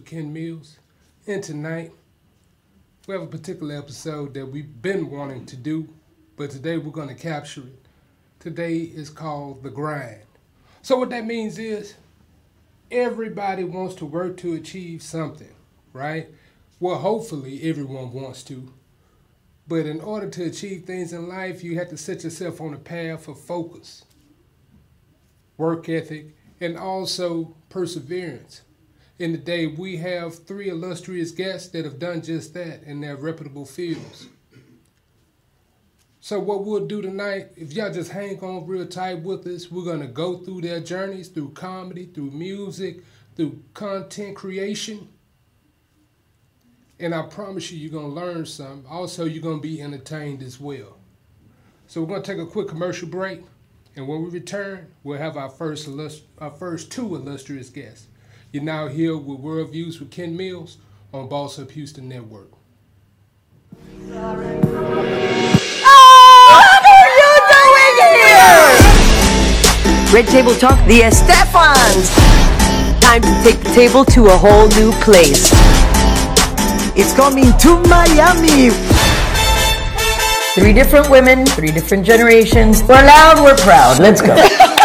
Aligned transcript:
Ken 0.00 0.32
Mills. 0.32 0.78
And 1.26 1.42
tonight, 1.42 1.92
we 3.06 3.14
have 3.14 3.22
a 3.22 3.26
particular 3.26 3.76
episode 3.76 4.34
that 4.34 4.46
we've 4.46 4.82
been 4.82 5.10
wanting 5.10 5.46
to 5.46 5.56
do, 5.56 5.88
but 6.36 6.50
today 6.50 6.76
we're 6.76 6.90
going 6.90 7.08
to 7.08 7.14
capture 7.14 7.62
it. 7.62 7.86
Today 8.40 8.78
is 8.78 9.10
called 9.10 9.62
The 9.62 9.70
Grind. 9.70 10.22
So, 10.82 10.96
what 10.96 11.10
that 11.10 11.26
means 11.26 11.58
is 11.58 11.94
everybody 12.90 13.64
wants 13.64 13.94
to 13.96 14.06
work 14.06 14.36
to 14.38 14.54
achieve 14.54 15.02
something, 15.02 15.54
right? 15.92 16.28
Well, 16.78 16.98
hopefully, 16.98 17.62
everyone 17.62 18.12
wants 18.12 18.42
to. 18.44 18.72
But 19.68 19.86
in 19.86 20.00
order 20.00 20.28
to 20.30 20.44
achieve 20.44 20.84
things 20.84 21.12
in 21.12 21.28
life, 21.28 21.64
you 21.64 21.78
have 21.78 21.88
to 21.88 21.96
set 21.96 22.22
yourself 22.22 22.60
on 22.60 22.74
a 22.74 22.78
path 22.78 23.26
of 23.28 23.40
focus, 23.40 24.04
work 25.56 25.88
ethic, 25.88 26.36
and 26.60 26.76
also 26.76 27.56
perseverance. 27.68 28.62
In 29.18 29.32
the 29.32 29.38
day, 29.38 29.66
we 29.66 29.96
have 29.96 30.44
three 30.44 30.68
illustrious 30.68 31.30
guests 31.30 31.70
that 31.70 31.86
have 31.86 31.98
done 31.98 32.20
just 32.20 32.52
that 32.52 32.82
in 32.82 33.00
their 33.00 33.16
reputable 33.16 33.64
fields. 33.64 34.28
So, 36.20 36.38
what 36.38 36.64
we'll 36.64 36.86
do 36.86 37.00
tonight, 37.00 37.52
if 37.56 37.72
y'all 37.72 37.92
just 37.92 38.10
hang 38.10 38.38
on 38.40 38.66
real 38.66 38.86
tight 38.86 39.22
with 39.22 39.46
us, 39.46 39.70
we're 39.70 39.84
to 40.00 40.06
go 40.06 40.38
through 40.38 40.62
their 40.62 40.80
journeys 40.80 41.28
through 41.28 41.50
comedy, 41.52 42.06
through 42.06 42.32
music, 42.32 43.04
through 43.36 43.62
content 43.72 44.36
creation. 44.36 45.08
And 46.98 47.14
I 47.14 47.22
promise 47.22 47.70
you, 47.70 47.78
you're 47.78 47.92
to 48.06 48.20
learn 48.20 48.44
something. 48.44 48.84
Also, 48.90 49.24
you're 49.24 49.42
to 49.58 49.62
be 49.62 49.80
entertained 49.80 50.42
as 50.42 50.60
well. 50.60 50.98
So, 51.86 52.02
we're 52.02 52.08
to 52.20 52.22
take 52.22 52.42
a 52.42 52.46
quick 52.46 52.68
commercial 52.68 53.08
break. 53.08 53.42
And 53.94 54.06
when 54.06 54.22
we 54.22 54.28
return, 54.28 54.88
we'll 55.04 55.18
have 55.18 55.38
our 55.38 55.48
first, 55.48 55.88
our 56.38 56.50
first 56.50 56.92
two 56.92 57.14
illustrious 57.14 57.70
guests. 57.70 58.08
You're 58.52 58.62
now 58.62 58.86
here 58.86 59.16
with 59.16 59.40
World 59.40 59.72
Views 59.72 59.98
with 59.98 60.10
Ken 60.10 60.36
Mills 60.36 60.78
on 61.12 61.28
Boss 61.28 61.58
Up 61.58 61.72
Houston 61.72 62.08
Network. 62.08 62.52
Oh, 65.88 66.12
Red 70.12 70.28
Table 70.28 70.54
Talk, 70.54 70.78
the 70.86 71.00
Estefans. 71.00 72.14
Time 73.00 73.20
to 73.22 73.42
take 73.42 73.58
the 73.62 73.70
table 73.74 74.04
to 74.04 74.26
a 74.26 74.36
whole 74.36 74.68
new 74.68 74.92
place. 75.02 75.50
It's 76.96 77.12
coming 77.14 77.52
to 77.58 77.80
Miami. 77.88 78.70
Three 80.54 80.72
different 80.72 81.10
women, 81.10 81.44
three 81.46 81.72
different 81.72 82.06
generations. 82.06 82.82
We're 82.84 82.94
loud, 82.94 83.42
we're 83.42 83.56
proud. 83.56 83.98
Let's 83.98 84.22
go. 84.22 84.36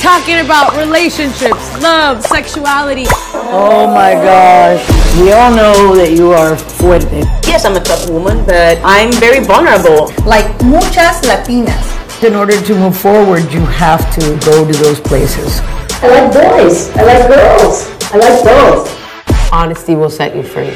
talking 0.00 0.38
about 0.44 0.76
relationships, 0.76 1.82
love, 1.82 2.24
sexuality. 2.24 3.04
oh 3.08 3.86
my 3.92 4.14
gosh. 4.14 4.86
We 5.20 5.32
all 5.32 5.50
know 5.54 5.96
that 5.96 6.12
you 6.12 6.30
are 6.32 6.54
fuerte. 6.56 7.24
Yes, 7.46 7.64
I'm 7.64 7.76
a 7.76 7.80
tough 7.80 8.08
woman, 8.08 8.44
but 8.44 8.78
I'm 8.84 9.12
very 9.14 9.44
vulnerable. 9.44 10.12
like 10.24 10.46
muchas 10.64 11.20
latinas. 11.22 11.96
In 12.22 12.34
order 12.34 12.60
to 12.60 12.74
move 12.74 12.96
forward, 12.96 13.50
you 13.52 13.60
have 13.66 14.02
to 14.14 14.20
go 14.44 14.66
to 14.70 14.78
those 14.78 15.00
places. 15.00 15.60
I 16.02 16.08
like 16.08 16.32
boys. 16.32 16.90
I 16.96 17.02
like 17.02 17.28
girls. 17.28 17.88
I 18.12 18.18
like 18.18 18.44
both. 18.44 19.52
Honesty 19.52 19.94
will 19.96 20.10
set 20.10 20.34
you 20.36 20.42
free. 20.42 20.74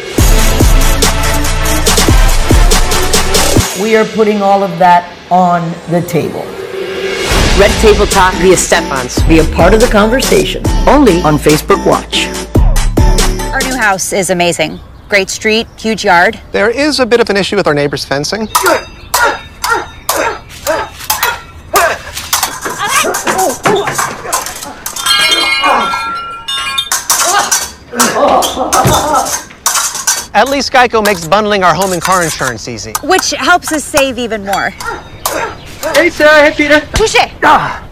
We 3.83 3.97
are 3.97 4.05
putting 4.05 4.43
all 4.43 4.63
of 4.63 4.79
that 4.79 5.17
on 5.31 5.63
the 5.91 6.03
table. 6.07 6.45
Red 7.59 7.71
Table 7.83 8.07
Talk 8.07 8.33
the 8.37 8.53
Estefans. 8.53 9.29
Be 9.29 9.41
a 9.41 9.45
part 9.55 9.75
of 9.75 9.81
the 9.81 9.87
conversation. 9.87 10.63
Only 10.89 11.21
on 11.21 11.37
Facebook 11.37 11.87
Watch. 11.87 12.27
Our 13.53 13.61
new 13.61 13.77
house 13.77 14.15
is 14.15 14.31
amazing. 14.31 14.81
Great 15.11 15.29
street, 15.29 15.67
huge 15.79 16.03
yard. 16.03 16.41
There 16.53 16.71
is 16.71 16.99
a 16.99 17.05
bit 17.05 17.21
of 17.21 17.29
an 17.29 17.37
issue 17.37 17.57
with 17.57 17.67
our 17.67 17.75
neighbor's 17.75 18.07
fencing. 18.07 18.49
At 30.35 30.49
least 30.49 30.73
Geico 30.73 31.05
makes 31.05 31.29
bundling 31.29 31.63
our 31.63 31.75
home 31.75 31.93
and 31.93 32.01
car 32.01 32.25
insurance 32.25 32.67
easy. 32.67 32.95
Which 33.03 33.33
helps 33.33 33.73
us 33.73 33.85
save 33.85 34.17
even 34.17 34.47
more. 34.47 34.73
Hey, 35.83 36.11
Sarah. 36.11 36.51
Hey, 36.51 36.55
Peter. 36.57 36.81
Touche! 36.95 37.17
Ah. 37.43 37.89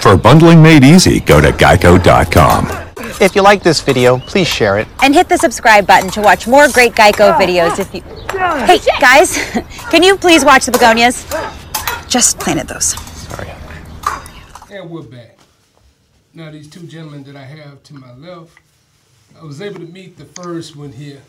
For 0.00 0.16
bundling 0.16 0.62
made 0.62 0.82
easy, 0.82 1.20
go 1.20 1.40
to 1.40 1.50
geico.com. 1.52 2.82
If 3.20 3.36
you 3.36 3.42
like 3.42 3.62
this 3.62 3.80
video, 3.80 4.18
please 4.18 4.48
share 4.48 4.78
it. 4.78 4.88
And 5.02 5.14
hit 5.14 5.28
the 5.28 5.36
subscribe 5.36 5.86
button 5.86 6.10
to 6.12 6.20
watch 6.20 6.48
more 6.48 6.68
great 6.68 6.92
Geico 6.92 7.32
ah. 7.32 7.38
videos 7.38 7.78
if 7.78 7.94
you. 7.94 8.02
Ah. 8.30 8.64
Hey, 8.66 8.78
guys, 8.98 9.36
can 9.90 10.02
you 10.02 10.16
please 10.16 10.44
watch 10.44 10.64
the 10.64 10.72
begonias? 10.72 11.26
Just 12.08 12.40
planted 12.40 12.68
those. 12.68 12.94
Sorry. 13.28 13.50
And 14.70 14.90
we're 14.90 15.02
back. 15.02 15.38
Now, 16.34 16.50
these 16.50 16.68
two 16.68 16.86
gentlemen 16.86 17.24
that 17.24 17.36
I 17.36 17.44
have 17.44 17.82
to 17.84 17.94
my 17.94 18.12
left, 18.14 18.58
I 19.38 19.44
was 19.44 19.60
able 19.60 19.80
to 19.80 19.86
meet 19.86 20.16
the 20.16 20.24
first 20.24 20.74
one 20.74 20.92
here 20.92 21.20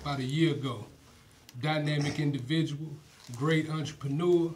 about 0.00 0.18
a 0.18 0.24
year 0.24 0.52
ago. 0.52 0.84
Dynamic 1.60 2.18
individual, 2.18 2.90
great 3.36 3.68
entrepreneur, 3.70 4.52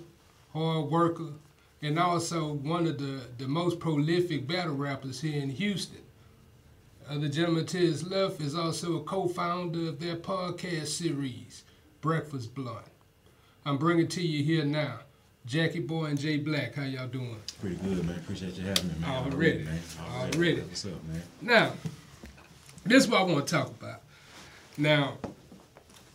hard 0.53 0.91
worker, 0.91 1.31
and 1.83 1.99
also 1.99 2.55
one 2.55 2.87
of 2.87 2.99
the, 2.99 3.21
the 3.39 3.47
most 3.47 3.79
prolific 3.79 4.47
battle 4.47 4.75
rappers 4.75 5.21
here 5.21 5.43
in 5.43 5.51
Houston. 5.51 5.99
Uh, 7.09 7.19
the 7.19 7.29
gentleman 7.29 7.67
to 7.67 7.77
his 7.77 8.09
left 8.09 8.41
is 8.41 8.55
also 8.55 8.97
a 8.97 9.03
co-founder 9.03 9.89
of 9.91 10.01
their 10.01 10.17
podcast 10.17 10.87
series, 10.87 11.65
Breakfast 12.01 12.55
Blunt. 12.55 12.87
I'm 13.67 13.77
bringing 13.77 14.09
to 14.09 14.23
you 14.23 14.43
here 14.43 14.65
now, 14.65 15.01
Jackie 15.45 15.81
Boy 15.81 16.07
and 16.07 16.19
Jay 16.19 16.39
Black. 16.39 16.75
How 16.75 16.84
y'all 16.84 17.07
doing? 17.07 17.37
Pretty 17.61 17.77
good, 17.77 18.07
man. 18.07 18.17
Appreciate 18.17 18.55
you 18.55 18.65
having 18.65 18.89
me, 18.89 18.95
man. 19.01 19.11
Already. 19.11 19.65
man. 19.65 19.79
Already. 20.13 20.61
What's 20.63 20.87
up, 20.87 20.93
man? 21.05 21.23
Now, 21.43 21.73
this 22.87 23.05
is 23.05 23.11
what 23.11 23.21
I 23.21 23.25
want 23.25 23.47
to 23.47 23.55
talk 23.55 23.69
about. 23.69 24.01
Now, 24.79 25.19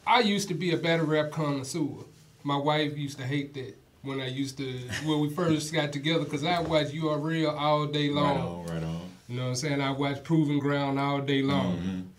I 0.05 0.21
used 0.21 0.47
to 0.47 0.55
be 0.55 0.71
a 0.71 0.77
battle 0.77 1.05
rap 1.05 1.29
connoisseur. 1.31 2.03
My 2.43 2.57
wife 2.57 2.97
used 2.97 3.17
to 3.19 3.25
hate 3.25 3.53
that 3.55 3.75
when 4.01 4.21
I 4.21 4.27
used 4.27 4.57
to 4.57 4.65
when 5.05 5.19
we 5.19 5.29
first 5.29 5.73
got 5.73 5.91
together 5.91 6.23
because 6.23 6.43
I 6.43 6.59
watched 6.61 6.93
URL 6.93 7.57
all 7.57 7.85
day 7.85 8.09
long. 8.09 8.37
Right 8.37 8.43
on, 8.43 8.65
right 8.65 8.83
on. 8.83 9.01
You 9.27 9.35
know 9.35 9.43
what 9.43 9.49
I'm 9.49 9.55
saying? 9.55 9.81
I 9.81 9.91
watched 9.91 10.23
Proven 10.23 10.57
Ground 10.59 10.99
all 10.99 11.19
day 11.21 11.41
long. 11.41 12.09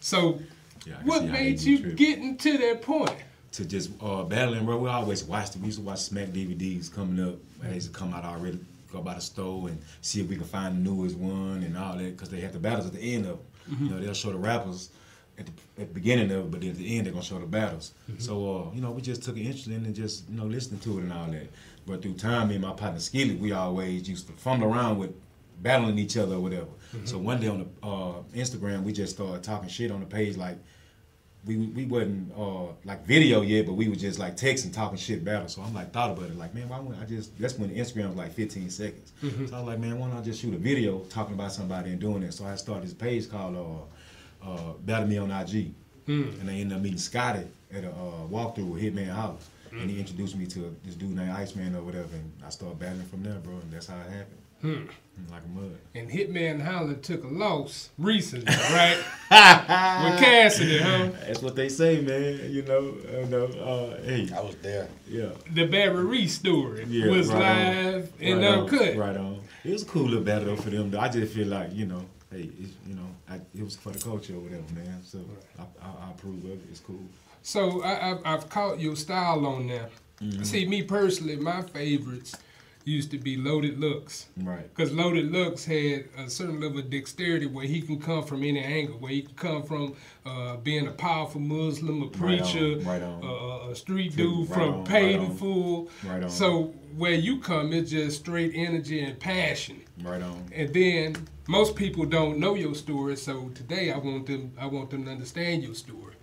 So, 0.00 0.40
Yeah, 0.86 0.94
what 1.04 1.24
made 1.24 1.60
you 1.60 1.80
trip. 1.80 1.96
getting 1.96 2.36
to 2.38 2.58
that 2.58 2.82
point? 2.82 3.14
To 3.52 3.64
just 3.64 3.90
uh, 4.02 4.22
battling, 4.24 4.64
bro. 4.66 4.76
We 4.78 4.88
always 4.88 5.24
watched 5.24 5.56
it. 5.56 5.60
We 5.60 5.66
used 5.66 5.78
to 5.78 5.84
watch 5.84 6.00
Smack 6.00 6.28
DVDs 6.28 6.92
coming 6.92 7.24
up. 7.26 7.36
They 7.62 7.74
used 7.74 7.92
to 7.92 7.98
come 7.98 8.12
out 8.12 8.24
already, 8.24 8.60
go 8.92 9.00
by 9.00 9.14
the 9.14 9.20
store 9.20 9.68
and 9.68 9.80
see 10.02 10.20
if 10.20 10.28
we 10.28 10.36
could 10.36 10.46
find 10.46 10.76
the 10.76 10.90
newest 10.90 11.16
one 11.16 11.62
and 11.62 11.76
all 11.76 11.96
that 11.96 12.16
because 12.16 12.28
they 12.28 12.40
have 12.40 12.52
the 12.52 12.58
battles 12.58 12.86
at 12.86 12.92
the 12.92 13.00
end 13.14 13.26
of 13.26 13.38
them. 13.38 13.38
Mm-hmm. 13.70 13.84
You 13.86 13.90
know, 13.92 14.00
they'll 14.00 14.14
show 14.14 14.30
the 14.30 14.38
rappers 14.38 14.90
at 15.38 15.46
the, 15.46 15.52
at 15.82 15.88
the 15.88 15.94
beginning 15.94 16.30
of 16.30 16.46
it, 16.46 16.50
but 16.50 16.64
at 16.64 16.76
the 16.76 16.96
end 16.96 17.06
they're 17.06 17.12
gonna 17.12 17.24
show 17.24 17.38
the 17.38 17.46
battles. 17.46 17.92
Mm-hmm. 18.10 18.20
So, 18.20 18.34
uh, 18.34 18.74
you 18.74 18.80
know, 18.80 18.90
we 18.90 19.02
just 19.02 19.22
took 19.22 19.36
an 19.36 19.42
interest 19.42 19.66
in 19.66 19.84
and 19.84 19.94
just 19.94 20.28
you 20.28 20.36
know 20.36 20.44
listening 20.44 20.80
to 20.80 20.98
it 20.98 21.02
and 21.02 21.12
all 21.12 21.26
that. 21.26 21.48
But 21.86 22.02
through 22.02 22.14
time, 22.14 22.48
me 22.48 22.54
and 22.54 22.64
my 22.64 22.72
partner 22.72 23.00
Skillet, 23.00 23.38
we 23.38 23.52
always 23.52 24.08
used 24.08 24.26
to 24.28 24.32
fumble 24.34 24.72
around 24.72 24.98
with 24.98 25.12
battling 25.60 25.98
each 25.98 26.16
other 26.16 26.36
or 26.36 26.40
whatever. 26.40 26.66
Mm-hmm. 26.94 27.06
So 27.06 27.18
one 27.18 27.40
day 27.40 27.48
on 27.48 27.58
the 27.60 27.86
uh, 27.86 28.22
Instagram, 28.34 28.82
we 28.84 28.92
just 28.92 29.16
started 29.16 29.42
talking 29.42 29.68
shit 29.68 29.90
on 29.90 30.00
the 30.00 30.06
page 30.06 30.36
like 30.36 30.58
we 31.46 31.56
we 31.56 31.84
wasn't 31.84 32.32
uh, 32.36 32.66
like 32.84 33.04
video 33.04 33.42
yet, 33.42 33.66
but 33.66 33.74
we 33.74 33.88
were 33.88 33.96
just 33.96 34.18
like 34.18 34.36
texting, 34.36 34.72
talking 34.72 34.96
shit 34.96 35.24
battle. 35.24 35.48
So 35.48 35.62
I'm 35.62 35.74
like 35.74 35.92
thought 35.92 36.10
about 36.10 36.30
it, 36.30 36.38
like 36.38 36.54
man, 36.54 36.68
why 36.68 36.78
wouldn't 36.78 37.02
I 37.02 37.06
just? 37.06 37.38
That's 37.38 37.58
when 37.58 37.70
Instagram 37.70 38.08
was 38.08 38.16
like 38.16 38.32
15 38.32 38.70
seconds. 38.70 39.12
So 39.20 39.56
I 39.56 39.60
was 39.60 39.68
like, 39.68 39.78
man, 39.78 39.98
why 39.98 40.08
don't 40.08 40.16
I 40.16 40.22
just 40.22 40.40
shoot 40.40 40.54
a 40.54 40.58
video 40.58 41.00
talking 41.10 41.34
about 41.34 41.52
somebody 41.52 41.90
and 41.90 42.00
doing 42.00 42.22
it? 42.22 42.32
So 42.32 42.46
I 42.46 42.54
started 42.54 42.84
this 42.84 42.94
page 42.94 43.28
called 43.30 43.56
uh, 44.44 44.50
uh, 44.50 44.72
Battle 44.84 45.08
Me 45.08 45.18
on 45.18 45.30
IG, 45.30 45.72
and 46.06 46.50
I 46.50 46.54
ended 46.54 46.76
up 46.76 46.82
meeting 46.82 46.98
Scotty 46.98 47.46
at 47.72 47.84
a 47.84 47.88
uh, 47.90 48.26
walkthrough 48.30 48.68
with 48.70 48.82
Hitman 48.82 49.08
House, 49.14 49.48
and 49.72 49.90
he 49.90 49.98
introduced 49.98 50.36
me 50.36 50.46
to 50.46 50.74
this 50.84 50.94
dude 50.94 51.10
named 51.16 51.30
Iceman 51.30 51.74
or 51.74 51.82
whatever, 51.82 52.08
and 52.14 52.30
I 52.46 52.50
started 52.50 52.78
battling 52.78 53.06
from 53.06 53.22
there, 53.22 53.34
bro, 53.40 53.54
and 53.54 53.72
that's 53.72 53.86
how 53.86 53.96
it 53.96 54.10
happened. 54.10 54.88
Like 55.30 55.42
a 55.44 55.48
mud. 55.60 55.76
And 55.94 56.08
Hitman 56.10 56.62
Holla 56.62 56.94
took 56.94 57.22
a 57.22 57.28
loss 57.28 57.90
recently, 57.98 58.46
right? 58.50 58.96
With 59.30 60.20
Cassidy, 60.20 60.78
huh? 60.78 61.10
That's 61.26 61.42
what 61.42 61.54
they 61.54 61.68
say, 61.68 62.00
man. 62.00 62.50
You 62.50 62.62
know, 62.62 62.94
you 63.20 63.26
know. 63.26 63.44
Uh, 63.44 64.02
hey, 64.02 64.26
I 64.34 64.40
was 64.40 64.56
there. 64.62 64.88
yeah. 65.06 65.28
The 65.52 65.66
Barry 65.66 66.02
Reese 66.04 66.34
story 66.34 66.86
Yeah, 66.88 67.10
was 67.10 67.28
right 67.28 67.42
on. 67.42 67.92
live 67.92 68.12
and 68.22 68.40
right 68.40 68.54
uncut. 68.54 68.88
On, 68.92 68.96
right 68.98 69.16
on. 69.18 69.40
It 69.64 69.70
was 69.72 69.82
a 69.82 69.86
cool 69.86 70.04
little 70.04 70.24
battle 70.24 70.56
for 70.56 70.70
them. 70.70 70.90
Though 70.90 71.00
I 71.00 71.08
just 71.10 71.34
feel 71.34 71.48
like 71.48 71.74
you 71.74 71.84
know, 71.84 72.06
hey, 72.30 72.48
it's, 72.58 72.72
you 72.88 72.94
know, 72.94 73.08
I, 73.28 73.36
it 73.54 73.62
was 73.62 73.76
for 73.76 73.90
the 73.90 73.98
culture 73.98 74.34
or 74.34 74.40
whatever, 74.40 74.62
man. 74.74 75.00
So 75.04 75.20
I, 75.58 75.62
I, 75.62 76.06
I 76.06 76.10
approve 76.10 76.44
of 76.44 76.50
it. 76.50 76.60
It's 76.70 76.80
cool. 76.80 77.04
So 77.42 77.82
I, 77.82 78.18
I've 78.24 78.48
caught 78.48 78.80
your 78.80 78.96
style 78.96 79.46
on 79.46 79.66
there. 79.66 79.90
See, 80.42 80.66
me 80.66 80.82
personally, 80.82 81.36
my 81.36 81.60
favorites 81.62 82.36
used 82.84 83.10
to 83.10 83.18
be 83.18 83.36
Loaded 83.36 83.80
Lux. 83.80 84.26
Right. 84.36 84.72
Because 84.74 84.92
Loaded 84.92 85.32
Lux 85.32 85.64
had 85.64 86.04
a 86.18 86.28
certain 86.28 86.60
level 86.60 86.78
of 86.78 86.90
dexterity 86.90 87.46
where 87.46 87.66
he 87.66 87.80
can 87.80 87.98
come 87.98 88.22
from 88.24 88.42
any 88.44 88.60
angle, 88.60 88.96
where 88.98 89.10
he 89.10 89.22
can 89.22 89.34
come 89.34 89.62
from 89.62 89.96
uh, 90.24 90.56
being 90.58 90.86
a 90.86 90.92
powerful 90.92 91.40
Muslim, 91.40 92.02
a 92.02 92.06
Right 92.06 92.14
on, 92.14 92.20
preacher, 92.20 92.78
right 92.80 93.02
on. 93.02 93.24
Uh, 93.24 93.70
a 93.70 93.74
street 93.74 94.10
Right 94.10 94.16
dude 94.16 94.48
from 94.48 94.74
on, 94.74 94.84
paid 94.84 95.20
right 95.20 95.38
full. 95.38 95.90
Right 96.04 96.22
on. 96.22 96.30
So 96.30 96.74
where 96.96 97.14
you 97.14 97.40
come, 97.40 97.72
it's 97.72 97.90
just 97.90 98.20
straight 98.20 98.52
energy 98.54 99.00
and 99.02 99.18
passion. 99.18 99.82
Right 100.02 100.22
on. 100.22 100.44
And 100.54 100.72
then 100.72 101.16
most 101.46 101.76
people 101.76 102.04
don't 102.06 102.38
know 102.38 102.54
your 102.54 102.74
story, 102.74 103.16
so 103.16 103.50
today 103.54 103.92
I 103.92 103.98
want 103.98 104.26
them 104.26 104.52
I 104.58 104.66
want 104.66 104.90
them 104.90 105.04
to 105.04 105.10
understand 105.10 105.62
your 105.62 105.74
story. 105.74 106.14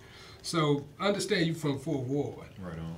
So 0.42 0.84
understand 0.98 1.46
you 1.46 1.54
from 1.54 1.78
Fourth 1.78 2.06
Ward, 2.08 2.48
Right 2.60 2.78
on. 2.78 2.96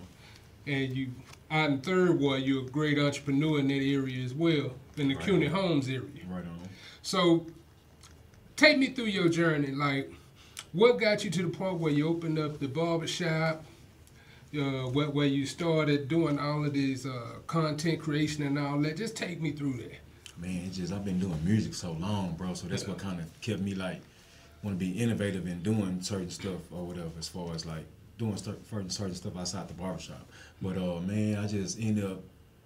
and 0.66 0.96
you 0.96 1.10
out 1.50 1.70
in 1.70 1.80
Third 1.80 2.18
Ward, 2.18 2.42
you're 2.42 2.62
a 2.62 2.66
great 2.66 2.98
entrepreneur 2.98 3.58
in 3.58 3.68
that 3.68 3.74
area 3.74 4.24
as 4.24 4.32
well, 4.32 4.72
in 4.96 5.08
the 5.08 5.14
Right. 5.14 5.24
Cuney 5.26 5.48
Homes 5.48 5.88
area. 5.88 6.00
Right 6.28 6.44
on. 6.44 6.68
So 7.02 7.46
take 8.56 8.78
me 8.78 8.88
through 8.88 9.06
your 9.06 9.28
journey. 9.28 9.72
Like, 9.72 10.10
what 10.72 10.98
got 10.98 11.22
you 11.24 11.30
to 11.30 11.42
the 11.42 11.50
point 11.50 11.78
where 11.80 11.92
you 11.92 12.08
opened 12.08 12.38
up 12.38 12.58
the 12.58 12.68
barber 12.68 13.06
shop? 13.06 13.64
Uh, 14.56 14.86
where, 14.90 15.10
where 15.10 15.26
you 15.26 15.44
started 15.46 16.06
doing 16.06 16.38
all 16.38 16.64
of 16.64 16.72
these 16.72 17.04
uh, 17.06 17.38
content 17.48 17.98
creation 18.00 18.44
and 18.44 18.56
all 18.56 18.78
that. 18.80 18.96
Just 18.96 19.16
take 19.16 19.40
me 19.42 19.50
through 19.50 19.72
that. 19.78 19.96
Man, 20.36 20.62
it's 20.66 20.76
just 20.76 20.92
I've 20.92 21.04
been 21.04 21.20
doing 21.20 21.38
music 21.44 21.74
so 21.74 21.92
long, 21.92 22.34
bro. 22.36 22.54
So 22.54 22.66
that's 22.66 22.86
what 22.86 22.98
kind 22.98 23.20
of 23.20 23.40
kept 23.40 23.60
me 23.60 23.74
like 23.74 24.00
want 24.62 24.78
to 24.78 24.84
be 24.84 24.92
innovative 24.92 25.46
in 25.46 25.62
doing 25.62 26.00
certain 26.00 26.30
stuff 26.30 26.60
or 26.72 26.84
whatever, 26.84 27.10
as 27.18 27.28
far 27.28 27.54
as 27.54 27.66
like 27.66 27.84
doing 28.18 28.36
certain 28.36 28.90
certain 28.90 29.14
stuff 29.14 29.36
outside 29.36 29.68
the 29.68 29.74
barbershop. 29.74 30.26
But 30.60 30.76
uh, 30.76 31.00
man, 31.00 31.38
I 31.38 31.46
just 31.46 31.78
ended 31.80 32.04
up 32.04 32.20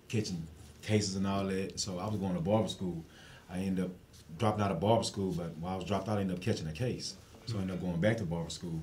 catching 0.08 0.42
cases 0.82 1.16
and 1.16 1.26
all 1.26 1.44
that. 1.44 1.78
So 1.78 1.98
I 1.98 2.06
was 2.06 2.16
going 2.16 2.34
to 2.34 2.40
barber 2.40 2.68
school. 2.68 3.04
I 3.50 3.58
ended 3.58 3.86
up 3.86 3.90
dropping 4.38 4.62
out 4.62 4.70
of 4.70 4.80
barber 4.80 5.02
school, 5.02 5.32
but 5.32 5.56
while 5.58 5.74
I 5.74 5.76
was 5.76 5.84
dropped 5.84 6.08
out, 6.08 6.18
I 6.18 6.20
ended 6.20 6.36
up 6.36 6.42
catching 6.42 6.68
a 6.68 6.72
case. 6.72 7.16
So 7.46 7.58
I 7.58 7.62
ended 7.62 7.76
up 7.76 7.82
going 7.82 8.00
back 8.00 8.16
to 8.18 8.24
barber 8.24 8.50
school. 8.50 8.80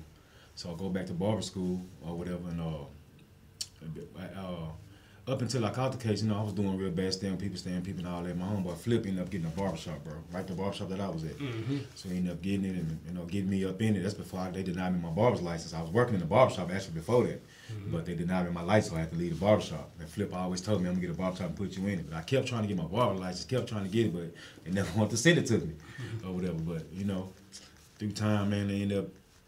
So 0.54 0.72
I 0.72 0.74
go 0.76 0.88
back 0.88 1.06
to 1.06 1.12
barber 1.12 1.42
school 1.42 1.80
or 2.04 2.16
whatever, 2.16 2.48
and 2.48 2.60
uh, 2.60 2.84
uh, 4.38 4.68
up 5.28 5.42
until 5.42 5.64
I 5.64 5.70
caught 5.70 5.90
the 5.90 5.98
case, 5.98 6.22
you 6.22 6.28
know, 6.28 6.38
I 6.38 6.42
was 6.42 6.52
doing 6.52 6.76
real 6.76 6.90
bad, 6.90 7.12
staying 7.12 7.36
people, 7.38 7.58
staying 7.58 7.82
people, 7.82 8.06
and 8.06 8.14
all 8.14 8.22
that. 8.22 8.36
My 8.36 8.46
homeboy 8.46 8.76
Flip 8.76 9.04
ended 9.06 9.22
up 9.22 9.28
getting 9.28 9.46
a 9.46 9.50
barbershop, 9.50 10.04
bro, 10.04 10.14
right 10.30 10.46
the 10.46 10.54
barbershop 10.54 10.88
that 10.90 11.00
I 11.00 11.08
was 11.08 11.24
at. 11.24 11.36
Mm-hmm. 11.36 11.78
So 11.96 12.08
he 12.08 12.18
ended 12.18 12.32
up 12.32 12.42
getting 12.42 12.64
it 12.64 12.76
and 12.76 13.00
you 13.08 13.12
know 13.12 13.24
getting 13.24 13.50
me 13.50 13.64
up 13.64 13.82
in 13.82 13.96
it. 13.96 14.02
That's 14.02 14.14
before 14.14 14.40
I, 14.40 14.50
they 14.50 14.62
denied 14.62 14.94
me 14.94 15.00
my 15.00 15.10
barber's 15.10 15.42
license. 15.42 15.74
I 15.74 15.82
was 15.82 15.90
working 15.90 16.14
in 16.14 16.20
the 16.20 16.26
barbershop 16.26 16.70
actually 16.72 16.94
before 16.94 17.24
that, 17.24 17.42
mm-hmm. 17.42 17.90
but 17.90 18.06
they 18.06 18.14
denied 18.14 18.46
me 18.46 18.52
my 18.52 18.62
license, 18.62 18.92
so 18.92 18.96
I 18.96 19.00
had 19.00 19.10
to 19.10 19.16
leave 19.16 19.36
the 19.36 19.44
barbershop. 19.44 19.90
And 19.98 20.08
Flip 20.08 20.32
always 20.32 20.60
told 20.60 20.80
me 20.80 20.88
I'm 20.88 20.94
gonna 20.94 21.06
get 21.08 21.16
a 21.16 21.18
barbershop 21.18 21.48
and 21.48 21.56
put 21.56 21.76
you 21.76 21.88
in 21.88 21.98
it. 21.98 22.08
But 22.08 22.18
I 22.18 22.22
kept 22.22 22.46
trying 22.46 22.62
to 22.62 22.68
get 22.68 22.76
my 22.76 22.84
barber 22.84 23.18
license, 23.18 23.44
kept 23.46 23.68
trying 23.68 23.84
to 23.84 23.90
get 23.90 24.06
it, 24.06 24.14
but 24.14 24.32
they 24.64 24.70
never 24.80 24.96
wanted 24.96 25.10
to 25.10 25.16
send 25.16 25.38
it 25.38 25.46
to 25.46 25.54
me 25.54 25.74
mm-hmm. 25.74 26.28
or 26.28 26.34
whatever. 26.34 26.54
But 26.54 26.84
you 26.92 27.04
know, 27.04 27.32
through 27.98 28.12
time, 28.12 28.50
man, 28.50 28.68
they 28.68 28.80
ended 28.80 28.98
up, 28.98 29.06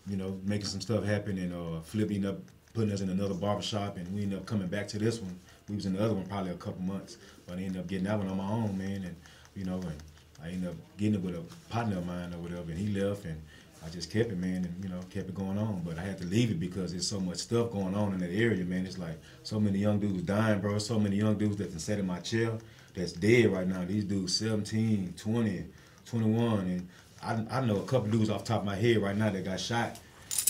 you 0.09 0.17
know, 0.17 0.41
making 0.45 0.67
some 0.67 0.81
stuff 0.81 1.05
happen, 1.05 1.39
and 1.39 1.55
uh, 1.55 1.81
Flip 1.83 2.11
ended 2.11 2.31
up 2.31 2.39
putting 2.75 2.93
us 2.93 3.01
in 3.01 3.11
another 3.11 3.35
barbershop, 3.35 3.97
and 3.97 4.13
we 4.13 4.23
ended 4.23 4.41
up 4.41 4.47
coming 4.47 4.67
back 4.67 4.89
to 4.89 4.99
this 4.99 5.21
one. 5.21 5.39
We 5.69 5.77
was 5.77 5.87
in 5.87 5.95
the 5.95 6.05
other 6.05 6.15
one 6.15 6.27
probably 6.27 6.53
a 6.53 6.55
couple 6.55 6.83
months, 6.83 7.19
but 7.47 7.59
I 7.59 7.63
ended 7.63 7.81
up 7.81 7.87
getting 7.87 8.05
that 8.05 8.19
one 8.19 8.29
on 8.29 8.37
my 8.37 8.51
own, 8.51 8.77
man, 8.77 9.05
and 9.05 9.17
you 9.55 9.65
know, 9.65 9.77
and 9.77 10.03
I 10.43 10.49
ended 10.49 10.71
up 10.71 10.77
getting 10.97 11.15
it 11.15 11.23
with 11.23 11.35
a 11.35 11.43
partner 11.71 11.99
of 11.99 12.07
mine 12.07 12.33
or 12.35 12.39
whatever, 12.39 12.71
and 12.71 12.79
he 12.79 12.89
left, 12.89 13.25
and 13.25 13.41
I 13.85 13.89
just 13.91 14.11
kept 14.11 14.31
it, 14.31 14.39
man, 14.39 14.65
and 14.65 14.83
you 14.83 14.89
know, 14.89 15.01
kept 15.11 15.29
it 15.29 15.35
going 15.35 15.59
on. 15.59 15.83
But 15.85 15.99
I 15.99 16.03
had 16.03 16.19
to 16.19 16.25
leave 16.25 16.51
it 16.51 16.59
because 16.59 16.93
there's 16.93 17.07
so 17.07 17.21
much 17.21 17.39
stuff 17.39 17.71
going 17.71 17.95
on 17.95 18.13
in 18.13 18.19
that 18.21 18.31
area, 18.31 18.65
man. 18.65 18.87
It's 18.87 18.99
like 18.99 19.19
so 19.43 19.61
many 19.61 19.79
young 19.79 19.99
dudes 20.01 20.23
dying, 20.23 20.61
bro. 20.61 20.79
So 20.79 20.99
many 20.99 21.17
young 21.17 21.37
dudes 21.37 21.57
that 21.57 21.71
can 21.71 21.79
sat 21.79 21.99
in 21.99 22.07
my 22.07 22.21
chair 22.21 22.53
that's 22.95 23.13
dead 23.13 23.53
right 23.53 23.67
now. 23.67 23.85
These 23.85 24.05
dudes 24.05 24.37
17, 24.37 25.15
20, 25.17 25.65
21, 26.07 26.59
and 26.61 26.89
I, 27.23 27.59
I 27.59 27.61
know 27.65 27.77
a 27.77 27.85
couple 27.85 28.09
dudes 28.11 28.31
off 28.31 28.45
top 28.45 28.61
of 28.61 28.67
my 28.67 28.77
head 28.77 28.99
right 28.99 29.17
now 29.17 29.31
that 29.31 29.45
got 29.45 29.61
shot 29.61 29.99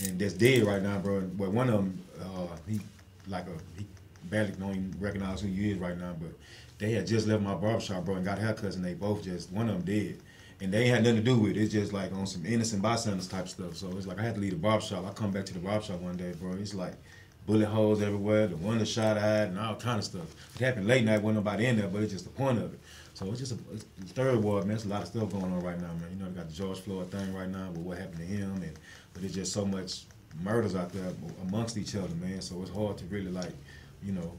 and 0.05 0.19
that's 0.19 0.35
dead 0.35 0.65
right 0.65 0.83
now, 0.83 0.99
bro. 0.99 1.21
But 1.21 1.51
one 1.51 1.69
of 1.69 1.77
them, 1.77 2.05
uh, 2.21 2.57
he 2.67 2.81
like 3.27 3.47
a 3.47 3.79
he 3.79 3.87
barely 4.31 4.53
don't 4.53 4.71
even 4.71 4.95
recognize 5.01 5.41
who 5.41 5.49
you 5.49 5.75
is 5.75 5.79
right 5.79 5.99
now. 5.99 6.15
But 6.19 6.31
they 6.79 6.93
had 6.93 7.07
just 7.07 7.27
left 7.27 7.43
my 7.43 7.55
barbershop, 7.55 8.05
bro, 8.05 8.17
and 8.17 8.25
got 8.25 8.39
haircuts, 8.39 8.77
and 8.77 8.85
they 8.85 8.95
both 8.95 9.23
just 9.23 9.51
one 9.51 9.69
of 9.69 9.75
them 9.75 9.85
dead. 9.85 10.19
And 10.61 10.73
they 10.73 10.87
had 10.87 11.05
nothing 11.05 11.17
to 11.17 11.23
do 11.23 11.39
with 11.39 11.53
it. 11.53 11.57
It's 11.57 11.73
just 11.73 11.93
like 11.93 12.13
on 12.13 12.27
some 12.27 12.45
innocent 12.45 12.83
bystanders 12.83 13.29
type 13.29 13.49
stuff. 13.49 13.77
So 13.77 13.89
it's 13.97 14.07
like 14.07 14.19
I 14.19 14.23
had 14.23 14.35
to 14.35 14.41
leave 14.41 14.53
the 14.53 14.57
barbershop. 14.57 15.07
I 15.07 15.13
come 15.13 15.31
back 15.31 15.47
to 15.47 15.55
the 15.55 15.61
barbershop 15.61 16.01
one 16.01 16.17
day, 16.17 16.33
bro. 16.41 16.53
It's 16.55 16.75
like 16.75 16.95
bullet 17.47 17.67
holes 17.67 18.03
everywhere, 18.03 18.47
the 18.47 18.57
one 18.57 18.79
that 18.79 18.87
shot 18.87 19.17
at, 19.17 19.49
and 19.49 19.59
all 19.59 19.75
kind 19.75 19.99
of 19.99 20.05
stuff. 20.05 20.35
It 20.57 20.65
happened 20.65 20.87
late 20.87 21.05
night, 21.05 21.23
wasn't 21.23 21.45
nobody 21.45 21.67
in 21.67 21.79
there, 21.79 21.89
but 21.89 22.03
it's 22.03 22.13
just 22.13 22.25
the 22.25 22.31
point 22.31 22.59
of 22.59 22.75
it. 22.75 22.81
So 23.15 23.27
it's 23.31 23.39
just 23.39 23.53
a 23.53 23.59
it's 23.73 24.13
third 24.13 24.43
world, 24.45 24.67
man. 24.67 24.77
There's 24.77 24.85
a 24.85 24.89
lot 24.89 25.03
of 25.03 25.09
stuff 25.09 25.31
going 25.31 25.45
on 25.45 25.61
right 25.61 25.81
now, 25.81 25.89
man. 25.89 26.11
You 26.11 26.17
know, 26.23 26.29
we 26.29 26.37
got 26.37 26.49
the 26.49 26.55
George 26.55 26.81
Floyd 26.81 27.11
thing 27.11 27.35
right 27.35 27.49
now, 27.49 27.71
with 27.71 27.81
what 27.81 27.99
happened 27.99 28.19
to 28.19 28.25
him, 28.25 28.53
and 28.63 28.79
but 29.13 29.23
there's 29.23 29.35
just 29.35 29.53
so 29.53 29.65
much 29.65 30.05
murders 30.43 30.77
out 30.77 30.93
there 30.93 31.11
amongst 31.43 31.79
each 31.79 31.97
other, 31.97 32.15
man. 32.17 32.41
So 32.43 32.61
it's 32.63 32.71
hard 32.71 32.99
to 32.99 33.05
really 33.07 33.31
like, 33.31 33.53
you 34.05 34.13
know, 34.13 34.33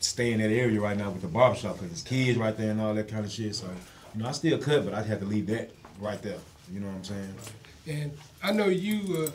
stay 0.00 0.32
in 0.32 0.40
that 0.40 0.50
area 0.50 0.80
right 0.80 0.96
now 0.96 1.10
with 1.10 1.22
the 1.22 1.28
barbershop 1.28 1.74
because 1.74 1.88
there's 1.88 2.02
kids 2.02 2.38
right 2.38 2.56
there 2.56 2.70
and 2.70 2.80
all 2.80 2.94
that 2.94 3.08
kind 3.08 3.24
of 3.24 3.30
shit. 3.30 3.54
So, 3.54 3.66
you 4.14 4.22
know, 4.22 4.28
I 4.28 4.32
still 4.32 4.58
cut, 4.58 4.84
but 4.84 4.94
I'd 4.94 5.06
have 5.06 5.20
to 5.20 5.26
leave 5.26 5.46
that 5.48 5.70
right 6.00 6.20
there. 6.22 6.38
You 6.72 6.80
know 6.80 6.88
what 6.88 6.96
I'm 6.96 7.04
saying? 7.04 7.34
And 7.86 8.12
I 8.42 8.52
know 8.52 8.66
you, 8.66 9.26
uh, 9.26 9.30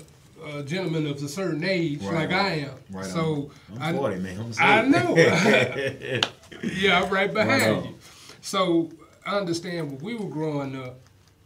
a 0.60 0.64
gentleman 0.64 1.06
of 1.06 1.22
a 1.22 1.28
certain 1.28 1.64
age, 1.64 2.02
Right 2.02 2.30
like 2.30 2.30
on. 2.30 2.46
I 2.46 2.60
am. 2.62 2.72
Right 2.92 3.06
so 3.06 3.52
on. 3.74 3.82
I, 3.82 3.90
I'm 3.90 3.96
40, 3.98 4.20
man. 4.20 4.40
I'm 4.40 4.54
I 4.60 4.88
know. 4.88 5.16
yeah, 6.64 7.02
I'm 7.02 7.10
right 7.10 7.34
behind 7.34 7.62
Right 7.62 7.86
you. 7.86 7.96
So 8.42 8.90
I 9.26 9.38
understand 9.38 9.92
when 9.92 10.00
we 10.00 10.16
were 10.16 10.30
growing 10.30 10.82
up, 10.82 10.96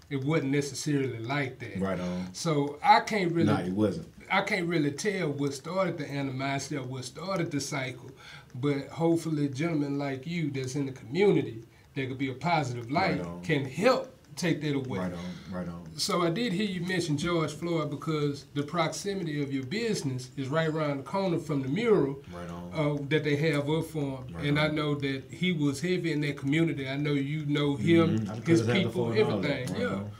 it 0.10 0.24
wasn't 0.24 0.52
necessarily 0.52 1.18
like 1.20 1.60
that. 1.60 1.80
Right 1.80 2.00
on. 2.00 2.34
So 2.34 2.78
I 2.84 3.00
can't 3.00 3.32
really. 3.32 3.52
Nah, 3.52 3.62
it 3.62 3.72
wasn't. 3.72 4.08
I 4.34 4.42
can't 4.42 4.68
really 4.68 4.90
tell 4.92 5.30
what 5.30 5.54
started 5.54 6.00
the 6.00 6.10
animosity 6.12 6.78
or 6.78 6.84
what 6.84 7.06
started 7.06 7.52
the 7.52 7.60
cycle, 7.62 8.10
but 8.56 8.88
hopefully, 8.88 9.48
gentlemen 9.48 10.00
like 10.00 10.26
you 10.26 10.50
that's 10.50 10.74
in 10.76 10.88
the 10.88 10.92
community 10.92 11.64
that 11.94 12.08
could 12.08 12.18
be 12.18 12.32
a 12.32 12.34
positive 12.34 12.90
light 12.90 13.24
Right 13.24 13.44
can 13.44 13.64
help 13.66 14.10
take 14.36 14.60
that 14.62 14.74
away. 14.76 14.98
Right 14.98 15.14
on. 15.14 15.20
Right 15.52 15.68
on. 15.68 15.84
So 15.96 16.24
I 16.24 16.32
did 16.32 16.52
hear 16.52 16.66
you 16.66 16.82
mention 16.82 17.16
George 17.16 17.54
Floyd 17.54 17.92
because 17.92 18.46
the 18.56 18.64
proximity 18.64 19.44
of 19.44 19.54
your 19.54 19.66
business 19.66 20.32
is 20.36 20.48
right 20.48 20.68
around 20.68 20.98
the 20.98 21.04
corner 21.04 21.38
from 21.38 21.62
the 21.62 21.68
mural 21.68 22.18
Right 22.34 22.50
on. 22.50 22.72
uh, 22.74 23.04
that 23.10 23.24
they 23.24 23.36
have 23.36 23.70
up 23.70 23.86
for 23.86 24.00
him, 24.00 24.34
Right 24.34 24.46
and 24.46 24.60
I 24.60 24.70
know 24.70 24.96
that 24.96 25.26
he 25.30 25.52
was 25.52 25.80
heavy 25.82 26.12
in 26.12 26.22
that 26.22 26.38
community. 26.38 26.90
I 26.90 26.98
know 26.98 27.14
you 27.14 27.46
know 27.46 27.76
him, 27.76 28.18
Mhm. 28.18 28.48
His 28.48 28.64
people, 28.64 29.06
before 29.06 29.14
and 29.14 29.32
all 29.32 29.40
that. 29.42 29.52
everything. 29.52 29.74
Right 29.76 29.82
yeah, 29.82 29.96
on. 29.98 30.12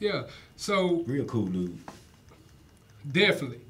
yeah. 0.00 0.22
So 0.56 1.04
Real 1.06 1.24
cool 1.26 1.46
dude. 1.46 1.78
Definitely. 3.10 3.60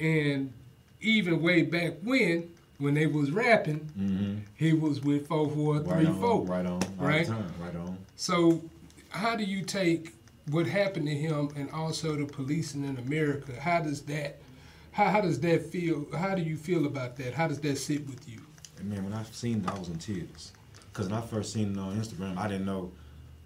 And 0.00 0.52
even 1.00 1.40
way 1.42 1.62
back 1.62 1.94
when, 2.02 2.50
when 2.78 2.94
they 2.94 3.06
was 3.06 3.30
rapping, 3.30 4.44
he 4.54 4.72
was 4.72 5.00
with 5.00 5.26
443 5.28 5.88
Mm-hmm. 5.88 5.90
Right 5.90 6.06
on. 6.06 6.20
folk. 6.20 6.48
Right 6.48 6.66
on. 6.66 6.80
Right? 6.96 7.28
Right 7.60 7.76
on. 7.76 7.98
So 8.16 8.62
how 9.10 9.36
do 9.36 9.44
you 9.44 9.62
take 9.62 10.12
what 10.50 10.66
happened 10.66 11.06
to 11.06 11.14
him 11.14 11.50
and 11.56 11.70
also 11.72 12.16
the 12.16 12.24
policing 12.26 12.84
in 12.84 12.98
America? 12.98 13.52
How 13.60 13.80
does 13.80 14.02
that 14.02 14.38
how, 14.92 15.04
how 15.10 15.20
does 15.20 15.38
that 15.40 15.64
feel? 15.66 16.06
How 16.16 16.34
do 16.34 16.42
you 16.42 16.56
feel 16.56 16.86
about 16.86 17.16
that? 17.18 17.32
How 17.32 17.46
does 17.46 17.60
that 17.60 17.76
sit 17.78 18.04
with 18.08 18.28
you? 18.28 18.40
And 18.78 18.90
man, 18.90 19.04
when 19.04 19.12
I 19.12 19.22
seen 19.24 19.58
it, 19.64 19.70
I 19.70 19.78
was 19.78 19.88
in 19.88 19.98
tears. 19.98 20.52
Cause 20.92 21.08
when 21.08 21.16
I 21.16 21.20
first 21.20 21.52
seen 21.52 21.72
it 21.72 21.78
on 21.78 21.94
Instagram, 21.96 22.36
I 22.36 22.48
didn't 22.48 22.66
know. 22.66 22.90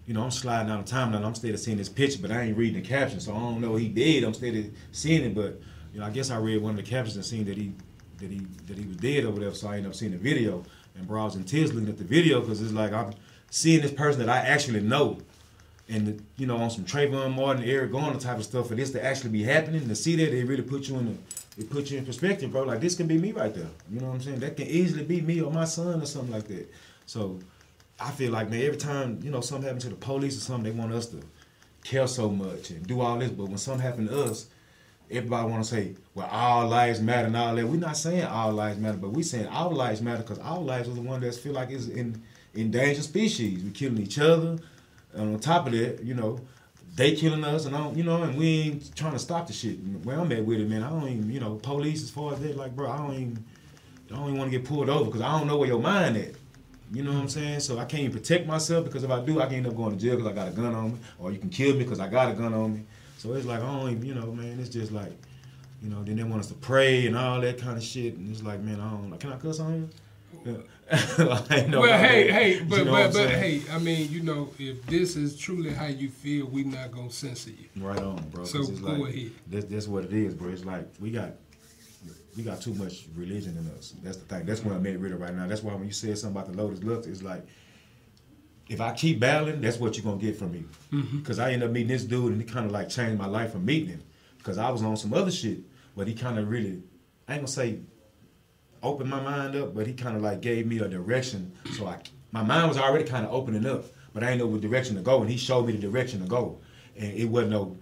You 0.05 0.13
know, 0.13 0.23
I'm 0.23 0.31
sliding 0.31 0.67
down 0.67 0.83
the 0.83 0.91
timeline. 0.91 1.25
I'm 1.25 1.35
steady 1.35 1.55
seeing 1.57 1.77
this 1.77 1.89
picture, 1.89 2.19
but 2.21 2.31
I 2.31 2.41
ain't 2.41 2.57
reading 2.57 2.81
the 2.81 2.87
caption, 2.87 3.19
so 3.19 3.33
I 3.33 3.39
don't 3.39 3.61
know 3.61 3.75
he 3.75 3.87
did. 3.87 4.23
I'm 4.23 4.33
steady 4.33 4.73
seeing 4.91 5.23
it, 5.23 5.33
but 5.33 5.61
you 5.93 5.99
know, 5.99 6.05
I 6.05 6.09
guess 6.09 6.29
I 6.29 6.37
read 6.37 6.61
one 6.61 6.71
of 6.71 6.77
the 6.77 6.83
captions 6.83 7.15
and 7.15 7.23
seen 7.23 7.45
that 7.45 7.57
he 7.57 7.71
that 8.17 8.29
he 8.29 8.39
that 8.67 8.77
he 8.77 8.85
was 8.85 8.97
dead 8.97 9.23
or 9.23 9.31
whatever. 9.31 9.55
So 9.55 9.69
I 9.69 9.77
ended 9.77 9.91
up 9.91 9.95
seeing 9.95 10.11
the 10.11 10.17
video, 10.17 10.63
and 10.95 11.07
bro, 11.07 11.25
I 11.25 11.29
tears 11.29 11.73
looking 11.73 11.89
at 11.89 11.97
the 11.97 12.03
video 12.03 12.41
because 12.41 12.61
it's 12.61 12.73
like 12.73 12.91
I'm 12.91 13.13
seeing 13.49 13.81
this 13.81 13.91
person 13.91 14.25
that 14.25 14.29
I 14.29 14.39
actually 14.39 14.81
know, 14.81 15.19
and 15.87 16.25
you 16.37 16.47
know, 16.47 16.57
on 16.57 16.69
some 16.69 16.83
Trayvon 16.83 17.35
Martin, 17.35 17.63
Eric 17.63 17.91
Garner 17.91 18.19
type 18.19 18.37
of 18.37 18.43
stuff, 18.43 18.67
for 18.67 18.75
this 18.75 18.91
to 18.91 19.03
actually 19.03 19.29
be 19.29 19.43
happening, 19.43 19.87
to 19.87 19.95
see 19.95 20.15
that, 20.17 20.33
it 20.33 20.45
really 20.45 20.63
put 20.63 20.89
you 20.89 20.97
in 20.97 21.05
the, 21.05 21.61
it 21.61 21.69
put 21.69 21.91
you 21.91 21.97
in 21.97 22.05
perspective, 22.05 22.51
bro. 22.51 22.63
Like 22.63 22.81
this 22.81 22.95
can 22.95 23.07
be 23.07 23.17
me 23.17 23.31
right 23.31 23.53
there. 23.53 23.69
You 23.89 23.99
know 24.01 24.07
what 24.07 24.15
I'm 24.15 24.21
saying? 24.21 24.39
That 24.39 24.57
can 24.57 24.67
easily 24.67 25.03
be 25.03 25.21
me 25.21 25.41
or 25.41 25.51
my 25.51 25.65
son 25.65 26.01
or 26.01 26.05
something 26.05 26.33
like 26.33 26.47
that. 26.47 26.69
So 27.05 27.39
I 28.03 28.11
feel 28.11 28.31
like 28.31 28.49
man, 28.49 28.61
every 28.61 28.77
time 28.77 29.19
you 29.23 29.31
know 29.31 29.41
something 29.41 29.65
happens 29.65 29.83
to 29.83 29.89
the 29.89 29.95
police 29.95 30.37
or 30.37 30.41
something, 30.41 30.71
they 30.71 30.77
want 30.77 30.93
us 30.93 31.07
to 31.07 31.21
care 31.83 32.07
so 32.07 32.29
much 32.29 32.69
and 32.69 32.85
do 32.85 33.01
all 33.01 33.17
this. 33.17 33.31
But 33.31 33.45
when 33.45 33.57
something 33.57 33.81
happened 33.81 34.09
to 34.09 34.23
us, 34.23 34.47
everybody 35.09 35.49
want 35.49 35.63
to 35.63 35.69
say, 35.69 35.95
well, 36.13 36.27
all 36.29 36.67
lives 36.67 37.01
matter 37.01 37.27
and 37.27 37.37
all 37.37 37.55
that. 37.55 37.65
We're 37.65 37.77
not 37.77 37.97
saying 37.97 38.25
all 38.25 38.51
lives 38.51 38.79
matter, 38.79 38.97
but 38.97 39.11
we 39.11 39.23
saying 39.23 39.47
our 39.47 39.71
lives 39.71 40.01
matter 40.01 40.21
because 40.21 40.39
our 40.39 40.59
lives 40.59 40.89
are 40.89 40.93
the 40.93 41.01
one 41.01 41.21
that 41.21 41.33
feel 41.35 41.53
like 41.53 41.69
it's 41.69 41.87
in 41.87 42.21
endangered 42.53 43.03
species. 43.03 43.63
We 43.63 43.71
killing 43.71 43.99
each 43.99 44.19
other. 44.19 44.59
And 45.13 45.33
on 45.33 45.39
top 45.39 45.67
of 45.67 45.73
that, 45.73 46.03
you 46.03 46.13
know, 46.13 46.39
they 46.95 47.15
killing 47.15 47.43
us, 47.43 47.65
and 47.65 47.75
I 47.75 47.79
don't, 47.79 47.97
you 47.97 48.03
know, 48.03 48.21
and 48.21 48.37
we 48.37 48.47
ain't 48.61 48.95
trying 48.95 49.13
to 49.13 49.19
stop 49.19 49.47
the 49.47 49.53
shit. 49.53 49.77
Where 50.03 50.19
I'm 50.19 50.31
at 50.31 50.45
with 50.45 50.59
it, 50.59 50.69
man, 50.69 50.83
I 50.83 50.89
don't 50.89 51.07
even, 51.07 51.31
you 51.31 51.39
know, 51.39 51.55
police 51.55 52.03
as 52.03 52.11
far 52.11 52.33
as 52.33 52.39
that, 52.41 52.55
like, 52.55 52.75
bro, 52.75 52.91
I 52.91 52.97
don't 52.97 53.13
even, 53.13 53.45
I 54.11 54.15
don't 54.15 54.25
even 54.25 54.37
want 54.37 54.51
to 54.51 54.57
get 54.57 54.67
pulled 54.67 54.89
over 54.89 55.05
because 55.05 55.21
I 55.21 55.37
don't 55.37 55.47
know 55.47 55.57
where 55.57 55.67
your 55.67 55.81
mind 55.81 56.17
at. 56.17 56.33
You 56.93 57.01
know 57.03 57.11
what 57.13 57.21
I'm 57.21 57.29
saying? 57.29 57.59
So 57.61 57.79
I 57.79 57.85
can't 57.85 58.03
even 58.03 58.11
protect 58.19 58.45
myself 58.45 58.85
because 58.85 59.03
if 59.03 59.09
I 59.09 59.19
do, 59.19 59.41
I 59.41 59.47
can 59.47 59.55
end 59.55 59.67
up 59.67 59.75
going 59.75 59.97
to 59.97 60.01
jail 60.01 60.15
because 60.15 60.31
I 60.31 60.35
got 60.35 60.47
a 60.47 60.51
gun 60.51 60.75
on 60.75 60.93
me, 60.93 60.99
or 61.17 61.31
you 61.31 61.39
can 61.39 61.49
kill 61.49 61.73
me 61.73 61.79
because 61.79 61.99
I 61.99 62.07
got 62.07 62.31
a 62.31 62.35
gun 62.35 62.53
on 62.53 62.73
me. 62.75 62.83
So 63.17 63.33
it's 63.33 63.45
like 63.47 63.61
I 63.61 63.65
don't 63.65 63.89
even, 63.89 64.05
you 64.05 64.13
know, 64.13 64.31
man. 64.31 64.59
It's 64.59 64.69
just 64.69 64.91
like, 64.91 65.11
you 65.81 65.89
know, 65.89 66.03
then 66.03 66.17
they 66.17 66.23
want 66.23 66.41
us 66.41 66.47
to 66.47 66.53
pray 66.53 67.07
and 67.07 67.17
all 67.17 67.41
that 67.41 67.57
kind 67.57 67.77
of 67.77 67.83
shit, 67.83 68.15
and 68.15 68.29
it's 68.29 68.43
like, 68.43 68.59
man, 68.61 68.79
I 68.79 68.89
don't. 68.91 69.19
Can 69.19 69.33
I 69.33 69.37
cuss 69.37 69.59
on 69.59 69.73
you? 69.73 69.89
Yeah. 70.45 70.57
I 71.49 71.65
know 71.67 71.79
Well, 71.81 71.97
hey, 71.97 72.27
that. 72.27 72.33
hey, 72.33 72.55
You 72.57 72.65
but 72.65 72.83
know 72.85 72.91
but 72.91 73.13
but 73.13 73.29
hey, 73.29 73.61
I 73.71 73.77
mean, 73.79 74.11
you 74.11 74.21
know, 74.21 74.49
if 74.59 74.85
this 74.85 75.15
is 75.15 75.37
truly 75.37 75.71
how 75.71 75.85
you 75.85 76.09
feel, 76.09 76.45
we're 76.47 76.65
not 76.65 76.91
gonna 76.91 77.09
censor 77.09 77.51
you. 77.51 77.69
Right 77.77 77.99
on, 77.99 78.17
bro. 78.29 78.43
So 78.43 78.63
go 78.67 78.87
like, 78.91 79.13
ahead. 79.13 79.31
That's, 79.47 79.65
that's 79.65 79.87
what 79.87 80.03
it 80.03 80.11
is, 80.13 80.33
bro. 80.33 80.49
It's 80.49 80.65
like 80.65 80.85
we 80.99 81.11
got 81.11 81.31
we 82.35 82.43
got 82.43 82.61
too 82.61 82.73
much 82.73 83.05
religion 83.15 83.57
in 83.57 83.67
us. 83.77 83.93
That's 84.03 84.17
the 84.17 84.25
thing. 84.25 84.45
That's 84.45 84.63
what 84.63 84.75
I'm 84.75 84.83
rid 84.83 85.11
of 85.11 85.19
right 85.19 85.35
now. 85.35 85.47
That's 85.47 85.63
why 85.63 85.73
when 85.73 85.85
you 85.85 85.91
said 85.91 86.17
something 86.17 86.35
about 86.35 86.51
the 86.51 86.61
Loaded 86.61 86.83
Lux, 86.83 87.07
it's 87.07 87.21
like 87.21 87.45
if 88.69 88.81
I 88.81 88.93
keep 88.93 89.19
battling, 89.19 89.61
that's 89.61 89.77
what 89.77 89.95
you're 89.95 90.03
gonna 90.03 90.21
get 90.21 90.37
from 90.37 90.51
me. 90.51 90.65
Mm-hmm. 90.91 91.19
Because 91.19 91.39
I 91.39 91.51
end 91.51 91.63
up 91.63 91.71
meeting 91.71 91.89
this 91.89 92.03
dude, 92.03 92.31
and 92.31 92.41
he 92.41 92.47
kind 92.47 92.65
of 92.65 92.71
like 92.71 92.89
changed 92.89 93.19
my 93.19 93.27
life 93.27 93.51
from 93.51 93.65
meeting 93.65 93.89
him. 93.89 94.03
Because 94.37 94.57
I 94.57 94.69
was 94.69 94.81
on 94.81 94.97
some 94.97 95.13
other 95.13 95.31
shit, 95.31 95.59
but 95.95 96.07
he 96.07 96.13
kind 96.13 96.37
of 96.39 96.49
really, 96.49 96.81
I 97.27 97.33
ain't 97.33 97.41
gonna 97.41 97.47
say 97.47 97.79
opened 98.81 99.09
my 99.09 99.21
mind 99.21 99.55
up, 99.55 99.73
but 99.73 99.87
he 99.87 99.93
kind 99.93 100.15
of 100.15 100.21
like 100.21 100.41
gave 100.41 100.67
me 100.67 100.79
a 100.79 100.87
direction. 100.87 101.53
So 101.77 101.87
I, 101.87 101.99
my 102.31 102.43
mind 102.43 102.67
was 102.67 102.77
already 102.77 103.05
kind 103.05 103.25
of 103.25 103.33
opening 103.33 103.65
up, 103.65 103.85
but 104.13 104.23
I 104.23 104.31
ain't 104.31 104.39
know 104.39 104.47
what 104.47 104.61
direction 104.61 104.95
to 104.95 105.01
go, 105.01 105.21
and 105.21 105.29
he 105.29 105.37
showed 105.37 105.65
me 105.65 105.73
the 105.73 105.79
direction 105.79 106.21
to 106.21 106.27
go, 106.27 106.59
and 106.97 107.13
it 107.13 107.25
wasn't 107.25 107.51
no 107.51 107.77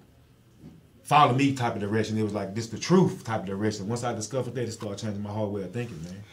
follow 1.11 1.33
me 1.33 1.53
type 1.53 1.75
of 1.75 1.81
direction. 1.81 2.17
It 2.17 2.23
was 2.23 2.33
like 2.33 2.55
this 2.55 2.67
the 2.67 2.79
truth 2.79 3.25
type 3.25 3.41
of 3.41 3.45
direction. 3.45 3.87
Once 3.89 4.03
I 4.05 4.13
discovered 4.13 4.55
that, 4.55 4.63
it 4.63 4.71
started 4.71 4.97
changing 4.99 5.21
my 5.21 5.29
whole 5.29 5.51
way 5.51 5.63
of 5.63 5.71
thinking, 5.71 6.01
man. 6.03 6.23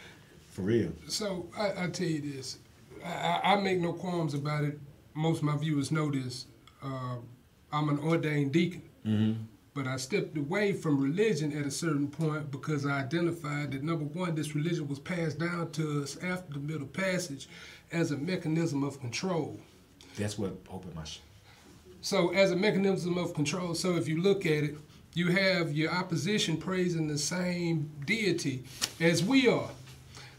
For 0.51 0.61
real. 0.61 0.91
So 1.07 1.47
I, 1.57 1.83
I 1.83 1.87
tell 1.89 2.07
you 2.07 2.21
this, 2.21 2.57
I, 3.05 3.41
I- 3.43 3.61
make 3.61 3.79
no 3.79 3.91
qualms 3.93 4.33
about 4.33 4.63
it. 4.63 4.79
Most 5.13 5.39
of 5.39 5.43
my 5.43 5.57
viewers 5.57 5.91
know 5.91 6.09
this. 6.09 6.45
Uh, 6.81 7.17
I'm 7.73 7.89
an 7.89 7.99
ordained 7.99 8.53
deacon, 8.53 9.47
but 9.73 9.85
I 9.85 9.97
stepped 9.97 10.37
away 10.37 10.71
from 10.73 10.99
religion 11.01 11.51
at 11.57 11.65
a 11.65 11.71
certain 11.71 12.07
point 12.07 12.49
because 12.49 12.85
I 12.85 13.01
identified 13.01 13.73
that 13.73 13.83
number 13.83 14.05
one, 14.05 14.33
this 14.35 14.55
religion 14.55 14.87
was 14.87 14.97
passed 14.99 15.39
down 15.39 15.71
to 15.71 16.01
us 16.01 16.17
after 16.23 16.53
the 16.53 16.59
Middle 16.59 16.87
Passage 16.87 17.49
as 17.91 18.11
a 18.11 18.17
mechanism 18.17 18.83
of 18.83 18.99
control. 19.01 19.59
That's 20.17 20.37
what 20.39 20.55
opened 20.71 20.95
my 20.95 21.03
shit. 21.03 21.21
So, 22.01 22.29
as 22.33 22.51
a 22.51 22.55
mechanism 22.55 23.17
of 23.17 23.33
control, 23.33 23.75
so 23.75 23.95
if 23.95 24.07
you 24.07 24.21
look 24.21 24.45
at 24.45 24.63
it, 24.63 24.77
you 25.13 25.31
have 25.31 25.73
your 25.73 25.91
opposition 25.91 26.57
praising 26.57 27.07
the 27.07 27.17
same 27.17 27.91
deity 28.05 28.63
as 28.99 29.23
we 29.23 29.47
are. 29.47 29.69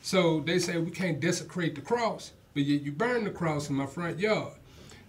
So 0.02 0.40
they 0.40 0.58
say 0.58 0.78
we 0.78 0.90
can't 0.90 1.20
desecrate 1.20 1.74
the 1.74 1.80
cross, 1.80 2.32
but 2.54 2.62
yet 2.62 2.82
you 2.82 2.92
burn 2.92 3.24
the 3.24 3.30
cross 3.30 3.68
in 3.68 3.76
my 3.76 3.86
front 3.86 4.18
yard. 4.18 4.54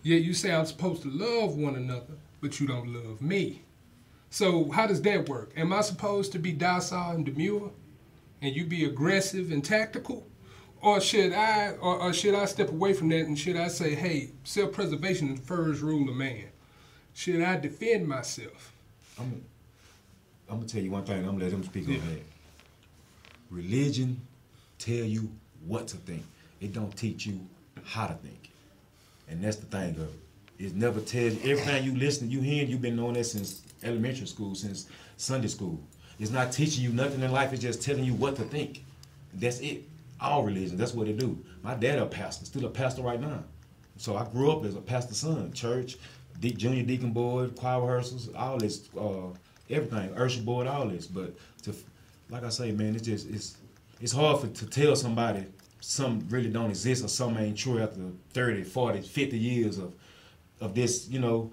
Yet 0.04 0.24
you 0.24 0.34
say 0.34 0.52
I'm 0.52 0.66
supposed 0.66 1.04
to 1.04 1.10
love 1.10 1.56
one 1.56 1.76
another, 1.76 2.16
but 2.42 2.60
you 2.60 2.68
don't 2.68 2.94
love 2.94 3.22
me. 3.22 3.62
So 4.30 4.70
how 4.72 4.88
does 4.88 5.02
that 5.04 5.30
work? 5.30 5.52
Am 5.56 5.72
I 5.72 5.82
supposed 5.82 6.32
to 6.34 6.40
be 6.40 6.52
docile 6.52 7.12
and 7.12 7.26
demure, 7.26 7.72
and 8.42 8.56
you 8.56 8.66
be 8.66 8.86
aggressive 8.86 9.52
and 9.52 9.64
tactical? 9.64 10.26
Or 10.82 11.00
should 11.00 11.32
I 11.34 11.72
or, 11.80 12.02
or 12.02 12.14
should 12.14 12.34
I 12.34 12.46
step 12.46 12.70
away 12.70 12.94
from 12.94 13.10
that 13.10 13.22
and 13.28 13.38
should 13.38 13.56
I 13.56 13.68
say, 13.68 13.94
hey, 13.94 14.32
self-preservation 14.44 15.34
is 15.34 15.40
the 15.40 15.46
first 15.46 15.82
rule 15.82 16.10
of 16.10 16.16
man? 16.16 16.46
Should 17.14 17.42
I 17.42 17.58
defend 17.58 18.08
myself? 18.08 18.74
I'm, 19.20 19.44
I'm 20.50 20.58
gonna 20.58 20.68
tell 20.68 20.82
you 20.82 20.92
one 20.92 21.04
thing. 21.04 21.20
I'm 21.20 21.34
gonna 21.34 21.44
let 21.44 21.54
him 21.54 21.64
speak 21.64 21.88
on 21.88 21.94
that. 21.94 22.24
Religion 23.52 24.20
tell 24.80 24.96
you 24.96 25.30
what 25.68 25.88
to 25.90 25.98
think. 25.98 26.24
It 26.60 26.74
don't 26.74 26.96
teach 26.98 27.26
you 27.26 27.40
how 27.84 28.08
to 28.08 28.14
think, 28.14 28.52
and 29.30 29.44
that's 29.44 29.58
the 29.58 29.66
thing 29.66 29.92
of 29.92 30.02
it. 30.02 30.66
It 30.66 30.76
never 30.76 31.00
tells 31.00 31.34
you 31.34 31.52
everything 31.52 31.84
you 31.84 31.96
listen, 31.96 32.30
you 32.30 32.42
hear. 32.42 32.64
You've 32.66 32.82
been 32.82 32.96
knowing 32.96 33.14
that 33.14 33.26
since 33.26 33.62
elementary 33.84 34.28
school, 34.28 34.56
since 34.56 34.88
Sunday 35.18 35.48
school. 35.48 35.80
It's 36.20 36.32
not 36.32 36.52
teaching 36.52 36.84
you 36.84 36.92
nothing 36.92 37.22
in 37.22 37.32
life. 37.32 37.52
It's 37.52 37.62
just 37.62 37.82
telling 37.82 38.04
you 38.04 38.14
what 38.14 38.36
to 38.36 38.44
think. 38.44 38.84
That's 39.34 39.60
it. 39.60 39.84
All 40.22 40.44
religions. 40.44 40.78
That's 40.78 40.94
what 40.94 41.08
they 41.08 41.14
do. 41.14 41.44
My 41.64 41.74
dad 41.74 41.98
a 42.00 42.06
pastor, 42.06 42.46
still 42.46 42.66
a 42.66 42.70
pastor 42.70 43.02
right 43.02 43.20
now. 43.20 43.44
So 43.98 44.16
I 44.16 44.26
grew 44.26 44.52
up 44.52 44.64
as 44.66 44.76
a 44.76 44.82
pastor's 44.82 45.18
son, 45.18 45.52
church, 45.52 45.98
de- 46.40 46.54
junior 46.54 46.84
deacon 46.84 47.12
board, 47.12 47.56
choir 47.56 47.82
rehearsals, 47.82 48.30
all 48.36 48.58
this, 48.58 48.90
uh, 49.00 49.28
everything, 49.70 50.16
usher 50.18 50.42
board, 50.42 50.68
all 50.68 50.88
this. 50.88 51.08
But 51.08 51.36
to, 51.64 51.74
like 52.30 52.44
I 52.44 52.50
say, 52.50 52.72
man, 52.72 52.96
it's 52.96 53.06
just 53.06 53.30
it's 53.30 53.58
it's 54.00 54.12
hard 54.12 54.42
for 54.42 54.48
to 54.48 54.66
tell 54.68 54.96
somebody 54.96 55.46
some 55.80 56.26
really 56.30 56.50
don't 56.50 56.70
exist 56.70 57.04
or 57.04 57.08
some 57.08 57.38
ain't 57.38 57.58
true 57.58 57.80
after 57.80 58.02
30, 58.34 58.64
40, 58.64 59.02
50 59.02 59.38
years 59.38 59.78
of 59.80 59.94
of 60.60 60.76
this, 60.76 61.08
you 61.10 61.20
know, 61.20 61.52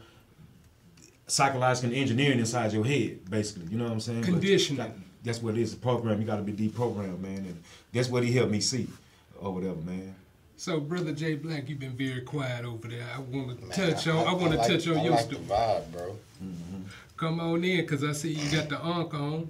psychological 1.26 1.94
engineering 1.94 2.38
inside 2.38 2.72
your 2.72 2.84
head, 2.84 3.28
basically. 3.30 3.66
You 3.70 3.78
know 3.78 3.84
what 3.84 3.92
I'm 3.94 4.00
saying? 4.00 4.22
Conditioning. 4.22 5.04
That- 5.28 5.32
that's 5.35 5.42
what 5.42 5.56
it 5.56 5.61
is. 5.61 5.73
The 5.73 5.80
program. 5.80 6.20
You 6.20 6.26
got 6.26 6.37
to 6.37 6.42
be 6.42 6.52
deprogrammed, 6.52 7.20
man, 7.20 7.38
and 7.38 7.62
that's 7.92 8.08
what 8.08 8.23
he 8.25 8.32
helped 8.32 8.50
me 8.52 8.61
see, 8.61 8.88
or 9.40 9.52
whatever, 9.54 9.76
man. 9.76 10.14
So, 10.56 10.80
brother 10.80 11.12
Jay 11.12 11.35
Black, 11.37 11.68
you've 11.68 11.78
been 11.78 11.92
very 11.97 12.23
quiet 12.23 12.64
over 12.64 12.88
there. 12.88 13.06
I 13.14 13.20
want 13.20 13.61
to 13.61 13.66
Man, 13.66 13.70
touch 13.94 14.08
on. 14.08 14.26
I, 14.26 14.32
want 14.32 14.52
to 14.52 14.58
like- 14.58 14.68
touch 14.68 14.88
on 14.88 14.99
I 14.99 15.02
your 15.04 15.12
like 15.12 15.20
story. 15.20 15.42
the 15.42 15.54
vibe, 15.54 15.92
bro. 15.92 16.16
Come 17.16 17.40
on 17.40 17.64
in, 17.64 17.85
cause 17.87 18.04
I 18.04 18.12
see 18.12 18.32
you 18.32 18.50
got 18.56 18.68
the 18.68 18.78
ankh 18.80 19.12
on. 19.14 19.49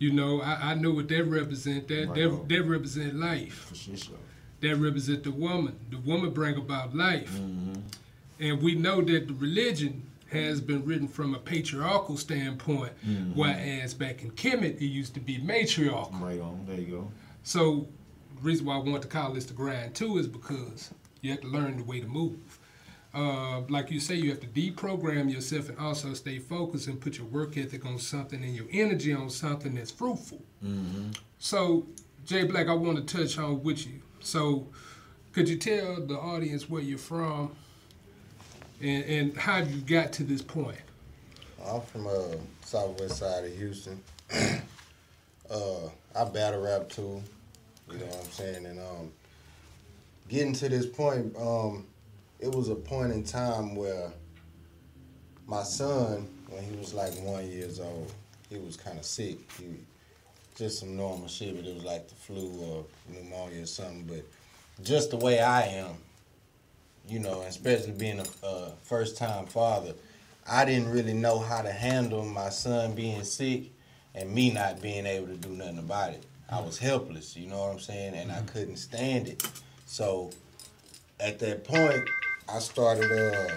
You 0.00 0.12
know, 0.12 0.40
I, 0.42 0.72
I 0.72 0.74
know 0.74 0.90
what 0.90 1.08
that 1.08 1.24
represent. 1.24 1.86
That 1.88 2.08
Right 2.08 2.14
that, 2.16 2.28
on. 2.30 2.48
that 2.48 2.62
represent 2.64 3.14
life. 3.14 3.54
For 3.68 3.74
sure, 3.76 3.96
sure. 3.96 4.14
That 4.60 4.76
represent 4.76 5.22
the 5.24 5.30
woman. 5.30 5.76
The 5.90 5.98
woman 5.98 6.30
bring 6.30 6.56
about 6.56 6.94
life. 6.94 7.30
Mm-hmm. 7.32 7.74
And 8.40 8.60
we 8.62 8.74
know 8.74 9.00
that 9.00 9.28
the 9.28 9.34
religion 9.34 10.02
has 10.34 10.60
been 10.60 10.84
written 10.84 11.08
from 11.08 11.34
a 11.34 11.38
patriarchal 11.38 12.16
standpoint, 12.16 12.92
Mm-hmm. 13.06 13.32
whereas 13.38 13.94
back 13.94 14.22
in 14.22 14.30
Kemet 14.32 14.76
it 14.80 14.86
used 14.86 15.14
to 15.14 15.20
be 15.20 15.38
matriarchal. 15.38 16.18
Right 16.20 16.40
on. 16.40 16.64
There 16.66 16.78
you 16.78 16.86
go. 16.86 17.08
So, 17.42 17.86
the 18.36 18.42
reason 18.42 18.66
why 18.66 18.74
I 18.74 18.78
want 18.78 19.02
to 19.02 19.08
call 19.08 19.32
this 19.32 19.44
the 19.46 19.54
grind 19.54 19.94
too 19.94 20.18
is 20.18 20.26
because 20.28 20.90
you 21.22 21.30
have 21.30 21.40
to 21.40 21.46
learn 21.48 21.76
the 21.78 21.84
way 21.84 22.00
to 22.00 22.06
move. 22.06 22.58
Uh, 23.14 23.60
like 23.68 23.92
you 23.92 24.00
say, 24.00 24.16
you 24.16 24.28
have 24.30 24.40
to 24.40 24.46
deprogram 24.48 25.32
yourself 25.32 25.68
and 25.68 25.78
also 25.78 26.12
stay 26.14 26.40
focused 26.40 26.88
and 26.88 27.00
put 27.00 27.16
your 27.16 27.28
work 27.28 27.56
ethic 27.56 27.86
on 27.86 27.96
something 27.98 28.42
and 28.42 28.56
your 28.56 28.66
energy 28.72 29.12
on 29.14 29.30
something 29.30 29.74
that's 29.76 29.92
fruitful. 29.92 30.42
So, 31.38 31.86
Jay 32.24 32.44
Black, 32.44 32.68
I 32.68 32.72
want 32.74 33.06
to 33.06 33.16
touch 33.18 33.38
on 33.38 33.62
with 33.62 33.86
you. 33.86 34.00
So, 34.20 34.66
could 35.32 35.48
you 35.48 35.56
tell 35.56 36.00
the 36.00 36.16
audience 36.18 36.68
where 36.68 36.82
you're 36.82 36.98
from 36.98 37.54
and, 38.80 39.04
and 39.04 39.36
how 39.36 39.58
you 39.58 39.80
got 39.80 40.12
to 40.14 40.24
this 40.24 40.42
point? 40.42 40.78
I'm 41.66 41.80
from 41.80 42.06
uh 42.06 42.36
southwest 42.62 43.18
side 43.18 43.44
of 43.44 43.56
Houston. 43.56 44.00
uh, 45.50 45.88
I 46.14 46.24
battle 46.24 46.62
rap 46.62 46.88
too. 46.88 47.22
You 47.90 47.98
know 47.98 48.06
what 48.06 48.24
I'm 48.24 48.30
saying? 48.30 48.66
And 48.66 48.80
um, 48.80 49.12
getting 50.28 50.52
to 50.54 50.68
this 50.68 50.86
point, 50.86 51.34
um, 51.36 51.86
it 52.40 52.52
was 52.54 52.68
a 52.68 52.74
point 52.74 53.12
in 53.12 53.24
time 53.24 53.74
where 53.74 54.10
my 55.46 55.62
son, 55.62 56.28
when 56.48 56.62
he 56.62 56.76
was 56.76 56.94
like 56.94 57.12
one 57.20 57.48
years 57.50 57.80
old, 57.80 58.12
he 58.48 58.58
was 58.58 58.76
kind 58.76 58.98
of 58.98 59.04
sick. 59.04 59.38
He 59.58 59.66
just 60.56 60.78
some 60.78 60.96
normal 60.96 61.28
shit, 61.28 61.56
but 61.56 61.66
it 61.66 61.74
was 61.74 61.84
like 61.84 62.08
the 62.08 62.14
flu 62.14 62.60
or 62.60 62.84
pneumonia 63.12 63.62
or 63.62 63.66
something. 63.66 64.04
But 64.04 64.24
just 64.84 65.10
the 65.10 65.16
way 65.16 65.40
I 65.40 65.62
am, 65.62 65.96
you 67.08 67.18
know, 67.18 67.42
especially 67.42 67.92
being 67.92 68.20
a, 68.20 68.46
a 68.46 68.72
first 68.82 69.16
time 69.16 69.46
father, 69.46 69.94
I 70.48 70.64
didn't 70.64 70.90
really 70.90 71.14
know 71.14 71.38
how 71.38 71.62
to 71.62 71.72
handle 71.72 72.24
my 72.24 72.50
son 72.50 72.94
being 72.94 73.24
sick 73.24 73.72
and 74.14 74.32
me 74.32 74.52
not 74.52 74.80
being 74.80 75.06
able 75.06 75.28
to 75.28 75.36
do 75.36 75.50
nothing 75.50 75.78
about 75.78 76.10
it. 76.10 76.24
I 76.48 76.60
was 76.60 76.78
helpless, 76.78 77.36
you 77.36 77.48
know 77.48 77.58
what 77.58 77.72
I'm 77.72 77.80
saying? 77.80 78.14
And 78.14 78.30
I 78.30 78.40
couldn't 78.42 78.76
stand 78.76 79.28
it. 79.28 79.42
So 79.86 80.30
at 81.20 81.38
that 81.40 81.64
point, 81.64 82.08
I 82.48 82.58
started 82.58 83.10
uh 83.10 83.54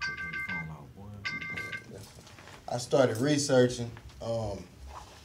Put 0.00 0.18
your 0.18 0.32
phone 0.48 0.70
out, 0.70 0.96
boy. 0.96 1.98
I 2.68 2.78
started 2.78 3.16
researching, 3.18 3.90
um, 4.22 4.62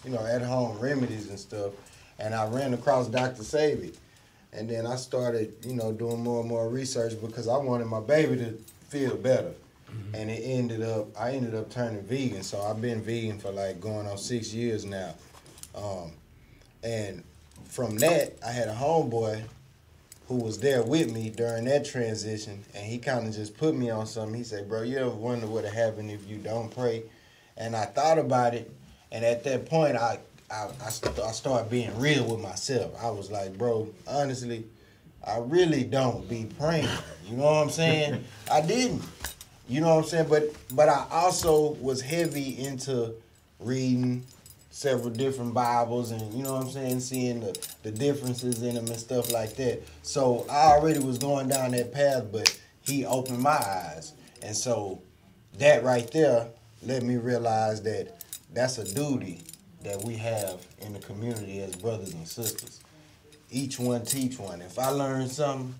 you 0.03 0.11
know, 0.11 0.25
at 0.25 0.41
home 0.41 0.79
remedies 0.79 1.29
and 1.29 1.39
stuff, 1.39 1.73
and 2.17 2.33
I 2.33 2.47
ran 2.47 2.73
across 2.73 3.07
Dr. 3.07 3.43
Sebi. 3.43 3.95
And 4.57 4.69
then 4.69 4.87
I 4.87 4.95
started, 4.95 5.53
you 5.65 5.75
know, 5.75 5.91
doing 5.91 6.23
more 6.23 6.39
and 6.39 6.49
more 6.49 6.69
research 6.69 7.13
because 7.21 7.47
I 7.47 7.57
wanted 7.57 7.85
my 7.85 7.99
baby 7.99 8.37
to 8.37 8.51
feel 8.89 9.15
better. 9.15 9.51
And 10.13 10.29
it 10.29 10.41
ended 10.43 10.81
up, 10.81 11.07
I 11.17 11.31
ended 11.31 11.55
up 11.55 11.69
turning 11.69 12.01
vegan. 12.03 12.43
So 12.43 12.61
I've 12.61 12.81
been 12.81 13.01
vegan 13.01 13.39
for 13.39 13.51
like 13.51 13.79
going 13.79 14.07
on 14.07 14.17
six 14.17 14.53
years 14.53 14.85
now. 14.85 15.15
Um, 15.73 16.11
and 16.83 17.23
from 17.65 17.97
that, 17.97 18.37
I 18.45 18.51
had 18.51 18.67
a 18.67 18.73
homeboy 18.73 19.43
who 20.27 20.35
was 20.35 20.59
there 20.59 20.83
with 20.83 21.13
me 21.13 21.29
during 21.29 21.65
that 21.65 21.85
transition, 21.85 22.63
and 22.73 22.85
he 22.85 22.97
kind 22.97 23.27
of 23.27 23.35
just 23.35 23.57
put 23.57 23.75
me 23.75 23.89
on 23.89 24.07
something. 24.07 24.35
He 24.35 24.43
said, 24.43 24.67
"Bro, 24.67 24.83
you 24.83 24.97
ever 24.97 25.09
wonder 25.09 25.47
what'd 25.47 25.71
happen 25.71 26.09
if 26.09 26.27
you 26.27 26.37
don't 26.37 26.73
pray?" 26.73 27.03
And 27.57 27.75
I 27.75 27.85
thought 27.85 28.17
about 28.17 28.55
it, 28.55 28.71
and 29.11 29.23
at 29.23 29.43
that 29.43 29.67
point, 29.67 29.95
I 29.95 30.19
I, 30.55 30.69
I, 30.85 30.89
st- 30.89 31.19
I 31.19 31.31
started 31.31 31.69
being 31.69 31.97
real 31.99 32.25
with 32.29 32.39
myself. 32.39 32.93
I 33.01 33.09
was 33.09 33.29
like, 33.29 33.57
bro, 33.57 33.89
honestly, 34.07 34.65
I 35.25 35.39
really 35.39 35.83
don't 35.83 36.27
be 36.29 36.47
praying. 36.57 36.87
You 37.27 37.37
know 37.37 37.43
what 37.43 37.63
I'm 37.63 37.69
saying? 37.69 38.23
I 38.51 38.61
didn't. 38.61 39.03
You 39.67 39.81
know 39.81 39.95
what 39.95 40.03
I'm 40.03 40.09
saying? 40.09 40.27
But 40.29 40.53
but 40.73 40.89
I 40.89 41.05
also 41.11 41.73
was 41.75 42.01
heavy 42.01 42.63
into 42.63 43.13
reading 43.59 44.23
several 44.69 45.09
different 45.09 45.53
Bibles 45.53 46.11
and 46.11 46.33
you 46.33 46.43
know 46.43 46.53
what 46.53 46.65
I'm 46.65 46.69
saying, 46.69 46.99
seeing 46.99 47.39
the, 47.39 47.57
the 47.83 47.91
differences 47.91 48.61
in 48.61 48.75
them 48.75 48.85
and 48.87 48.97
stuff 48.97 49.31
like 49.31 49.55
that. 49.55 49.81
So 50.03 50.45
I 50.49 50.73
already 50.73 50.99
was 50.99 51.17
going 51.17 51.47
down 51.47 51.71
that 51.71 51.93
path, 51.93 52.25
but 52.31 52.59
he 52.81 53.05
opened 53.05 53.39
my 53.39 53.51
eyes. 53.51 54.13
And 54.43 54.55
so 54.55 55.01
that 55.57 55.83
right 55.83 56.09
there 56.11 56.47
let 56.83 57.01
me 57.01 57.15
realize 57.15 57.81
that 57.83 58.21
that's 58.53 58.77
a 58.77 58.93
duty 58.93 59.41
that 59.85 60.03
we 60.03 60.15
have 60.15 60.65
in 60.81 60.93
the 60.93 60.99
community 60.99 61.59
as 61.61 61.75
brothers 61.75 62.13
and 62.13 62.27
sisters. 62.27 62.81
Each 63.51 63.79
one 63.79 64.03
teach 64.03 64.37
one. 64.39 64.61
If 64.61 64.77
I 64.79 64.89
learn 64.89 65.29
something, 65.29 65.75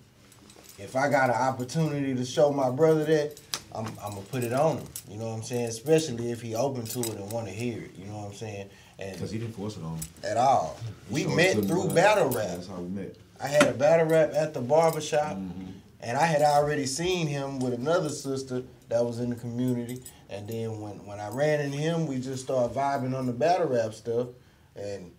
if 0.78 0.94
I 0.96 1.10
got 1.10 1.28
an 1.28 1.36
opportunity 1.36 2.14
to 2.14 2.24
show 2.24 2.52
my 2.52 2.70
brother 2.70 3.04
that, 3.04 3.40
I'm, 3.74 3.86
I'm 4.02 4.10
gonna 4.14 4.20
put 4.22 4.44
it 4.44 4.52
on 4.52 4.78
him. 4.78 4.86
You 5.10 5.18
know 5.18 5.26
what 5.30 5.34
I'm 5.36 5.42
saying? 5.42 5.66
Especially 5.66 6.30
if 6.30 6.40
he 6.40 6.54
open 6.54 6.84
to 6.86 7.00
it 7.00 7.08
and 7.16 7.30
want 7.32 7.46
to 7.48 7.52
hear 7.52 7.82
it. 7.82 7.90
You 7.98 8.06
know 8.06 8.18
what 8.18 8.28
I'm 8.28 8.34
saying? 8.34 8.70
And 8.98 9.12
Because 9.14 9.30
he 9.32 9.38
didn't 9.38 9.54
force 9.56 9.76
it 9.76 9.82
on 9.82 9.96
him 9.96 10.04
at 10.24 10.36
all. 10.36 10.78
We 11.10 11.26
met 11.26 11.56
through 11.64 11.88
battle 11.90 12.28
rap. 12.30 12.46
That's 12.54 12.68
how 12.68 12.76
we 12.76 12.88
met. 12.88 13.16
I 13.42 13.48
had 13.48 13.64
a 13.64 13.72
battle 13.72 14.06
rap 14.06 14.30
at 14.34 14.54
the 14.54 14.60
barbershop, 14.60 15.36
Mm-hmm. 15.36 15.64
and 16.00 16.16
I 16.16 16.24
had 16.24 16.40
already 16.42 16.86
seen 16.86 17.26
him 17.26 17.58
with 17.58 17.74
another 17.74 18.08
sister 18.08 18.62
that 18.88 19.04
was 19.04 19.20
in 19.20 19.30
the 19.30 19.36
community. 19.36 20.02
And 20.28 20.48
then 20.48 20.80
when, 20.80 21.04
when 21.06 21.20
I 21.20 21.28
ran 21.28 21.60
into 21.60 21.78
him, 21.78 22.06
we 22.06 22.18
just 22.18 22.44
started 22.44 22.76
vibing 22.76 23.16
on 23.16 23.26
the 23.26 23.32
battle 23.32 23.68
rap 23.68 23.94
stuff, 23.94 24.28
and 24.74 25.12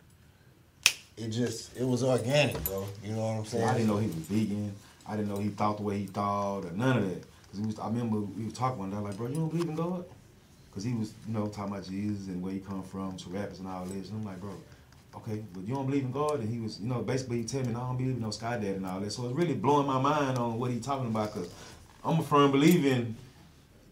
it 1.16 1.30
just 1.30 1.76
it 1.78 1.86
was 1.86 2.04
organic, 2.04 2.64
bro. 2.66 2.86
You 3.04 3.14
know 3.14 3.22
what 3.22 3.38
I'm 3.38 3.46
saying? 3.46 3.68
I 3.68 3.74
didn't 3.74 3.88
know 3.88 3.98
he 3.98 4.08
was 4.08 4.16
vegan. 4.16 4.74
I 5.08 5.16
didn't 5.16 5.30
know 5.30 5.38
he 5.38 5.50
thought 5.50 5.78
the 5.78 5.84
way 5.84 6.00
he 6.00 6.06
thought 6.06 6.66
or 6.66 6.72
none 6.72 6.98
of 6.98 7.10
that. 7.10 7.24
Cause 7.52 7.62
was, 7.62 7.80
I 7.80 7.88
remember 7.88 8.20
we 8.20 8.46
were 8.46 8.52
talking 8.52 8.80
one 8.80 8.92
day 8.92 8.98
like, 8.98 9.16
bro, 9.16 9.28
you 9.28 9.36
don't 9.36 9.50
believe 9.50 9.70
in 9.70 9.76
God? 9.76 10.06
Cause 10.74 10.84
he 10.84 10.94
was, 10.94 11.14
you 11.28 11.34
know, 11.34 11.48
talking 11.48 11.74
about 11.74 11.88
Jesus 11.88 12.28
and 12.28 12.42
where 12.42 12.52
he 12.52 12.60
come 12.60 12.84
from, 12.84 13.18
to 13.18 13.30
rappers 13.30 13.60
and 13.60 13.68
all 13.68 13.86
this. 13.86 14.10
And 14.10 14.20
I'm 14.20 14.26
like, 14.26 14.40
bro, 14.40 14.52
okay, 15.16 15.44
but 15.54 15.64
you 15.64 15.74
don't 15.74 15.88
believe 15.88 16.04
in 16.04 16.12
God? 16.12 16.42
And 16.42 16.50
he 16.50 16.60
was, 16.60 16.80
you 16.80 16.88
know, 16.88 17.02
basically 17.02 17.38
he 17.38 17.44
tell 17.46 17.64
me, 17.64 17.72
no, 17.74 17.82
I 17.82 17.88
don't 17.88 17.98
believe 17.98 18.16
in 18.16 18.22
no 18.22 18.32
sky 18.32 18.58
dad 18.58 18.76
and 18.76 18.86
all 18.86 19.00
that. 19.00 19.12
So 19.12 19.26
it's 19.26 19.36
really 19.36 19.56
blowing 19.56 19.88
my 19.88 20.00
mind 20.00 20.38
on 20.38 20.60
what 20.60 20.70
he 20.70 20.80
talking 20.80 21.08
about. 21.08 21.34
Cause 21.34 21.50
I'm 22.04 22.20
a 22.20 22.24
firm 22.24 22.52
believer 22.52 22.90
in, 22.90 23.16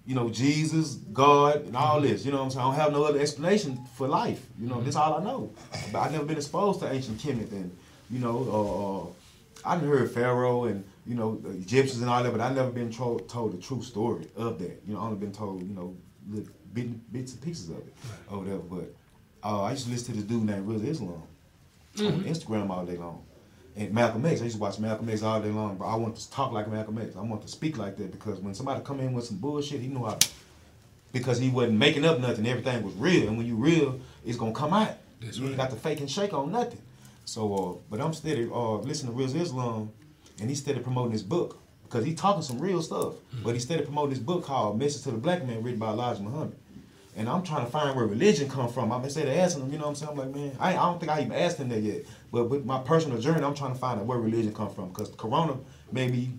you 0.06 0.14
know, 0.14 0.30
Jesus, 0.30 0.96
God, 1.14 1.66
and 1.66 1.76
all 1.76 2.00
this. 2.00 2.26
You 2.26 2.32
know 2.32 2.38
what 2.38 2.46
I'm 2.46 2.50
saying? 2.52 2.66
I 2.66 2.70
don't 2.70 2.80
have 2.80 2.92
no 2.94 3.04
other 3.04 3.20
explanation 3.20 3.80
for 3.96 4.08
life. 4.08 4.46
You 4.60 4.68
know, 4.70 4.82
this 4.82 4.96
all 4.96 5.16
I 5.16 5.24
know. 5.24 5.52
But 5.92 6.00
I've 6.00 6.12
never 6.12 6.26
been 6.26 6.38
exposed 6.38 6.80
to 6.82 6.92
ancient 6.92 7.20
Kemet 7.20 7.52
and, 7.52 7.76
you 8.12 8.20
know, 8.20 9.14
uh, 9.66 9.70
uh, 9.70 9.72
I 9.74 9.78
done 9.78 9.88
heard 9.88 10.12
Pharaoh 10.12 10.66
and, 10.66 10.84
you 11.08 11.16
know, 11.16 11.38
the 11.38 11.50
Egyptians 11.50 12.02
and 12.02 12.10
all 12.10 12.22
that, 12.22 12.32
but 12.32 12.40
I've 12.40 12.56
never 12.56 12.70
been 12.70 12.92
told, 12.92 13.28
told 13.28 13.58
the 13.58 13.62
true 13.62 13.82
story 13.82 14.28
of 14.36 14.60
that. 14.60 14.82
You 14.88 14.94
know, 14.94 15.00
I've 15.00 15.06
only 15.06 15.20
been 15.20 15.32
told, 15.32 15.62
you 15.64 15.74
know, 15.74 15.96
little 16.30 16.52
bit, 16.74 17.12
bits 17.12 17.34
and 17.34 17.42
pieces 17.42 17.70
of 17.70 17.78
it 17.78 17.94
or 18.30 18.40
whatever. 18.40 18.60
But 18.60 18.94
uh, 19.44 19.64
I 19.64 19.72
used 19.72 19.86
to 19.86 19.92
listen 19.92 20.14
to 20.14 20.22
this 20.22 20.30
dude 20.30 20.44
named 20.44 20.68
Real 20.68 20.86
Islam 20.86 21.24
on 22.00 22.24
Instagram 22.26 22.70
all 22.70 22.86
day 22.86 22.98
long. 22.98 23.24
And 23.78 23.94
Malcolm 23.94 24.26
X, 24.26 24.42
I 24.42 24.46
used 24.46 24.56
to 24.56 24.62
watch 24.62 24.80
Malcolm 24.80 25.10
X 25.10 25.22
all 25.22 25.42
day 25.42 25.50
long, 25.50 25.76
but 25.76 25.86
I 25.86 25.96
want 25.96 26.16
to 26.16 26.32
talk 26.32 26.54
like 26.54 26.70
Malcolm 26.72 26.98
X. 26.98 27.16
I 27.18 27.22
want 27.22 27.42
to 27.42 27.48
speak 27.48 27.78
like 27.78 27.98
that 27.98 28.12
because 28.12 28.40
when 28.40 28.54
somebody 28.54 28.82
come 28.84 29.02
in 29.02 29.14
with 29.14 29.26
some 29.26 29.38
bullshit, 29.38 29.82
he 29.82 29.88
knew 29.88 30.06
how 30.06 30.14
to, 30.14 30.30
because 31.12 31.40
he 31.40 31.50
wasn't 31.50 31.78
making 31.78 32.06
up 32.06 32.20
nothing. 32.20 32.48
Everything 32.48 32.84
was 32.84 32.94
real, 32.94 33.28
and 33.28 33.38
when 33.38 33.46
you 33.46 33.56
real, 33.56 34.00
it's 34.26 34.38
gonna 34.38 34.54
come 34.54 34.74
out. 34.74 34.94
That's 35.22 35.38
you 35.38 35.48
ain't 35.48 35.58
right. 35.58 35.70
got 35.70 35.76
to 35.76 35.76
fake 35.76 36.00
and 36.00 36.10
shake 36.10 36.34
on 36.34 36.52
nothing. 36.52 36.82
So, 37.26 37.54
uh, 37.54 37.82
but 37.90 38.00
I'm 38.00 38.14
steady 38.14 38.50
uh, 38.50 38.76
listening 38.76 39.14
to 39.14 39.18
Real 39.18 39.36
Islam, 39.36 39.92
and 40.40 40.50
he's 40.50 40.60
steady 40.60 40.80
promoting 40.80 41.12
his 41.12 41.24
book 41.24 41.60
because 41.84 42.06
he's 42.06 42.16
talking 42.16 42.44
some 42.44 42.60
real 42.60 42.82
stuff. 42.82 43.16
But 43.44 43.54
he's 43.54 43.64
steady 43.64 43.84
promoting 43.84 44.12
this 44.12 44.20
book 44.20 44.46
called 44.46 44.80
Message 44.80 45.04
to 45.04 45.12
the 45.12 45.18
Black 45.18 45.46
Man, 45.46 45.64
written 45.64 45.80
by 45.80 45.90
Elijah 45.90 46.22
Muhammad. 46.22 46.56
And 47.18 47.30
I'm 47.30 47.44
trying 47.44 47.66
to 47.66 47.72
find 47.72 47.96
where 47.96 48.06
religion 48.06 48.50
come 48.50 48.68
from. 48.70 48.92
I'm 48.92 49.04
instead 49.04 49.28
of 49.28 49.36
asking 49.36 49.64
him, 49.64 49.72
you 49.72 49.78
know 49.78 49.86
what 49.86 49.92
I'm 49.92 49.96
saying? 49.96 50.12
I'm 50.12 50.18
like, 50.18 50.36
man, 50.36 50.52
I, 50.60 50.72
I 50.72 50.74
don't 50.74 51.00
think 51.00 51.12
I 51.12 51.22
even 51.22 51.32
asked 51.32 51.58
him 51.58 51.70
that 51.70 51.82
yet. 51.82 52.02
But 52.36 52.50
with 52.50 52.66
my 52.66 52.80
personal 52.80 53.18
journey, 53.18 53.46
I'm 53.46 53.56
trying 53.56 53.72
to 53.72 53.80
find 53.80 53.98
out 53.98 54.06
where 54.08 54.18
religion 54.20 54.54
come 54.54 54.70
from. 54.70 54.90
Because 54.90 55.08
Corona 55.16 55.58
made 55.94 56.12
me, 56.12 56.32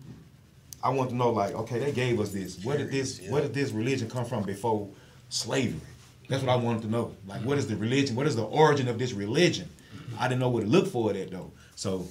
I 0.84 0.90
want 0.90 1.08
to 1.08 1.16
know, 1.16 1.30
like, 1.30 1.54
okay, 1.54 1.78
they 1.78 1.90
gave 1.90 2.20
us 2.20 2.32
this. 2.32 2.62
Where 2.62 2.76
did 2.76 2.90
this, 2.90 3.18
where 3.30 3.40
did 3.40 3.54
this 3.54 3.70
religion 3.70 4.10
come 4.10 4.26
from 4.26 4.42
before 4.42 4.90
slavery? 5.30 5.80
That's 6.28 6.42
what 6.42 6.52
I 6.52 6.56
wanted 6.56 6.82
to 6.82 6.88
know. 6.88 7.16
Like, 7.26 7.40
what 7.46 7.56
is 7.56 7.66
the 7.66 7.76
religion? 7.76 8.14
What 8.14 8.26
is 8.26 8.36
the 8.36 8.44
origin 8.44 8.88
of 8.88 8.98
this 8.98 9.14
religion? 9.14 9.70
I 10.18 10.28
didn't 10.28 10.40
know 10.42 10.50
where 10.50 10.64
to 10.64 10.68
look 10.68 10.86
for 10.86 11.14
that 11.14 11.30
though. 11.30 11.50
So 11.76 12.06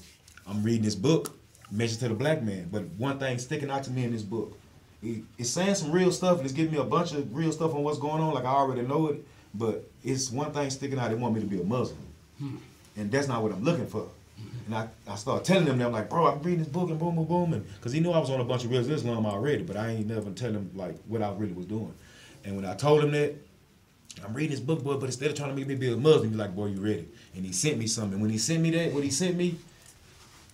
I'm 0.47 0.63
reading 0.63 0.81
this 0.81 0.95
book, 0.95 1.37
Message 1.69 1.99
to 1.99 2.07
the 2.07 2.15
Black 2.15 2.41
Man. 2.41 2.69
But 2.71 2.85
one 2.97 3.19
thing 3.19 3.37
sticking 3.37 3.69
out 3.69 3.83
to 3.83 3.91
me 3.91 4.03
in 4.03 4.11
this 4.13 4.23
book, 4.23 4.57
it- 5.03 5.21
it's 5.37 5.51
saying 5.51 5.75
some 5.75 5.91
real 5.91 6.11
stuff 6.11 6.37
and 6.37 6.45
it's 6.45 6.55
giving 6.55 6.71
me 6.71 6.79
a 6.79 6.83
bunch 6.83 7.13
of 7.13 7.35
real 7.35 7.51
stuff 7.51 7.75
on 7.75 7.83
what's 7.83 7.99
going 7.99 8.19
on. 8.23 8.33
Like 8.33 8.45
I 8.45 8.53
already 8.55 8.81
know 8.81 9.07
it, 9.09 9.23
but 9.53 9.87
it's 10.03 10.31
one 10.31 10.51
thing 10.53 10.71
sticking 10.71 10.97
out. 10.97 11.09
They 11.11 11.15
want 11.15 11.35
me 11.35 11.41
to 11.41 11.45
be 11.45 11.61
a 11.61 11.63
Muslim, 11.63 11.99
hmm. 12.39 12.55
And 12.97 13.11
that's 13.11 13.27
not 13.27 13.43
what 13.43 13.51
I'm 13.51 13.63
looking 13.63 13.87
for. 13.87 14.07
And 14.65 14.75
I, 14.75 14.87
I 15.07 15.15
started 15.15 15.45
telling 15.45 15.65
that 15.65 15.85
I'm 15.85 15.91
like, 15.91 16.09
bro, 16.09 16.27
I'm 16.27 16.41
reading 16.41 16.59
this 16.59 16.67
book 16.67 16.89
and 16.89 16.97
boom, 16.97 17.15
boom, 17.15 17.25
boom, 17.25 17.53
and 17.53 17.67
because 17.75 17.91
he 17.91 17.99
knew 17.99 18.11
I 18.11 18.17
was 18.17 18.29
on 18.29 18.41
a 18.41 18.43
bunch 18.43 18.65
of 18.65 18.71
real 18.71 18.89
Islam 18.89 19.25
already, 19.25 19.63
but 19.63 19.77
I 19.77 19.89
ain't 19.89 20.07
never 20.07 20.31
tell 20.31 20.51
him 20.51 20.71
like 20.73 20.95
what 21.07 21.21
I 21.21 21.31
really 21.33 21.53
was 21.53 21.67
doing. 21.67 21.93
And 22.43 22.55
when 22.55 22.65
I 22.65 22.73
told 22.75 23.03
him 23.03 23.11
that, 23.11 23.35
I'm 24.25 24.33
reading 24.33 24.51
this 24.51 24.59
book, 24.59 24.83
boy, 24.83 24.95
but 24.95 25.05
instead 25.07 25.29
of 25.29 25.35
trying 25.35 25.49
to 25.49 25.55
make 25.55 25.67
me 25.67 25.75
be 25.75 25.91
a 25.91 25.97
Muslim, 25.97 26.29
he's 26.29 26.37
like, 26.37 26.55
boy, 26.55 26.67
you 26.67 26.79
ready? 26.79 27.07
And 27.35 27.45
he 27.45 27.51
sent 27.51 27.77
me 27.77 27.85
something. 27.85 28.19
When 28.19 28.29
he 28.29 28.37
sent 28.37 28.61
me 28.61 28.71
that, 28.71 28.93
what 28.93 29.03
he 29.03 29.09
sent 29.09 29.35
me, 29.35 29.57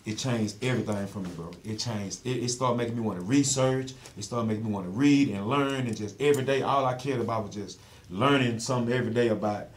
it 0.06 0.18
changed 0.18 0.64
everything 0.64 1.06
for 1.08 1.20
me, 1.20 1.30
bro. 1.36 1.52
It 1.64 1.78
changed. 1.78 2.26
It, 2.26 2.44
it 2.44 2.50
started 2.50 2.78
making 2.78 2.96
me 2.96 3.02
want 3.02 3.20
to 3.20 3.26
research. 3.26 3.94
It 4.18 4.24
started 4.24 4.48
making 4.48 4.66
me 4.66 4.72
want 4.72 4.88
to 4.88 4.92
read 4.92 5.30
and 5.30 5.48
learn. 5.48 5.86
And 5.86 5.96
just 5.96 6.20
every 6.20 6.44
day, 6.44 6.64
all 6.64 6.86
I 6.86 6.96
cared 6.96 7.22
about 7.22 7.46
was 7.46 7.56
just 7.56 7.80
learning 8.10 8.60
something 8.60 8.92
every 8.94 9.14
day 9.14 9.28
about 9.28 9.68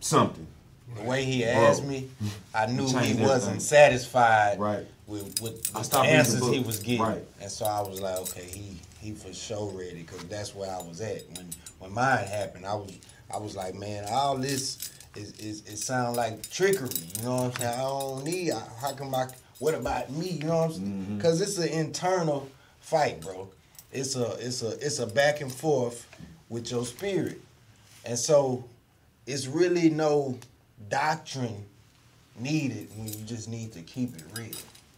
something. 0.00 0.46
The 0.96 1.02
way 1.02 1.24
he 1.24 1.42
Bro. 1.42 1.50
asked 1.52 1.84
me, 1.84 2.08
I 2.54 2.66
knew 2.66 2.86
he 2.86 2.92
wasn't 3.14 3.22
everything. 3.22 3.60
satisfied 3.60 4.58
Right. 4.58 4.86
with, 5.06 5.40
with, 5.40 5.72
with 5.74 5.90
the 5.90 5.98
reading 6.00 6.02
the 6.12 6.18
answers 6.18 6.48
he 6.48 6.60
was 6.60 6.78
getting. 6.80 7.02
Right. 7.02 7.24
And 7.40 7.50
so 7.50 7.64
I 7.66 7.80
was 7.80 8.00
like, 8.00 8.18
okay, 8.18 8.44
he 8.44 8.80
he 9.00 9.12
for 9.12 9.32
sure 9.32 9.70
ready 9.72 10.02
because 10.02 10.24
that's 10.24 10.54
where 10.54 10.70
I 10.70 10.78
was 10.82 11.00
at 11.00 11.22
when 11.36 11.48
when 11.78 11.92
mine 11.92 12.26
happened. 12.26 12.66
I 12.66 12.74
was 12.74 12.92
I 13.32 13.38
was 13.38 13.56
like, 13.56 13.74
man, 13.74 14.04
all 14.10 14.36
this 14.36 14.90
is 15.16 15.32
is 15.38 15.60
it 15.66 15.78
sound 15.78 16.16
like 16.16 16.48
trickery. 16.50 16.88
You 17.18 17.22
know 17.24 17.36
what 17.36 17.54
I'm 17.54 17.60
saying? 17.60 17.74
I 17.78 17.82
don't 17.82 18.24
need. 18.24 18.52
How 18.80 18.92
come 18.92 19.14
I? 19.14 19.26
What 19.58 19.74
about 19.74 20.10
me? 20.10 20.30
You 20.30 20.44
know 20.44 20.56
what 20.56 20.64
I'm 20.66 20.72
saying? 20.72 20.86
Mm-hmm. 21.02 21.16
Because 21.16 21.40
it's 21.40 21.56
an 21.58 21.68
internal 21.68 22.48
fight, 22.80 23.20
bro. 23.20 23.48
It's 23.92 24.16
a 24.16 24.32
it's 24.40 24.62
a 24.62 24.70
it's 24.84 24.98
a 24.98 25.06
back 25.06 25.40
and 25.40 25.52
forth 25.52 26.06
with 26.48 26.70
your 26.70 26.84
spirit, 26.84 27.40
and 28.04 28.18
so 28.18 28.64
it's 29.26 29.46
really 29.46 29.88
no 29.90 30.36
doctrine 30.88 31.64
needed 32.38 32.88
when 32.96 33.08
you 33.08 33.24
just 33.26 33.48
need 33.48 33.72
to 33.72 33.82
keep 33.82 34.16
it 34.16 34.24
real. 34.36 34.46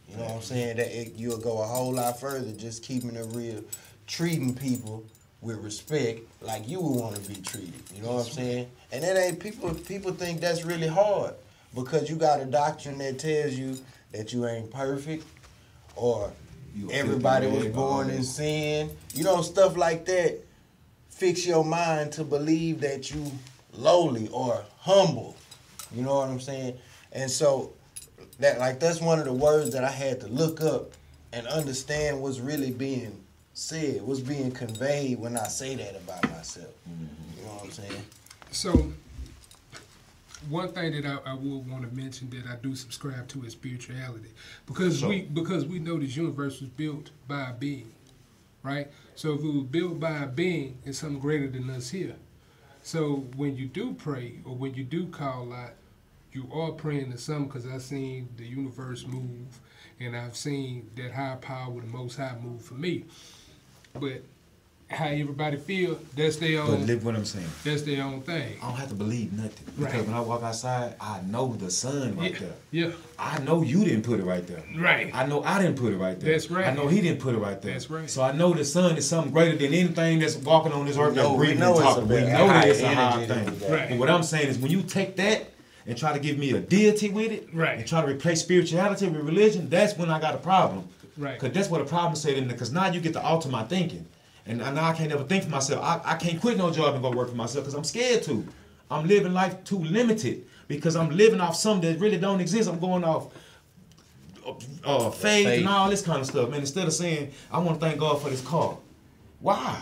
You 0.08 0.16
know 0.16 0.24
what 0.24 0.32
I'm 0.36 0.42
saying? 0.42 0.76
That 0.76 0.88
it, 0.88 1.14
you'll 1.16 1.38
go 1.38 1.62
a 1.62 1.66
whole 1.66 1.94
lot 1.94 2.20
further 2.20 2.52
just 2.52 2.82
keeping 2.82 3.16
it 3.16 3.26
real, 3.30 3.62
treating 4.06 4.54
people 4.54 5.04
with 5.40 5.58
respect 5.58 6.20
like 6.40 6.68
you 6.68 6.80
would 6.80 7.00
want 7.00 7.16
to 7.16 7.28
be 7.28 7.40
treated. 7.40 7.74
You 7.94 8.02
know 8.02 8.14
what 8.14 8.26
I'm 8.26 8.32
saying? 8.32 8.68
And 8.92 9.02
that 9.02 9.16
ain't 9.16 9.40
people. 9.40 9.74
People 9.74 10.12
think 10.12 10.40
that's 10.40 10.64
really 10.64 10.86
hard 10.86 11.34
because 11.74 12.08
you 12.08 12.16
got 12.16 12.40
a 12.40 12.44
doctrine 12.44 12.98
that 12.98 13.18
tells 13.18 13.54
you 13.54 13.76
that 14.12 14.32
you 14.32 14.46
ain't 14.46 14.70
perfect 14.70 15.24
or 15.96 16.32
You 16.74 16.90
everybody 16.90 17.46
was 17.46 17.66
born 17.66 18.10
in 18.10 18.22
sin. 18.22 18.90
You 19.14 19.24
know 19.24 19.42
stuff 19.42 19.76
like 19.76 20.04
that. 20.06 20.38
Fix 21.08 21.46
your 21.46 21.64
mind 21.64 22.12
to 22.12 22.24
believe 22.24 22.80
that 22.80 23.10
you 23.12 23.30
lowly 23.72 24.28
or 24.28 24.64
humble. 24.78 25.36
You 25.94 26.02
know 26.02 26.16
what 26.16 26.28
I'm 26.28 26.40
saying? 26.40 26.78
And 27.12 27.30
so 27.30 27.72
that 28.38 28.58
like 28.58 28.80
that's 28.80 29.00
one 29.00 29.18
of 29.18 29.24
the 29.24 29.32
words 29.32 29.72
that 29.72 29.84
I 29.84 29.90
had 29.90 30.20
to 30.20 30.28
look 30.28 30.60
up 30.60 30.92
and 31.32 31.46
understand 31.46 32.20
what's 32.20 32.40
really 32.40 32.70
being 32.70 33.22
said, 33.54 34.02
what's 34.02 34.20
being 34.20 34.50
conveyed 34.50 35.18
when 35.18 35.36
I 35.36 35.48
say 35.48 35.74
that 35.76 35.96
about 35.96 36.22
myself. 36.30 36.72
Mm-hmm. 36.88 37.38
You 37.38 37.44
know 37.44 37.52
what 37.52 37.64
I'm 37.64 37.70
saying? 37.70 38.02
So, 38.50 38.92
one 40.48 40.68
thing 40.72 41.00
that 41.00 41.06
I, 41.06 41.30
I 41.30 41.34
would 41.34 41.70
want 41.70 41.88
to 41.88 41.96
mention 41.96 42.28
that 42.30 42.46
I 42.46 42.56
do 42.56 42.74
subscribe 42.74 43.28
to 43.28 43.44
is 43.44 43.52
spirituality, 43.52 44.30
because 44.66 45.04
we 45.04 45.22
because 45.22 45.64
we 45.64 45.78
know 45.78 45.98
this 45.98 46.16
universe 46.16 46.60
was 46.60 46.70
built 46.70 47.10
by 47.28 47.50
a 47.50 47.52
being, 47.52 47.92
right? 48.62 48.90
So 49.14 49.34
if 49.34 49.40
it 49.40 49.46
was 49.46 49.64
built 49.64 50.00
by 50.00 50.18
a 50.18 50.26
being, 50.26 50.78
it's 50.84 50.98
something 50.98 51.20
greater 51.20 51.48
than 51.48 51.68
us 51.70 51.90
here. 51.90 52.16
So 52.82 53.26
when 53.36 53.56
you 53.56 53.66
do 53.66 53.94
pray 53.94 54.40
or 54.44 54.54
when 54.54 54.74
you 54.74 54.82
do 54.82 55.06
call 55.06 55.52
out, 55.52 55.74
you 56.32 56.48
are 56.52 56.72
praying 56.72 57.12
to 57.12 57.18
something 57.18 57.46
because 57.48 57.66
I've 57.66 57.82
seen 57.82 58.28
the 58.36 58.44
universe 58.46 59.06
move, 59.06 59.58
and 60.00 60.16
I've 60.16 60.36
seen 60.36 60.90
that 60.96 61.12
high 61.12 61.36
power, 61.40 61.80
the 61.80 61.86
Most 61.86 62.16
High, 62.16 62.36
move 62.42 62.62
for 62.62 62.74
me. 62.74 63.04
But 63.94 64.22
how 64.88 65.06
everybody 65.06 65.56
feel, 65.56 65.98
that's 66.14 66.36
their 66.36 66.60
own. 66.60 66.66
But 66.66 66.74
own. 66.80 66.86
live 66.86 67.02
what 67.04 67.14
I'm 67.14 67.24
saying. 67.24 67.46
That's 67.64 67.80
their 67.82 68.04
own 68.04 68.20
thing. 68.22 68.58
I 68.62 68.66
don't 68.68 68.76
have 68.76 68.90
to 68.90 68.94
believe 68.94 69.32
nothing 69.32 69.64
because 69.78 69.94
Right. 69.94 70.06
when 70.06 70.14
I 70.14 70.20
walk 70.20 70.42
outside, 70.42 70.96
I 71.00 71.20
know 71.26 71.54
the 71.54 71.70
sun 71.70 72.16
right 72.18 72.32
Yeah, 72.32 72.38
there. 72.38 72.52
yeah. 72.70 72.90
I 73.18 73.38
know 73.38 73.62
you 73.62 73.84
didn't 73.84 74.02
put 74.02 74.20
it 74.20 74.24
right 74.24 74.46
there. 74.46 74.62
Right. 74.76 75.10
I 75.14 75.24
know 75.24 75.42
I 75.44 75.62
didn't 75.62 75.78
put 75.78 75.94
it 75.94 75.96
right 75.96 76.18
there. 76.20 76.32
That's 76.32 76.50
right. 76.50 76.66
I 76.66 76.74
know 76.74 76.88
he 76.88 77.00
didn't 77.00 77.20
put 77.20 77.34
it 77.34 77.38
right 77.38 77.60
there. 77.62 77.72
That's 77.72 77.88
right. 77.88 78.10
So 78.10 78.20
I 78.22 78.32
know 78.32 78.52
the 78.52 78.66
sun 78.66 78.98
is 78.98 79.08
something 79.08 79.32
greater 79.32 79.56
than 79.56 79.72
anything 79.72 80.18
that's 80.18 80.36
walking 80.36 80.72
on 80.72 80.84
this 80.84 80.98
earth 80.98 81.14
know- 81.14 81.22
that's 81.22 81.30
we 81.32 81.38
breathing 81.38 81.60
know 81.60 81.76
and 81.78 81.84
it's 81.86 81.96
a 81.96 82.00
talking. 82.02 82.08
We 82.08 82.20
know 82.32 82.48
high 82.48 82.62
it's 82.66 82.80
a 82.80 82.94
high 82.94 83.12
energy 83.22 83.34
thing. 83.34 83.44
that 83.46 83.54
we 83.54 83.60
got. 83.60 83.70
Right. 83.70 83.88
But 83.90 83.98
what 83.98 84.10
I'm 84.10 84.22
saying 84.22 84.48
is 84.48 84.58
when 84.58 84.70
you 84.70 84.82
take 84.82 85.16
that 85.16 85.51
and 85.86 85.96
try 85.98 86.12
to 86.12 86.18
give 86.20 86.38
me 86.38 86.52
a 86.52 86.60
deity 86.60 87.10
with 87.10 87.32
it, 87.32 87.48
Right. 87.52 87.78
and 87.78 87.86
try 87.86 88.00
to 88.00 88.06
replace 88.06 88.40
spirituality 88.40 89.08
with 89.08 89.22
religion, 89.22 89.68
that's 89.68 89.96
when 89.96 90.10
I 90.10 90.20
got 90.20 90.34
a 90.34 90.38
problem. 90.38 90.88
Right. 91.16 91.38
Because 91.38 91.54
that's 91.54 91.68
what 91.68 91.80
a 91.80 91.84
problem 91.84 92.14
said 92.16 92.36
in 92.36 92.48
because 92.48 92.72
now 92.72 92.86
you 92.86 93.00
get 93.00 93.12
to 93.14 93.22
alter 93.22 93.48
my 93.48 93.64
thinking. 93.64 94.06
And 94.46 94.58
now 94.58 94.84
I 94.84 94.92
can't 94.92 95.12
ever 95.12 95.22
think 95.24 95.44
for 95.44 95.50
myself. 95.50 95.84
I, 95.84 96.00
I 96.12 96.16
can't 96.16 96.40
quit 96.40 96.56
no 96.58 96.70
job 96.72 96.94
and 96.94 97.02
go 97.02 97.10
work 97.10 97.28
for 97.28 97.36
myself 97.36 97.64
because 97.64 97.74
I'm 97.74 97.84
scared 97.84 98.22
to. 98.24 98.44
I'm 98.90 99.06
living 99.06 99.32
life 99.32 99.62
too 99.64 99.78
limited 99.78 100.46
because 100.68 100.96
I'm 100.96 101.10
living 101.10 101.40
off 101.40 101.54
something 101.56 101.92
that 101.92 102.00
really 102.00 102.18
don't 102.18 102.40
exist. 102.40 102.68
I'm 102.68 102.80
going 102.80 103.04
off 103.04 103.28
uh, 104.84 105.10
faith, 105.10 105.46
faith. 105.46 105.58
and 105.60 105.68
all 105.68 105.88
this 105.88 106.02
kind 106.02 106.20
of 106.20 106.26
stuff. 106.26 106.50
Man, 106.50 106.60
instead 106.60 106.86
of 106.86 106.92
saying, 106.92 107.30
I 107.50 107.58
want 107.58 107.78
to 107.80 107.86
thank 107.86 108.00
God 108.00 108.20
for 108.20 108.30
this 108.30 108.40
car. 108.40 108.76
Why? 109.40 109.80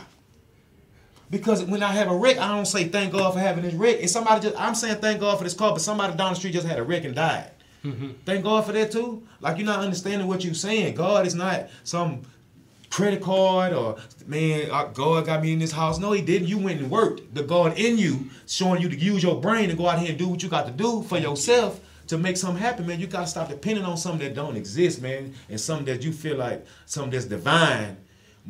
Because 1.30 1.62
when 1.64 1.82
I 1.82 1.92
have 1.92 2.10
a 2.10 2.14
wreck, 2.14 2.38
I 2.38 2.48
don't 2.48 2.66
say 2.66 2.88
thank 2.88 3.12
God 3.12 3.32
for 3.32 3.38
having 3.38 3.62
this 3.62 3.74
wreck. 3.74 3.98
If 4.00 4.10
somebody 4.10 4.40
just, 4.48 4.60
I'm 4.60 4.74
saying 4.74 4.96
thank 4.96 5.20
God 5.20 5.38
for 5.38 5.44
this 5.44 5.54
car, 5.54 5.72
but 5.72 5.80
somebody 5.80 6.16
down 6.16 6.32
the 6.32 6.38
street 6.38 6.52
just 6.52 6.66
had 6.66 6.78
a 6.78 6.82
wreck 6.82 7.04
and 7.04 7.14
died. 7.14 7.50
Mm-hmm. 7.84 8.10
Thank 8.26 8.44
God 8.44 8.64
for 8.64 8.72
that 8.72 8.90
too. 8.90 9.26
Like 9.40 9.56
you're 9.56 9.66
not 9.66 9.78
understanding 9.78 10.26
what 10.26 10.44
you're 10.44 10.54
saying. 10.54 10.96
God 10.96 11.26
is 11.26 11.34
not 11.34 11.68
some 11.84 12.22
credit 12.90 13.22
card 13.22 13.72
or 13.72 13.96
man, 14.26 14.68
God 14.92 15.24
got 15.24 15.42
me 15.42 15.52
in 15.52 15.60
this 15.60 15.72
house. 15.72 15.98
No, 15.98 16.12
He 16.12 16.20
didn't. 16.20 16.48
You 16.48 16.58
went 16.58 16.80
and 16.80 16.90
worked. 16.90 17.34
The 17.34 17.42
God 17.42 17.78
in 17.78 17.96
you 17.96 18.28
showing 18.46 18.82
you 18.82 18.88
to 18.88 18.96
use 18.96 19.22
your 19.22 19.40
brain 19.40 19.68
to 19.68 19.76
go 19.76 19.88
out 19.88 20.00
here 20.00 20.10
and 20.10 20.18
do 20.18 20.28
what 20.28 20.42
you 20.42 20.48
got 20.48 20.66
to 20.66 20.72
do 20.72 21.02
for 21.02 21.18
yourself 21.18 21.80
to 22.08 22.18
make 22.18 22.36
something 22.36 22.60
happen, 22.60 22.86
man. 22.86 22.98
You 22.98 23.06
gotta 23.06 23.28
stop 23.28 23.48
depending 23.48 23.84
on 23.84 23.96
something 23.96 24.26
that 24.26 24.34
don't 24.34 24.56
exist, 24.56 25.00
man, 25.00 25.32
and 25.48 25.60
something 25.60 25.86
that 25.86 26.02
you 26.02 26.12
feel 26.12 26.36
like 26.36 26.66
something 26.84 27.12
that's 27.12 27.26
divine. 27.26 27.96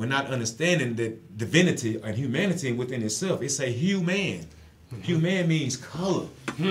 We're 0.00 0.06
not 0.06 0.28
understanding 0.28 0.94
that 0.94 1.36
divinity 1.36 2.00
and 2.02 2.16
humanity 2.16 2.72
within 2.72 3.02
itself. 3.02 3.42
It's 3.42 3.60
a 3.60 3.66
human. 3.66 4.46
Human 5.02 5.46
means 5.46 5.76
color, 5.76 6.26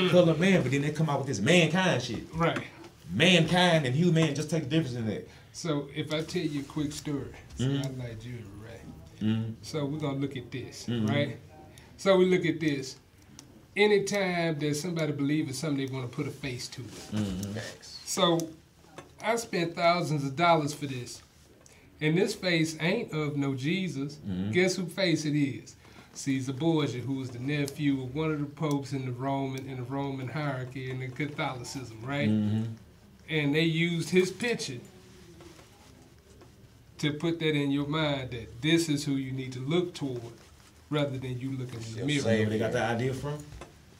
color 0.09 0.33
man. 0.33 0.63
But 0.63 0.71
then 0.71 0.81
they 0.81 0.89
come 0.89 1.11
out 1.11 1.19
with 1.19 1.27
this 1.27 1.39
mankind 1.39 2.01
shit. 2.01 2.23
Right. 2.33 2.63
Mankind 3.13 3.85
and 3.85 3.93
human 3.93 4.33
just 4.33 4.49
take 4.49 4.63
the 4.63 4.69
difference 4.69 4.95
in 4.95 5.05
that. 5.05 5.29
So 5.53 5.89
if 5.95 6.11
I 6.11 6.23
tell 6.23 6.41
you 6.41 6.61
a 6.61 6.63
quick 6.63 6.91
story, 6.91 7.27
so 7.55 7.65
Mhm. 7.65 7.85
I 7.85 8.03
like 8.03 8.19
jewelry, 8.19 8.43
right? 8.65 9.21
Mhm. 9.21 9.53
So 9.61 9.85
we're 9.85 9.99
gonna 9.99 10.17
look 10.17 10.35
at 10.35 10.49
this, 10.49 10.87
Mhm. 10.87 11.07
right? 11.07 11.37
So 11.97 12.17
we 12.17 12.25
look 12.25 12.47
at 12.47 12.59
this. 12.59 12.95
Anytime 13.77 14.57
that 14.57 14.75
somebody 14.75 15.11
believes 15.11 15.49
in 15.49 15.53
something, 15.53 15.85
they 15.85 15.93
want 15.93 16.09
to 16.09 16.15
put 16.15 16.25
a 16.25 16.31
face 16.31 16.67
to 16.69 16.81
it. 16.81 17.15
Mm-hmm. 17.15 17.59
So 18.05 18.39
I 19.21 19.35
spent 19.35 19.75
thousands 19.75 20.23
of 20.23 20.35
dollars 20.35 20.73
for 20.73 20.87
this. 20.87 21.21
And 22.01 22.17
this 22.17 22.33
face 22.33 22.77
ain't 22.79 23.11
of 23.11 23.35
no 23.35 23.55
Jesus. 23.55 24.19
Mhm. 24.27 24.53
Guess 24.53 24.75
who 24.75 24.85
face 24.85 25.25
it 25.25 25.35
is? 25.35 25.75
Caesar 26.13 26.53
Borgia, 26.53 26.99
who 26.99 27.13
was 27.13 27.29
the 27.29 27.39
nephew 27.39 28.01
of 28.01 28.15
one 28.15 28.31
of 28.31 28.39
the 28.39 28.45
popes 28.45 28.93
in 28.93 29.05
the 29.05 29.11
Roman 29.11 29.69
in 29.69 29.77
the 29.77 29.83
Roman 29.83 30.27
hierarchy 30.27 30.89
in 30.89 30.99
the 30.99 31.07
Catholicism, 31.07 31.97
right? 32.03 32.29
Mhm. 32.29 32.65
And 33.29 33.53
they 33.53 33.63
used 33.63 34.09
his 34.09 34.31
picture 34.31 34.79
to 36.97 37.13
put 37.13 37.39
that 37.39 37.55
in 37.55 37.71
your 37.71 37.87
mind 37.87 38.31
that 38.31 38.61
this 38.61 38.89
is 38.89 39.05
who 39.05 39.13
you 39.15 39.31
need 39.31 39.53
to 39.53 39.59
look 39.59 39.93
toward 39.93 40.21
rather 40.89 41.17
than 41.17 41.39
you 41.39 41.51
looking 41.51 41.79
in 41.81 41.95
the 41.95 42.05
mirror. 42.05 42.23
where 42.23 42.49
they 42.49 42.59
got 42.59 42.73
that 42.73 42.95
idea 42.95 43.13
from? 43.13 43.37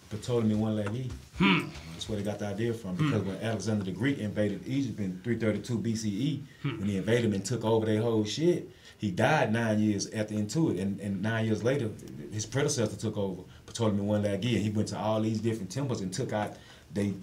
Ptolemy 0.09 0.55
one 0.55 0.75
me. 0.91 1.09
Hmm. 1.39 1.69
That's 1.93 2.07
where 2.07 2.17
they 2.17 2.23
got 2.23 2.39
the 2.39 2.47
idea 2.47 2.73
from. 2.73 2.95
Because 2.95 3.23
when 3.23 3.37
Alexander 3.41 3.83
the 3.85 3.91
Greek 3.91 4.19
invaded 4.19 4.61
Egypt 4.67 4.99
in 4.99 5.19
332 5.23 5.77
BCE, 5.79 6.43
Hmm. 6.61 6.79
when 6.79 6.87
he 6.89 6.97
invaded 6.97 7.23
them 7.25 7.33
and 7.33 7.45
took 7.45 7.63
over 7.65 7.85
their 7.85 8.01
whole 8.01 8.25
shit, 8.25 8.69
he 8.97 9.09
died 9.11 9.51
nine 9.51 9.79
years 9.79 10.07
after 10.11 10.33
into 10.35 10.71
it. 10.71 10.79
And, 10.79 10.99
and 10.99 11.21
nine 11.21 11.45
years 11.45 11.63
later, 11.63 11.89
his 12.31 12.45
predecessor 12.45 12.97
took 12.97 13.17
over. 13.17 13.43
Ptolemy 13.73 14.01
one 14.01 14.23
like 14.23 14.33
again. 14.33 14.61
He 14.61 14.69
went 14.69 14.89
to 14.89 14.97
all 14.97 15.21
these 15.21 15.39
different 15.39 15.69
temples 15.71 16.01
and 16.01 16.11
took 16.11 16.33
out 16.33 16.55
they 16.93 17.13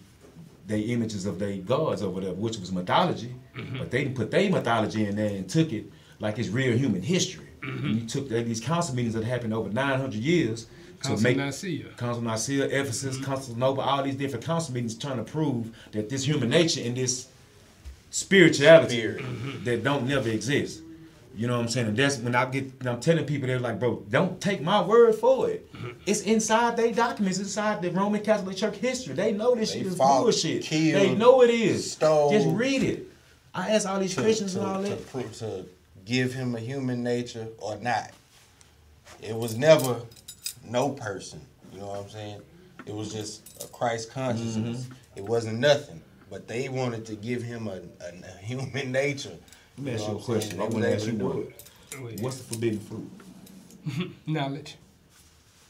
they 0.67 0.81
images 0.81 1.27
of 1.27 1.39
their 1.39 1.57
gods 1.59 2.03
over 2.03 2.21
there, 2.21 2.33
which 2.33 2.59
was 2.59 2.73
mythology. 2.73 3.35
Mm-hmm. 3.57 3.79
But 3.79 3.91
they 3.91 4.03
didn't 4.03 4.17
put 4.17 4.31
their 4.31 4.51
mythology 4.51 5.07
in 5.07 5.15
there 5.15 5.31
and 5.31 5.49
took 5.49 5.73
it 5.73 5.85
like 6.19 6.39
it's 6.39 6.49
real 6.49 6.77
human 6.77 7.03
history. 7.03 7.47
Mm-hmm. 7.63 7.87
And 7.87 8.01
you 8.01 8.09
took 8.09 8.27
uh, 8.33 8.43
these 8.43 8.61
council 8.61 8.95
meetings 8.95 9.15
that 9.15 9.25
happened 9.25 9.53
over 9.55 9.69
900 9.71 10.15
years 10.15 10.67
to 11.03 11.09
Council 11.09 11.23
make 11.23 11.37
Nicaea. 11.37 11.85
Council 11.97 12.23
Nicaea, 12.23 12.65
Ephesus, 12.81 13.17
Mm-hmm. 13.17 13.25
Constantinople, 13.25 13.83
all 13.83 14.03
these 14.03 14.15
different 14.17 14.45
council 14.45 14.75
meetings 14.75 14.97
trying 14.97 15.17
to 15.19 15.25
prove 15.25 15.75
that 15.93 16.09
this 16.09 16.25
human 16.25 16.49
nature 16.51 16.81
and 16.85 16.97
this 16.97 17.29
spirituality 18.11 19.03
Mm-hmm. 19.03 19.65
that 19.65 19.85
don't 19.85 20.07
never 20.07 20.29
exist. 20.29 20.83
You 21.35 21.47
know 21.47 21.57
what 21.57 21.65
I'm 21.65 21.69
saying? 21.69 21.89
And 21.89 21.97
that's 21.99 22.17
when 22.17 22.35
I 22.35 22.47
get, 22.47 22.79
when 22.83 22.89
I'm 22.95 23.01
telling 23.01 23.27
people, 23.27 23.47
they're 23.47 23.59
like, 23.61 23.79
bro, 23.79 24.03
don't 24.09 24.41
take 24.41 24.63
my 24.63 24.81
word 24.83 25.17
for 25.17 25.51
it. 25.51 25.71
Mm-hmm. 25.75 25.91
It's 26.07 26.23
inside 26.23 26.79
their 26.79 26.93
documents, 26.93 27.39
inside 27.39 27.83
the 27.83 27.91
Roman 27.91 28.23
Catholic 28.23 28.57
Church 28.57 28.77
history. 28.77 29.13
They 29.13 29.33
know 29.33 29.55
this 29.55 29.73
They 29.73 29.79
shit 29.81 29.87
is 29.89 29.97
fought, 29.99 30.23
bullshit. 30.23 30.63
killed, 30.63 30.95
they 31.03 31.15
know 31.15 31.43
it 31.43 31.51
is. 31.51 31.93
stole. 31.93 32.31
Just 32.31 32.47
read 32.49 32.83
it. 32.83 33.07
I 33.55 33.71
ask 33.73 33.87
all 33.87 34.01
these 34.01 34.15
to, 34.15 34.23
Christians 34.23 34.55
to, 34.55 34.61
and 34.61 34.67
all 34.69 34.83
to, 34.83 34.89
that. 34.89 35.07
pro- 35.11 35.23
to 35.25 35.67
give 36.07 36.33
him 36.33 36.55
a 36.55 36.61
human 36.61 37.03
nature 37.03 37.49
or 37.59 37.77
not. 37.77 38.13
It 39.23 39.35
was 39.37 39.57
never 39.59 40.01
no 40.69 40.91
person. 40.91 41.41
You 41.73 41.81
know 41.81 41.87
what 41.89 42.01
I'm 42.01 42.11
saying? 42.11 42.41
It 42.87 42.95
was 42.95 43.13
just 43.13 43.63
a 43.65 43.67
Christ 43.69 44.11
consciousness. 44.13 44.85
Mm-hmm. 44.85 44.93
It 45.17 45.25
wasn't 45.25 45.59
nothing. 45.59 46.03
But 46.31 46.49
they 46.49 46.69
wanted 46.69 47.05
to 47.07 47.15
give 47.17 47.43
him 47.43 47.69
a, 47.69 47.81
a, 48.01 48.09
a 48.35 48.39
human 48.39 48.93
nature. 48.93 49.37
Let 49.79 49.85
me 49.87 49.93
ask 49.93 50.01
you 50.03 50.07
a 50.07 50.09
know 50.09 50.15
what 50.15 50.19
I'm 50.21 50.25
question. 50.25 50.51
saying? 50.59 50.63
I 50.63 50.67
They 50.69 50.75
want 50.75 50.85
to 50.85 50.91
was 50.91 51.03
ask 51.03 51.13
you 51.13 51.19
able 51.19 51.29
what? 51.29 52.15
it. 52.15 52.21
What's 52.21 52.37
the 52.39 52.45
forbidden 52.55 52.81
fruit? 52.81 53.11
Knowledge. 54.27 54.77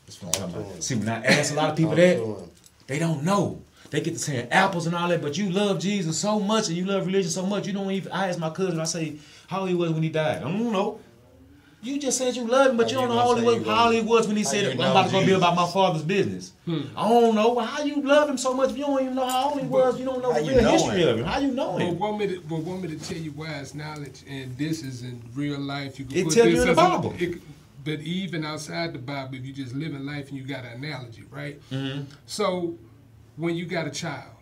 That's 0.06 0.22
what 0.22 0.36
I'm 0.40 0.50
talking 0.52 0.66
about. 0.70 0.82
See, 0.82 0.94
when 0.94 1.08
I 1.08 1.24
ask 1.24 1.52
a 1.52 1.56
lot 1.56 1.70
of 1.70 1.76
people 1.76 1.94
that, 1.96 2.48
they 2.86 2.98
don't 2.98 3.24
know. 3.24 3.60
They 3.90 4.00
get 4.00 4.14
to 4.14 4.18
saying 4.18 4.48
apples 4.50 4.86
and 4.86 4.96
all 4.96 5.08
that, 5.08 5.22
but 5.22 5.36
you 5.38 5.50
love 5.50 5.78
Jesus 5.78 6.18
so 6.18 6.40
much 6.40 6.68
and 6.68 6.76
you 6.76 6.84
love 6.84 7.06
religion 7.06 7.30
so 7.30 7.46
much, 7.46 7.66
you 7.66 7.72
don't 7.72 7.90
even. 7.90 8.10
I 8.10 8.28
ask 8.28 8.38
my 8.38 8.50
cousin, 8.50 8.80
I 8.80 8.84
say, 8.84 9.16
how 9.46 9.60
old 9.60 9.68
he 9.68 9.74
was 9.74 9.92
when 9.92 10.02
he 10.02 10.08
died. 10.08 10.38
I 10.38 10.40
don't 10.40 10.72
know. 10.72 11.00
You 11.82 12.00
just 12.00 12.18
said 12.18 12.34
you 12.34 12.44
love 12.46 12.70
him, 12.70 12.76
but 12.76 12.90
you 12.90 12.96
don't 12.96 13.08
know 13.08 13.16
how 13.18 13.34
he 13.36 13.44
was. 13.44 13.66
How 13.66 13.90
he 13.90 14.00
was 14.00 14.26
when 14.26 14.36
he 14.36 14.42
said, 14.42 14.64
you 14.64 14.70
"I'm 14.72 14.76
know 14.78 14.90
about 14.90 15.06
to 15.06 15.12
go 15.12 15.26
be 15.26 15.32
about 15.32 15.54
my 15.54 15.68
father's 15.68 16.02
business." 16.02 16.52
I 16.66 17.08
don't 17.08 17.34
know 17.36 17.58
how 17.60 17.84
you 17.84 18.02
love 18.02 18.28
him 18.28 18.38
so 18.38 18.54
much. 18.54 18.70
If 18.70 18.78
you 18.78 18.84
don't 18.86 19.00
even 19.02 19.14
know 19.14 19.26
how 19.26 19.50
old 19.50 19.60
he 19.60 19.66
was. 19.68 19.98
You 19.98 20.04
don't 20.06 20.20
know 20.22 20.32
How 20.32 20.40
the 20.40 20.48
real 20.48 20.62
know 20.62 20.70
history 20.72 21.02
him? 21.02 21.08
of 21.10 21.18
him. 21.20 21.24
How 21.26 21.38
you 21.38 21.52
know 21.52 21.72
But 21.74 21.82
him? 21.82 21.98
want 21.98 22.18
me 22.18 22.26
to, 22.28 22.40
but 22.40 22.56
want 22.60 22.82
me 22.82 22.88
to 22.88 22.98
tell 22.98 23.18
you 23.18 23.30
why 23.32 23.50
it's 23.60 23.74
knowledge, 23.74 24.22
and 24.28 24.56
this 24.58 24.82
is 24.82 25.02
in 25.02 25.22
real 25.34 25.60
life. 25.60 25.98
You 26.00 26.06
can 26.06 26.16
It 26.16 26.24
put 26.24 26.34
tell 26.34 26.44
this 26.46 26.54
you 26.54 26.60
in 26.62 26.66
the 26.66 26.72
as 26.72 26.78
a- 26.78 26.80
Bible. 26.80 27.14
it- 27.18 27.40
but 27.84 28.00
even 28.00 28.44
outside 28.44 28.92
the 28.92 28.98
Bible, 28.98 29.36
if 29.36 29.44
you 29.46 29.52
just 29.52 29.72
live 29.74 29.94
in 29.94 30.04
life 30.04 30.28
and 30.30 30.36
you 30.38 30.44
got 30.44 30.64
an 30.64 30.82
analogy, 30.82 31.22
right? 31.30 31.60
Mm-hmm. 31.70 32.02
So 32.26 32.74
when 33.36 33.54
you 33.54 33.64
got 33.64 33.86
a 33.86 33.90
child, 33.90 34.32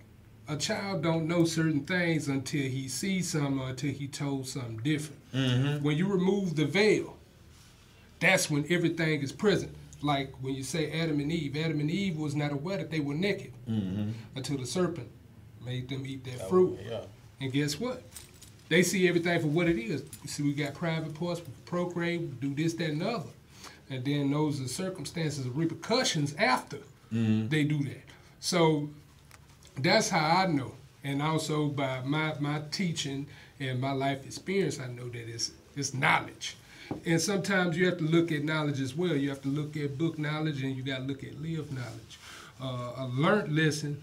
a 0.49 0.57
child 0.57 1.03
don't 1.03 1.27
know 1.29 1.44
certain 1.44 1.85
things 1.85 2.29
until 2.29 2.62
he 2.62 2.88
sees 2.88 3.29
something 3.29 3.61
or 3.61 3.68
until 3.70 3.90
he 3.92 4.07
told 4.07 4.47
something 4.47 4.79
different. 4.83 5.20
Mm-hmm. 5.35 5.85
When 5.85 5.94
you 5.99 6.07
remove 6.07 6.57
the 6.57 6.64
veil, 6.64 7.16
that's 8.25 8.51
when 8.51 8.65
everything 8.71 9.23
is 9.23 9.33
present. 9.33 9.73
Like 10.03 10.33
when 10.43 10.55
you 10.55 10.63
say 10.63 10.91
Adam 11.01 11.21
and 11.21 11.31
Eve, 11.33 11.57
Adam 11.57 11.81
and 11.81 11.91
Eve 11.91 12.17
was 12.19 12.35
not 12.35 12.53
aware 12.53 12.77
that 12.79 12.91
they 12.91 13.01
were 13.01 13.15
naked 13.15 13.53
Mm-hmm. 13.69 14.11
until 14.37 14.59
the 14.59 14.67
serpent 14.67 15.09
made 15.65 15.89
them 15.89 16.05
eat 16.07 16.25
that 16.25 16.43
Oh, 16.45 16.49
fruit. 16.49 16.79
yeah. 16.89 17.01
And 17.41 17.53
guess 17.53 17.81
what? 17.81 18.03
They 18.69 18.83
see 18.83 19.09
everything 19.09 19.41
for 19.41 19.47
what 19.47 19.69
it 19.69 19.79
is. 19.79 20.03
You 20.23 20.29
see, 20.29 20.43
we 20.43 20.53
got 20.55 20.75
private 20.75 21.15
parts, 21.15 21.41
we 21.41 21.47
procreate, 21.65 22.21
we 22.21 22.27
do 22.49 22.55
this, 22.55 22.75
that, 22.75 22.91
and 22.91 23.01
the 23.01 23.09
other. 23.09 23.31
And 23.91 24.05
then 24.05 24.31
those 24.31 24.61
are 24.61 24.69
circumstances 24.69 25.45
and 25.47 25.55
repercussions 25.57 26.35
after 26.37 26.79
they 27.11 27.63
do 27.65 27.83
that. 27.85 28.03
So 28.41 28.89
that's 29.79 30.09
how 30.09 30.43
I 30.43 30.47
know. 30.47 30.73
And 31.05 31.23
also 31.23 31.67
by 31.69 32.01
my, 32.05 32.35
my 32.41 32.63
teaching 32.71 33.27
and 33.61 33.81
my 33.81 33.93
life 33.93 34.25
experience, 34.27 34.81
I 34.81 34.89
know 34.89 35.09
that 35.09 35.29
it's, 35.29 35.53
it's 35.77 35.95
knowledge. 35.95 36.57
And 37.07 37.20
sometimes 37.20 37.77
you 37.77 37.87
have 37.87 37.99
to 37.99 38.05
look 38.05 38.33
at 38.33 38.44
knowledge 38.44 38.81
as 38.81 38.94
well. 38.94 39.14
You 39.14 39.29
have 39.31 39.42
to 39.42 39.49
look 39.49 39.77
at 39.77 39.99
book 39.99 40.18
knowledge 40.18 40.62
and 40.62 40.77
you 40.77 40.83
got 40.83 40.99
to 40.99 41.05
look 41.05 41.25
at 41.25 41.40
live 41.40 41.73
knowledge. 41.73 42.18
Uh, 42.62 43.05
a 43.05 43.11
learned 43.12 43.55
lesson 43.55 44.03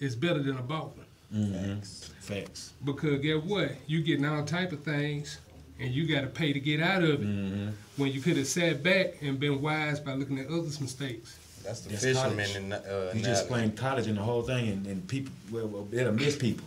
is 0.00 0.14
better 0.14 0.42
than 0.42 0.56
a 0.56 0.62
bought 0.62 0.96
one. 0.96 1.06
Mm-hmm. 1.34 1.80
Facts. 2.20 2.72
Because 2.84 3.20
get 3.20 3.44
what? 3.44 3.72
You 3.86 4.02
getting 4.02 4.24
all 4.24 4.44
type 4.44 4.72
of 4.72 4.82
things 4.82 5.38
and 5.80 5.92
you 5.92 6.06
got 6.06 6.22
to 6.22 6.26
pay 6.26 6.52
to 6.52 6.60
get 6.60 6.80
out 6.80 7.02
of 7.02 7.22
it. 7.22 7.26
Mm-hmm. 7.26 7.68
When 7.96 8.12
you 8.12 8.20
could 8.20 8.36
have 8.36 8.46
sat 8.46 8.82
back 8.82 9.20
and 9.22 9.38
been 9.38 9.60
wise 9.60 10.00
by 10.00 10.14
looking 10.14 10.38
at 10.38 10.46
others' 10.46 10.80
mistakes. 10.80 11.38
That's 11.64 11.80
the 11.80 11.90
That's 11.90 12.04
fisherman 12.04 12.48
and 12.56 12.72
uh, 12.72 13.10
You 13.12 13.22
just 13.22 13.42
explained 13.42 13.76
college 13.76 14.06
and 14.06 14.16
the 14.16 14.22
whole 14.22 14.42
thing, 14.42 14.68
and, 14.68 14.86
and 14.86 15.06
people, 15.08 15.32
well, 15.50 15.66
well, 15.66 15.88
it'll 15.92 16.12
miss 16.12 16.36
people. 16.36 16.64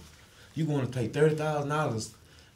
You 0.53 0.65
want 0.65 0.91
to 0.91 0.99
pay 0.99 1.07
thirty 1.07 1.35
thousand 1.35 1.69
dollars 1.69 2.13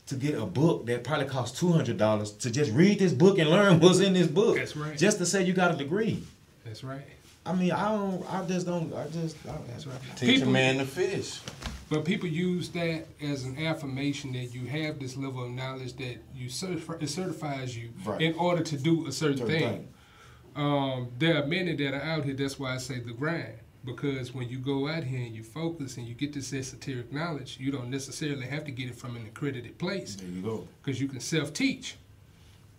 to 0.07 0.15
get 0.15 0.35
a 0.35 0.45
book 0.45 0.85
that 0.85 1.03
probably 1.03 1.25
costs 1.27 1.59
two 1.59 1.71
hundred 1.71 1.97
dollars 1.97 2.31
to 2.31 2.51
just 2.51 2.71
read 2.71 2.99
this 2.99 3.13
book 3.13 3.39
and 3.39 3.49
learn 3.49 3.79
what's 3.81 3.99
in 3.99 4.13
this 4.13 4.27
book. 4.27 4.55
That's 4.57 4.75
right. 4.75 4.97
Just 4.97 5.17
to 5.19 5.25
say 5.25 5.43
you 5.43 5.53
got 5.53 5.73
a 5.73 5.77
degree. 5.77 6.23
That's 6.63 6.83
right. 6.83 7.01
I 7.45 7.53
mean, 7.53 7.71
I 7.71 7.89
don't. 7.91 8.25
I 8.33 8.43
just 8.45 8.65
don't. 8.65 8.93
I 8.93 9.07
just. 9.09 9.35
I, 9.47 9.53
That's 9.67 9.85
right. 9.85 9.97
Teach 10.15 10.41
a 10.41 10.45
man 10.47 10.77
to 10.77 10.85
fish. 10.85 11.39
But 11.87 12.03
people 12.03 12.27
use 12.27 12.69
that 12.69 13.05
as 13.21 13.43
an 13.43 13.63
affirmation 13.63 14.33
that 14.33 14.55
you 14.55 14.65
have 14.65 14.97
this 14.99 15.15
level 15.15 15.43
of 15.45 15.51
knowledge 15.51 15.93
that 15.97 16.17
you 16.35 16.47
certif- 16.49 16.99
it 17.03 17.07
certifies 17.07 17.77
you 17.77 17.89
Right. 18.03 18.19
in 18.21 18.33
order 18.33 18.63
to 18.63 18.75
do 18.77 19.05
a 19.05 19.11
certain, 19.11 19.37
Certain 19.37 19.53
thing. 19.53 19.69
thing. 19.69 19.87
Um, 20.55 21.09
there 21.19 21.41
are 21.43 21.45
many 21.45 21.75
that 21.75 21.93
are 21.93 22.01
out 22.01 22.25
here. 22.25 22.33
That's 22.33 22.57
why 22.57 22.73
I 22.73 22.77
say 22.77 22.99
the 22.99 23.11
grind. 23.13 23.53
Because 23.85 24.33
when 24.33 24.49
you 24.49 24.57
go 24.57 24.87
out 24.87 25.03
here 25.03 25.19
and 25.25 25.35
you 25.35 25.43
focus 25.43 25.97
and 25.97 26.07
you 26.07 26.15
get 26.15 26.33
this 26.33 26.51
esoteric 26.53 27.13
knowledge, 27.13 27.57
you 27.59 27.71
don't 27.71 27.89
necessarily 27.89 28.45
have 28.47 28.65
to 28.65 28.71
get 28.71 28.89
it 28.89 28.95
from 28.95 29.15
an 29.15 29.25
accredited 29.27 29.77
place. 29.77 30.15
There 30.15 30.27
you 30.27 30.41
go. 30.41 30.67
Because 30.83 30.99
you 30.99 31.07
can 31.07 31.19
self 31.19 31.53
teach. 31.53 31.95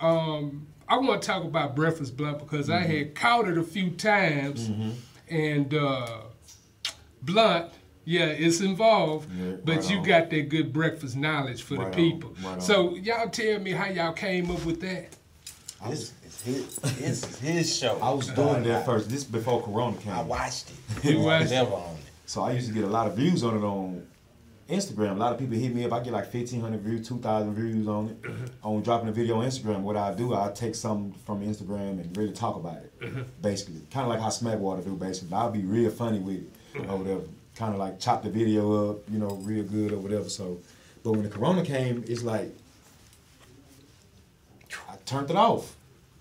Um, 0.01 0.66
I 0.88 0.99
want 0.99 1.23
to 1.23 1.27
talk 1.27 1.45
about 1.45 1.75
Breakfast 1.75 2.16
Blunt 2.16 2.38
because 2.38 2.69
I 2.71 2.81
had 2.81 3.14
caught 3.14 3.49
it 3.49 3.57
a 3.57 3.62
few 3.62 3.90
times, 3.90 4.71
and 5.31 5.73
uh, 5.75 6.19
Blunt, 7.23 7.73
yeah, 8.05 8.27
it's 8.27 8.61
involved, 8.61 9.29
Yeah, 9.33 9.57
but 9.64 9.77
right 9.79 9.90
you 9.90 9.99
on. 9.99 10.05
got 10.05 10.31
that 10.31 10.49
good 10.49 10.73
breakfast 10.73 11.16
knowledge 11.16 11.62
for 11.62 11.77
Right 11.77 11.92
the 11.92 11.99
on, 12.03 12.12
people. 12.12 12.35
right 12.42 12.53
on. 12.55 12.61
so 12.61 12.95
y'all 12.97 13.29
tell 13.29 13.59
me 13.59 13.73
how 13.73 13.87
y'all 13.87 14.12
came 14.12 14.51
up 14.51 14.64
with 14.64 14.81
that. 14.83 15.16
I 15.83 15.88
was, 15.88 16.12
his, 16.47 17.39
his 17.39 17.77
show. 17.77 17.99
I 18.01 18.11
was 18.11 18.29
doing 18.29 18.63
that 18.65 18.87
first. 18.87 19.09
This 19.09 19.25
before 19.25 19.63
Corona 19.63 19.97
came. 19.97 20.13
I 20.13 20.23
watched 20.23 20.71
it. 20.71 21.05
You 21.13 21.21
watched? 21.21 21.51
Never 21.51 21.75
on 21.75 21.95
it. 21.95 22.01
So 22.27 22.43
I 22.43 22.53
used 22.53 22.69
to 22.69 22.75
get 22.75 22.85
a 22.85 22.89
lot 22.89 23.07
of 23.07 23.17
views 23.17 23.45
on 23.45 23.57
it 23.57 23.65
on 23.65 24.07
Instagram. 24.69 25.13
A 25.13 25.15
lot 25.15 25.33
of 25.33 25.39
people 25.39 25.57
hit 25.57 25.75
me 25.75 25.85
up. 25.85 25.93
I 25.93 26.01
get 26.01 26.13
like 26.13 26.31
fifteen 26.31 26.61
hundred 26.61 26.81
views, 26.81 27.07
two 27.07 27.19
thousand 27.19 27.55
views 27.55 27.87
on 27.87 28.09
it. 28.09 28.29
Uh-huh. 28.29 28.71
on 28.75 28.83
dropping 28.83 29.09
a 29.09 29.13
video 29.13 29.39
on 29.41 29.47
Instagram, 29.47 29.81
what 29.81 29.97
I 29.97 30.13
do, 30.13 30.35
I 30.35 30.51
take 30.53 30.75
something 30.75 31.13
from 31.25 31.43
Instagram 31.47 32.01
and 32.01 32.17
really 32.17 32.33
talk 32.33 32.57
about 32.57 32.79
it. 32.79 32.93
Uh-huh. 33.03 33.23
Basically, 33.41 33.81
kind 33.93 34.05
of 34.05 34.09
like 34.09 34.21
how 34.21 34.29
Smackwater 34.29 34.85
do. 34.85 34.97
Basically, 34.97 35.33
I'll 35.35 35.51
be 35.51 35.63
real 35.63 35.91
funny 35.91 36.19
with 36.19 36.37
it 36.37 36.81
uh-huh. 36.81 36.93
or 36.93 36.99
whatever. 36.99 37.23
Kind 37.55 37.75
of 37.75 37.79
like 37.79 38.01
chop 38.01 38.23
the 38.23 38.31
video 38.31 38.91
up, 38.91 38.99
you 39.09 39.19
know, 39.19 39.31
real 39.43 39.65
good 39.65 39.93
or 39.93 39.99
whatever. 39.99 40.29
So, 40.29 40.59
but 41.05 41.13
when 41.13 41.23
the 41.23 41.31
Corona 41.31 41.65
came, 41.65 42.05
it's 42.09 42.23
like 42.25 42.51
I 44.89 44.97
turned 45.07 45.31
it 45.31 45.37
off. 45.37 45.76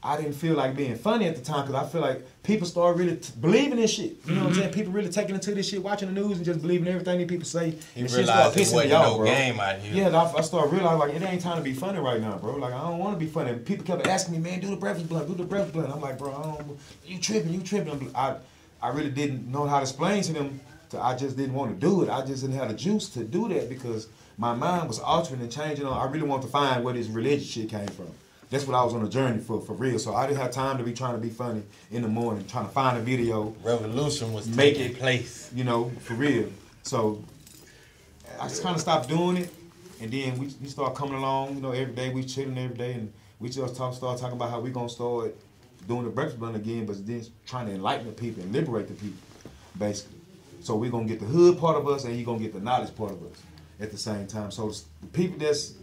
I 0.05 0.17
didn't 0.17 0.33
feel 0.33 0.53
like 0.53 0.75
being 0.75 0.95
funny 0.95 1.27
at 1.27 1.35
the 1.35 1.41
time 1.41 1.65
because 1.65 1.83
I 1.83 1.89
feel 1.89 2.01
like 2.01 2.23
people 2.43 2.67
start 2.67 2.95
really 2.95 3.15
t- 3.15 3.33
believing 3.41 3.77
this 3.77 3.91
shit. 3.91 4.17
You 4.25 4.35
know 4.35 4.41
what 4.41 4.47
I'm 4.47 4.51
mm-hmm. 4.51 4.61
saying? 4.61 4.73
People 4.73 4.93
really 4.93 5.09
taking 5.09 5.33
into 5.33 5.55
this 5.55 5.67
shit, 5.67 5.81
watching 5.81 6.13
the 6.13 6.21
news 6.21 6.37
and 6.37 6.45
just 6.45 6.61
believing 6.61 6.87
everything 6.87 7.17
that 7.17 7.27
people 7.27 7.45
say. 7.45 7.71
He 7.95 8.01
and 8.01 8.09
shit 8.09 8.25
start 8.25 8.55
realized 8.55 8.57
it 8.57 8.61
pissing 8.61 8.73
wasn't 8.75 8.89
me 8.91 8.95
off, 8.95 9.05
no 9.05 9.17
bro. 9.17 9.25
game 9.25 9.59
out 9.59 9.79
here. 9.79 10.11
Yeah, 10.11 10.15
I, 10.15 10.37
I 10.37 10.41
started 10.41 10.71
realizing 10.71 10.99
like 10.99 11.13
it 11.15 11.21
ain't 11.23 11.41
time 11.41 11.57
to 11.57 11.63
be 11.63 11.73
funny 11.73 11.97
right 11.97 12.21
now, 12.21 12.37
bro. 12.37 12.55
Like 12.57 12.73
I 12.75 12.81
don't 12.81 12.99
want 12.99 13.19
to 13.19 13.25
be 13.25 13.31
funny. 13.31 13.55
People 13.55 13.83
kept 13.83 14.05
asking 14.05 14.35
me, 14.35 14.39
man, 14.39 14.59
do 14.59 14.67
the 14.67 14.75
breakfast 14.75 15.09
blunt, 15.09 15.27
do 15.27 15.33
the 15.33 15.43
breakfast 15.43 15.73
blunt. 15.73 15.91
I'm 15.91 16.01
like, 16.01 16.19
bro, 16.19 16.35
I 16.35 16.43
don't, 16.43 16.79
you 17.03 17.19
tripping, 17.19 17.51
you 17.51 17.61
tripping. 17.61 18.11
I, 18.13 18.35
I 18.83 18.89
really 18.89 19.09
didn't 19.09 19.51
know 19.51 19.65
how 19.65 19.77
to 19.77 19.81
explain 19.81 20.21
to 20.21 20.33
them. 20.33 20.59
To, 20.91 21.01
I 21.01 21.15
just 21.15 21.35
didn't 21.35 21.55
want 21.55 21.73
to 21.73 21.83
do 21.83 22.03
it. 22.03 22.09
I 22.09 22.23
just 22.23 22.43
didn't 22.43 22.57
have 22.57 22.67
the 22.67 22.75
juice 22.75 23.09
to 23.09 23.23
do 23.23 23.47
that 23.49 23.69
because 23.69 24.07
my 24.37 24.53
mind 24.53 24.87
was 24.87 24.99
altering 24.99 25.41
and 25.41 25.51
changing. 25.51 25.87
I 25.87 26.05
really 26.05 26.27
wanted 26.27 26.43
to 26.43 26.49
find 26.49 26.83
where 26.83 26.93
this 26.93 27.07
religious 27.07 27.47
shit 27.47 27.69
came 27.69 27.87
from. 27.87 28.11
That's 28.49 28.65
what 28.67 28.75
I 28.75 28.83
was 28.83 28.93
on 28.93 29.03
a 29.03 29.09
journey 29.09 29.39
for, 29.39 29.59
for 29.61 29.73
real. 29.73 29.97
So 29.99 30.13
I 30.15 30.27
didn't 30.27 30.39
have 30.41 30.51
time 30.51 30.77
to 30.77 30.83
be 30.83 30.93
trying 30.93 31.15
to 31.15 31.21
be 31.21 31.29
funny 31.29 31.63
in 31.91 32.01
the 32.03 32.07
morning, 32.07 32.45
trying 32.47 32.65
to 32.67 32.71
find 32.71 32.97
a 32.97 33.01
video, 33.01 33.55
Revolution 33.63 34.33
was 34.33 34.47
Make 34.47 34.75
taking 34.77 34.91
it. 34.95 34.99
place. 34.99 35.49
you 35.53 35.63
know, 35.63 35.89
for 36.01 36.13
real. 36.13 36.49
So 36.83 37.23
I 38.39 38.47
just 38.47 38.61
kind 38.61 38.75
of 38.75 38.81
stopped 38.81 39.09
doing 39.09 39.37
it, 39.37 39.49
and 40.01 40.11
then 40.11 40.37
we, 40.37 40.47
we 40.61 40.67
start 40.67 40.93
coming 40.95 41.15
along. 41.15 41.55
You 41.55 41.61
know, 41.61 41.71
every 41.71 41.93
day 41.95 42.09
we 42.13 42.23
chilling 42.23 42.57
every 42.57 42.77
day, 42.77 42.93
and 42.93 43.11
we 43.39 43.49
just 43.49 43.75
talk, 43.75 43.93
start 43.93 44.19
talking 44.19 44.35
about 44.37 44.49
how 44.51 44.59
we 44.59 44.69
gonna 44.69 44.89
start 44.89 45.35
doing 45.87 46.03
the 46.03 46.09
breakfast 46.09 46.39
blunt 46.39 46.55
again, 46.55 46.85
but 46.85 47.05
then 47.05 47.23
trying 47.45 47.67
to 47.67 47.73
enlighten 47.73 48.05
the 48.05 48.11
people 48.11 48.43
and 48.43 48.51
liberate 48.53 48.87
the 48.87 48.93
people, 48.93 49.19
basically. 49.77 50.17
So 50.61 50.75
we're 50.75 50.91
gonna 50.91 51.05
get 51.05 51.19
the 51.19 51.25
hood 51.25 51.57
part 51.59 51.77
of 51.77 51.87
us, 51.87 52.05
and 52.05 52.15
you 52.15 52.23
gonna 52.25 52.39
get 52.39 52.53
the 52.53 52.59
knowledge 52.59 52.95
part 52.95 53.11
of 53.11 53.21
us 53.23 53.41
at 53.79 53.91
the 53.91 53.97
same 53.97 54.27
time. 54.27 54.51
So 54.51 54.69
the 55.01 55.07
people 55.13 55.37
that's 55.39 55.73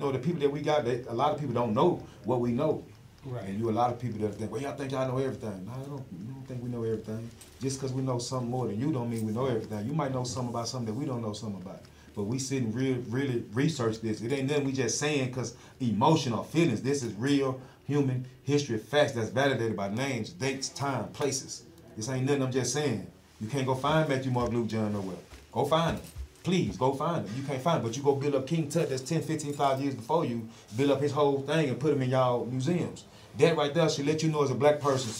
know, 0.00 0.10
the 0.10 0.18
people 0.18 0.40
that 0.40 0.50
we 0.50 0.60
got, 0.60 0.84
they, 0.84 1.04
a 1.08 1.12
lot 1.12 1.32
of 1.32 1.38
people 1.38 1.54
don't 1.54 1.74
know 1.74 2.02
what 2.24 2.40
we 2.40 2.50
know. 2.50 2.84
Right. 3.24 3.44
And 3.44 3.58
you 3.58 3.68
a 3.68 3.70
lot 3.70 3.92
of 3.92 4.00
people 4.00 4.18
that 4.20 4.34
think, 4.34 4.50
well, 4.50 4.62
y'all 4.62 4.74
think 4.74 4.92
y'all 4.92 5.06
know 5.06 5.18
everything. 5.18 5.66
No, 5.66 5.72
I 5.72 5.84
don't, 5.84 6.00
I 6.00 6.32
don't 6.32 6.46
think 6.48 6.62
we 6.62 6.70
know 6.70 6.82
everything. 6.84 7.30
Just 7.60 7.78
because 7.78 7.92
we 7.92 8.02
know 8.02 8.18
something 8.18 8.50
more 8.50 8.66
than 8.66 8.80
you 8.80 8.92
don't 8.92 9.10
mean 9.10 9.26
we 9.26 9.32
know 9.32 9.46
everything. 9.46 9.86
You 9.86 9.92
might 9.92 10.12
know 10.12 10.24
something 10.24 10.48
about 10.48 10.68
something 10.68 10.86
that 10.92 10.98
we 10.98 11.04
don't 11.04 11.20
know 11.20 11.34
something 11.34 11.60
about. 11.60 11.82
But 12.16 12.24
we 12.24 12.38
sit 12.38 12.62
and 12.62 12.74
really, 12.74 13.04
really 13.08 13.44
research 13.52 14.00
this. 14.00 14.22
It 14.22 14.32
ain't 14.32 14.48
nothing 14.48 14.64
we 14.64 14.72
just 14.72 14.98
saying 14.98 15.28
because 15.28 15.54
emotion 15.80 16.32
or 16.32 16.44
feelings. 16.44 16.82
This 16.82 17.02
is 17.02 17.12
real 17.14 17.60
human 17.86 18.26
history 18.44 18.78
facts 18.78 19.12
that's 19.12 19.30
validated 19.30 19.76
by 19.76 19.90
names, 19.90 20.30
dates, 20.30 20.70
time, 20.70 21.08
places. 21.08 21.64
This 21.96 22.08
ain't 22.08 22.24
nothing 22.24 22.42
I'm 22.42 22.52
just 22.52 22.72
saying. 22.72 23.06
You 23.40 23.48
can't 23.48 23.66
go 23.66 23.74
find 23.74 24.08
Matthew, 24.08 24.32
Mark, 24.32 24.50
Luke, 24.50 24.68
John 24.68 24.92
nowhere. 24.92 25.16
Go 25.52 25.64
find 25.66 25.98
them. 25.98 26.04
Please 26.42 26.76
go 26.76 26.94
find 26.94 27.26
them. 27.26 27.34
You 27.36 27.42
can't 27.42 27.60
find 27.60 27.78
them, 27.78 27.86
but 27.88 27.96
you 27.96 28.02
go 28.02 28.14
build 28.14 28.34
up 28.34 28.46
King 28.46 28.68
Tut 28.68 28.88
that's 28.88 29.02
10, 29.02 29.22
15, 29.22 29.52
5 29.52 29.80
years 29.80 29.94
before 29.94 30.24
you, 30.24 30.48
build 30.76 30.90
up 30.90 31.00
his 31.00 31.12
whole 31.12 31.42
thing 31.42 31.68
and 31.68 31.78
put 31.78 31.92
him 31.92 32.00
in 32.02 32.10
y'all 32.10 32.46
museums. 32.46 33.04
That 33.38 33.56
right 33.56 33.72
there 33.74 33.88
should 33.88 34.06
let 34.06 34.22
you 34.22 34.30
know 34.30 34.42
as 34.42 34.50
a 34.50 34.54
black 34.54 34.80
person, 34.80 35.12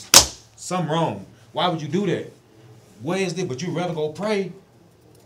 something 0.56 0.90
wrong. 0.90 1.26
Why 1.52 1.68
would 1.68 1.82
you 1.82 1.88
do 1.88 2.06
that? 2.06 2.32
What 3.02 3.20
is 3.20 3.34
this? 3.34 3.44
But 3.44 3.60
you 3.60 3.70
rather 3.70 3.94
go 3.94 4.12
pray 4.12 4.52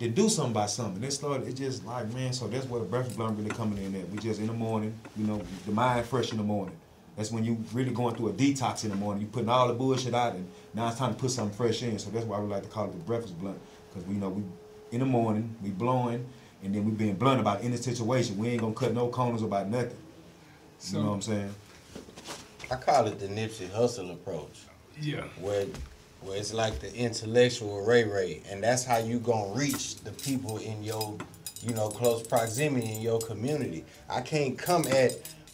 than 0.00 0.12
do 0.12 0.28
something 0.28 0.52
by 0.52 0.66
something. 0.66 1.02
It 1.02 1.12
started, 1.12 1.46
it 1.46 1.54
just 1.54 1.84
like, 1.84 2.12
man, 2.12 2.32
so 2.32 2.48
that's 2.48 2.66
where 2.66 2.80
the 2.80 2.86
breakfast 2.86 3.16
blunt 3.16 3.38
really 3.38 3.50
coming 3.50 3.78
in 3.78 3.94
at. 3.94 4.08
We 4.10 4.18
just 4.18 4.40
in 4.40 4.48
the 4.48 4.52
morning, 4.52 4.98
you 5.16 5.26
know, 5.26 5.40
the 5.64 5.72
mind 5.72 6.06
fresh 6.06 6.32
in 6.32 6.38
the 6.38 6.44
morning. 6.44 6.76
That's 7.16 7.30
when 7.30 7.44
you 7.44 7.62
really 7.72 7.92
going 7.92 8.16
through 8.16 8.30
a 8.30 8.32
detox 8.32 8.82
in 8.82 8.90
the 8.90 8.96
morning. 8.96 9.22
You 9.22 9.28
putting 9.28 9.48
all 9.48 9.68
the 9.68 9.74
bullshit 9.74 10.14
out, 10.14 10.34
and 10.34 10.48
now 10.74 10.88
it's 10.88 10.98
time 10.98 11.14
to 11.14 11.20
put 11.20 11.30
something 11.30 11.56
fresh 11.56 11.80
in. 11.84 11.96
So 12.00 12.10
that's 12.10 12.26
why 12.26 12.40
we 12.40 12.48
like 12.48 12.64
to 12.64 12.68
call 12.68 12.86
it 12.86 12.92
the 12.92 12.98
breakfast 13.04 13.38
blunt, 13.38 13.58
because 13.88 14.08
we 14.08 14.14
know 14.16 14.30
we 14.30 14.42
in 14.94 15.00
the 15.00 15.06
morning 15.06 15.54
we 15.62 15.70
blowing, 15.70 16.24
and 16.62 16.74
then 16.74 16.84
we 16.84 16.92
being 16.92 17.16
blunt 17.16 17.40
about 17.40 17.62
any 17.64 17.76
situation. 17.76 18.38
We 18.38 18.48
ain't 18.50 18.60
gonna 18.60 18.74
cut 18.74 18.94
no 18.94 19.08
corners 19.08 19.42
about 19.42 19.68
nothing. 19.68 19.96
So- 20.78 20.98
you 20.98 21.02
know 21.02 21.08
what 21.10 21.14
I'm 21.16 21.22
saying? 21.22 21.54
I 22.70 22.76
call 22.76 23.06
it 23.08 23.18
the 23.18 23.26
Nipsey 23.26 23.68
Hussle 23.68 24.12
approach. 24.12 24.60
Yeah. 25.00 25.24
where 25.40 25.66
where 26.20 26.38
it's 26.38 26.54
like 26.54 26.78
the 26.78 26.94
intellectual 26.94 27.84
Ray 27.84 28.04
Ray, 28.04 28.40
and 28.48 28.62
that's 28.62 28.84
how 28.84 28.96
you 28.98 29.18
gonna 29.18 29.52
reach 29.52 29.96
the 29.96 30.12
people 30.12 30.56
in 30.58 30.82
your, 30.82 31.18
you 31.62 31.74
know, 31.74 31.88
close 31.88 32.24
proximity 32.26 32.92
in 32.94 33.00
your 33.02 33.18
community. 33.18 33.84
I 34.08 34.20
can't 34.22 34.56
come 34.56 34.86
at 34.86 35.12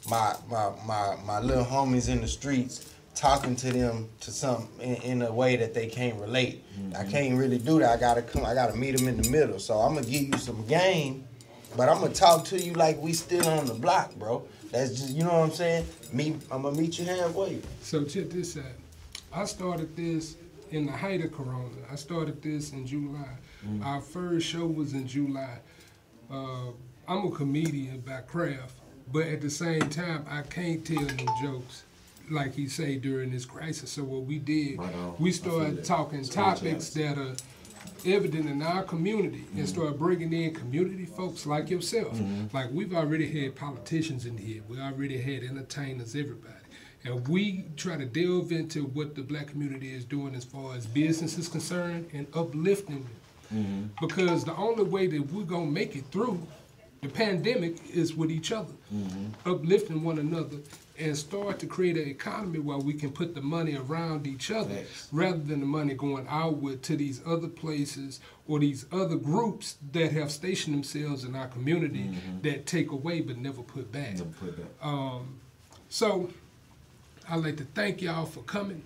my 0.09 0.37
my 0.48 0.70
my, 0.87 1.16
my 1.24 1.40
little 1.40 1.64
homies 1.64 2.09
in 2.11 2.20
the 2.20 2.29
streets 2.29 2.87
talking 3.20 3.54
to 3.54 3.70
them 3.70 4.09
to 4.18 4.30
some 4.30 4.66
in, 4.80 4.94
in 4.96 5.22
a 5.22 5.30
way 5.30 5.54
that 5.54 5.74
they 5.74 5.87
can't 5.87 6.18
relate. 6.18 6.64
I 6.98 7.04
can't 7.04 7.37
really 7.37 7.59
do 7.59 7.78
that. 7.80 7.90
I 7.90 8.00
gotta 8.00 8.22
come. 8.22 8.46
I 8.46 8.54
gotta 8.54 8.74
meet 8.74 8.96
them 8.96 9.09
in 9.09 9.20
the 9.20 9.28
middle. 9.28 9.59
So 9.59 9.74
I'm 9.74 9.94
gonna 9.94 10.06
give 10.06 10.22
you 10.22 10.38
some 10.38 10.66
game, 10.66 11.24
but 11.76 11.90
I'm 11.90 12.00
gonna 12.00 12.14
talk 12.14 12.46
to 12.46 12.59
you 12.59 12.72
like 12.72 12.96
we 12.98 13.12
still 13.12 13.46
on 13.46 13.66
the 13.66 13.74
block, 13.74 14.14
bro. 14.14 14.42
That's 14.72 14.92
just 14.92 15.11
you 15.11 15.24
know 15.24 15.40
what 15.40 15.50
I'm 15.50 15.52
saying. 15.52 15.87
Me, 16.14 16.37
I'm 16.50 16.62
gonna 16.62 16.76
meet 16.80 16.98
you 16.98 17.04
halfway. 17.04 17.61
So 17.83 18.04
check 18.04 18.30
this 18.30 18.56
out. 18.56 18.64
I 19.33 19.44
started 19.44 19.94
this 19.94 20.37
in 20.70 20.87
the 20.87 20.92
height 20.92 21.22
of 21.22 21.30
Corona. 21.33 21.68
I 21.92 21.96
started 21.96 22.40
this 22.42 22.72
in 22.72 22.87
July. 22.87 23.37
Our 23.83 24.00
first 24.00 24.46
show 24.46 24.66
was 24.66 24.94
in 24.94 25.06
July. 25.06 25.59
Uh, 26.30 26.70
I'm 27.06 27.26
a 27.26 27.30
comedian 27.30 28.00
by 28.00 28.22
craft, 28.22 28.76
but 29.12 29.26
at 29.26 29.42
the 29.42 29.50
same 29.50 29.90
time, 29.90 30.24
I 30.26 30.40
can't 30.42 30.83
tell 30.87 31.02
no 31.02 31.26
jokes 31.42 31.83
like 32.31 32.55
he 32.55 32.66
say 32.69 32.97
during 32.97 33.31
this 33.31 33.45
crisis. 33.45 33.90
So 33.90 34.05
what 34.05 34.23
we 34.25 34.38
did, 34.38 34.79
Right 34.79 34.95
we 35.19 35.33
started 35.33 35.85
talking 35.85 36.25
topics 36.25 36.90
that 36.90 37.19
are 37.19 37.35
evident 38.07 38.49
in 38.49 38.62
our 38.62 38.83
community 38.83 39.45
and 39.57 39.69
start 39.69 39.99
bringing 39.99 40.33
in 40.33 40.55
community 40.55 41.05
folks 41.07 41.47
like 41.47 41.69
yourself. 41.71 42.19
Like 42.53 42.71
we've 42.73 42.95
already 42.95 43.29
had 43.43 43.57
politicians 43.57 44.27
in 44.27 44.37
here. 44.38 44.62
We 44.69 44.81
already 44.81 45.19
had 45.21 45.43
entertainers, 45.43 46.14
everybody. 46.14 46.55
And 47.05 47.27
we 47.29 47.64
try 47.77 47.97
to 47.97 48.05
delve 48.05 48.53
into 48.53 48.85
what 48.85 49.14
the 49.14 49.23
black 49.23 49.47
community 49.49 49.93
is 49.95 50.05
doing 50.05 50.35
as 50.35 50.45
far 50.45 50.75
as 50.75 50.87
business 50.87 51.38
is 51.38 51.49
concerned 51.49 52.09
and 52.12 52.27
uplifting 52.35 53.07
them. 53.51 53.90
Because 54.01 54.45
the 54.45 54.55
only 54.55 54.85
way 54.85 55.07
that 55.09 55.33
we're 55.33 55.45
gonna 55.45 55.66
make 55.66 55.97
it 55.97 56.05
through 56.12 56.47
the 57.03 57.09
pandemic 57.09 57.77
is 57.93 58.14
with 58.14 58.31
each 58.31 58.53
other, 58.53 58.73
uplifting 59.47 60.03
one 60.05 60.19
another, 60.19 60.59
and 61.00 61.16
start 61.16 61.58
to 61.58 61.66
create 61.66 61.96
an 61.96 62.08
economy 62.08 62.58
where 62.58 62.78
we 62.78 62.92
can 62.92 63.10
put 63.10 63.34
the 63.34 63.40
money 63.40 63.76
around 63.76 64.26
each 64.26 64.50
other 64.50 64.74
Facts. 64.74 65.08
rather 65.10 65.38
than 65.38 65.60
the 65.60 65.66
money 65.66 65.94
going 65.94 66.26
outward 66.28 66.82
to 66.84 66.96
these 66.96 67.20
other 67.26 67.48
places 67.48 68.20
or 68.46 68.58
these 68.58 68.84
other 68.92 69.16
groups 69.16 69.76
that 69.92 70.12
have 70.12 70.30
stationed 70.30 70.74
themselves 70.74 71.24
in 71.24 71.34
our 71.34 71.48
community 71.48 72.10
that 72.42 72.66
take 72.66 72.90
away 72.90 73.20
but 73.20 73.38
never 73.38 73.62
put 73.62 73.90
back. 73.90 74.12
Never 74.12 74.24
put 74.24 74.56
that. 74.56 74.86
Um, 74.86 75.40
so 75.88 76.30
I'd 77.28 77.42
like 77.42 77.56
to 77.58 77.64
thank 77.64 78.02
y'all 78.02 78.26
for 78.26 78.42
coming. 78.42 78.82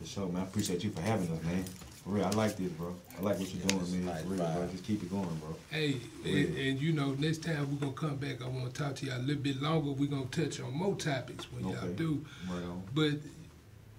For 0.00 0.06
sure, 0.06 0.28
man. 0.28 0.42
I 0.42 0.44
appreciate 0.44 0.84
you 0.84 0.90
for 0.90 1.00
having 1.02 1.30
us, 1.30 1.42
man. 1.44 1.64
For 2.08 2.14
real, 2.14 2.24
I 2.24 2.30
like 2.30 2.56
this, 2.56 2.70
bro. 2.70 2.94
I 3.18 3.20
like 3.20 3.38
what 3.38 3.54
you're 3.54 3.66
doing, 3.66 4.06
man. 4.06 4.16
For 4.22 4.28
real, 4.30 4.38
bro. 4.38 4.68
Just 4.72 4.84
keep 4.84 5.02
it 5.02 5.10
going, 5.10 5.28
bro. 5.40 5.54
Hey, 5.70 5.96
and, 6.24 6.56
and 6.56 6.80
you 6.80 6.94
know, 6.94 7.12
next 7.18 7.42
time 7.42 7.70
we're 7.70 7.80
gonna 7.80 7.92
come 7.92 8.16
back, 8.16 8.42
I 8.42 8.48
want 8.48 8.72
to 8.72 8.82
talk 8.82 8.94
to 8.96 9.06
y'all 9.06 9.18
a 9.18 9.20
little 9.20 9.42
bit 9.42 9.60
longer. 9.60 9.90
We're 9.90 10.08
gonna 10.08 10.24
touch 10.26 10.58
on 10.58 10.72
more 10.72 10.94
topics 10.94 11.52
when 11.52 11.68
y'all 11.68 11.86
do. 11.88 12.24
Right 12.48 12.64
on. 12.64 12.82
But 12.94 13.12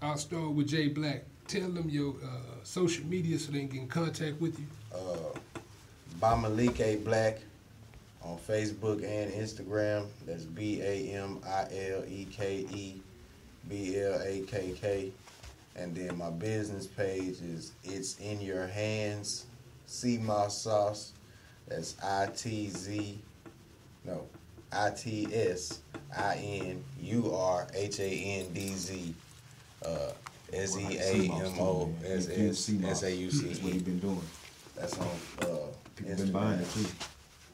I'll 0.02 0.18
start 0.18 0.50
with 0.54 0.70
Jay 0.70 0.88
Black. 0.88 1.24
Tell 1.48 1.70
them 1.70 1.88
your 1.88 2.16
uh, 2.24 2.64
social 2.64 3.06
media 3.06 3.38
so 3.38 3.52
they 3.52 3.60
can 3.60 3.68
get 3.68 3.82
in 3.82 3.88
contact 3.88 4.42
with 4.42 4.58
you. 4.58 4.66
Uh, 4.92 5.62
by 6.20 6.36
Malik 6.36 6.80
A 6.80 6.96
Black 6.96 7.38
on 8.24 8.40
Facebook 8.40 9.04
and 9.04 9.32
Instagram. 9.34 10.08
That's 10.26 10.46
B 10.46 10.82
A 10.82 11.12
M 11.12 11.42
I 11.46 11.68
L 11.92 12.04
E 12.08 12.28
K 12.32 12.66
E 12.74 13.02
B 13.68 14.00
L 14.00 14.20
A 14.20 14.42
K 14.48 14.74
K. 14.82 15.12
And 15.80 15.96
then 15.96 16.18
my 16.18 16.30
business 16.30 16.88
page 16.88 17.42
is 17.42 17.72
It's 17.84 18.20
in 18.20 18.42
Your 18.42 18.68
Hands, 18.68 19.46
Sea 19.86 20.18
Moss 20.18 20.62
Sauce. 20.62 21.14
That's 21.68 21.96
I 22.04 22.28
T 22.36 22.70
Z, 22.70 23.20
no, 24.04 24.26
I 24.72 24.90
T 24.90 25.28
S 25.32 25.80
I 26.16 26.36
N 26.36 26.84
U 27.02 27.34
R 27.34 27.68
H 27.74 28.00
A 28.00 28.10
N 28.10 28.54
D 28.54 28.74
Z. 28.74 29.14
Uh, 29.86 30.12
S 30.52 30.78
E 30.78 30.98
A 30.98 31.32
M 31.32 31.60
O 31.60 31.94
S 32.04 32.28
S 32.28 32.70
S 32.84 33.04
A 33.04 33.16
U 33.16 33.32
C 33.32 33.48
That's 33.48 33.62
what 33.62 33.74
he 33.74 33.80
been 33.80 34.00
doing. 34.00 34.22
That's 34.76 34.98
on 34.98 35.08
uh, 35.42 35.46
People 35.96 36.16
been 36.16 36.32
buying 36.32 36.60
it 36.60 36.72
too. 36.72 36.86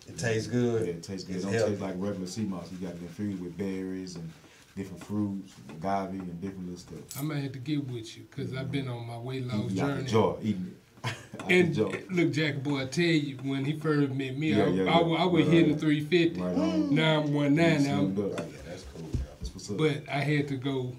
It 0.07 0.17
tastes 0.17 0.47
good. 0.47 0.87
Yeah, 0.87 0.93
it 0.93 1.03
tastes 1.03 1.27
good. 1.27 1.37
It 1.37 1.41
don't 1.41 1.53
healthy. 1.53 1.71
taste 1.71 1.81
like 1.81 1.95
regular 1.97 2.27
sea 2.27 2.43
moss. 2.43 2.71
You 2.71 2.77
got 2.77 2.95
it 2.95 3.01
infused 3.01 3.41
with 3.41 3.57
berries 3.57 4.15
and 4.15 4.31
different 4.75 5.03
fruits, 5.03 5.53
agave 5.69 6.19
and 6.19 6.41
different 6.41 6.65
little 6.69 6.79
stuff. 6.79 7.17
I 7.19 7.23
might 7.23 7.37
have 7.43 7.53
to 7.53 7.59
get 7.59 7.87
with 7.87 8.17
you 8.17 8.23
because 8.29 8.53
I've 8.53 8.71
been 8.71 8.87
on 8.87 9.07
my 9.07 9.17
weight 9.17 9.47
loss 9.47 9.65
Eating 9.71 9.75
journey. 9.77 10.03
jar, 10.05 10.35
eating 10.41 10.75
it. 11.03 11.13
And 11.49 11.77
look, 11.77 12.31
Jack 12.31 12.63
boy, 12.63 12.81
I 12.81 12.85
tell 12.85 13.03
you, 13.05 13.37
when 13.43 13.63
he 13.65 13.77
first 13.77 14.11
met 14.11 14.37
me, 14.37 14.53
Yeah, 14.53 14.63
I, 14.63 14.67
yeah, 14.67 14.83
I, 14.83 14.85
yeah. 15.01 15.15
I 15.17 15.25
was 15.25 15.45
Right 15.45 15.53
hitting 15.53 15.77
350. 15.77 16.41
Right 16.41 16.55
on. 16.57 16.95
Now 16.95 17.21
I'm 17.21 17.33
190. 17.33 17.83
Slimmed 17.89 18.17
now. 18.17 18.23
Oh, 18.23 18.29
yeah, 18.29 18.57
that's 18.67 18.83
cool. 18.83 19.09
That's 19.39 19.53
what's 19.53 19.69
up. 19.69 19.77
But 19.77 20.01
I 20.11 20.19
had 20.21 20.47
to 20.47 20.55
go 20.55 20.93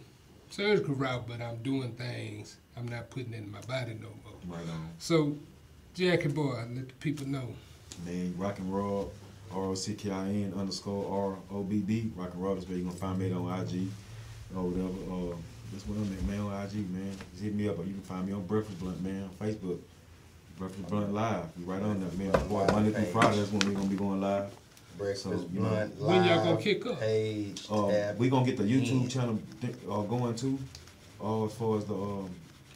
surgical 0.51 0.95
route, 0.95 1.27
but 1.27 1.41
I'm 1.41 1.57
doing 1.63 1.93
things. 1.93 2.57
I'm 2.77 2.87
not 2.87 3.11
putting 3.11 3.33
it 3.33 3.39
in 3.39 3.51
my 3.51 3.61
body 3.63 3.95
no 4.01 4.09
more. 4.25 4.57
Right 4.59 4.69
on. 4.71 4.91
So, 4.99 5.37
Jackie 5.95 6.29
boy, 6.29 6.65
let 6.73 6.89
the 6.89 6.95
people 7.01 7.27
know. 7.27 7.49
Man, 8.05 8.35
rock 8.37 8.59
and 8.59 8.73
roll, 8.73 9.13
R 9.53 9.65
O 9.67 9.75
C 9.75 9.95
K 9.95 10.11
I 10.11 10.29
N 10.29 10.55
underscore 10.57 11.39
R 11.51 11.57
O 11.57 11.63
B 11.63 11.81
D. 11.81 12.11
Rock 12.17 12.33
and 12.35 12.43
roll. 12.43 12.55
That's 12.55 12.69
where 12.69 12.77
you 12.79 12.85
gonna 12.85 12.97
find 12.97 13.19
me 13.19 13.33
on 13.33 13.61
IG 13.61 13.89
or 14.55 14.63
whatever. 14.65 15.33
Uh, 15.33 15.37
that's 15.73 15.87
what 15.87 15.97
I'm 15.99 16.13
at, 16.13 16.23
man. 16.25 16.41
On 16.41 16.65
IG, 16.65 16.91
man. 16.91 17.13
Just 17.33 17.43
hit 17.45 17.55
me 17.55 17.69
up, 17.69 17.79
or 17.79 17.85
you 17.85 17.93
can 17.95 18.03
find 18.03 18.27
me 18.27 18.33
on 18.33 18.45
Breakfast 18.47 18.79
Blunt, 18.81 19.03
man. 19.03 19.25
On 19.25 19.47
Facebook, 19.47 19.79
Breakfast 20.59 20.89
Blunt 20.89 21.13
Live. 21.13 21.45
We 21.59 21.65
right 21.65 21.83
on 21.83 22.01
there, 22.01 22.11
man. 22.33 22.49
Boy, 22.49 22.67
Monday 22.73 22.93
through 22.93 23.05
Friday. 23.07 23.37
That's 23.39 23.51
when 23.53 23.67
we 23.69 23.75
gonna 23.75 23.89
be 23.89 23.97
going 23.97 24.21
live. 24.21 24.51
Breakfast 24.99 25.25
So, 25.25 25.31
you 25.53 25.61
know, 25.61 25.69
Blunt 25.69 26.01
When 26.01 26.25
y'all 26.25 26.45
gonna 26.45 26.57
kick 26.63 26.87
up? 26.87 27.01
Page, 27.01 27.67
Uh, 27.71 27.91
tab. 27.91 28.19
we 28.19 28.29
gonna 28.31 28.47
get 28.47 28.57
the 28.57 28.65
YouTube 28.65 29.03
Yeah. 29.03 29.09
channel 29.09 29.39
think, 29.61 29.77
uh, 29.89 30.03
going 30.03 30.35
too. 30.35 30.59
Uh, 31.23 31.45
as 31.47 31.53
far 31.55 31.79
as 31.79 31.85
the, 31.85 31.95
um, 31.95 32.31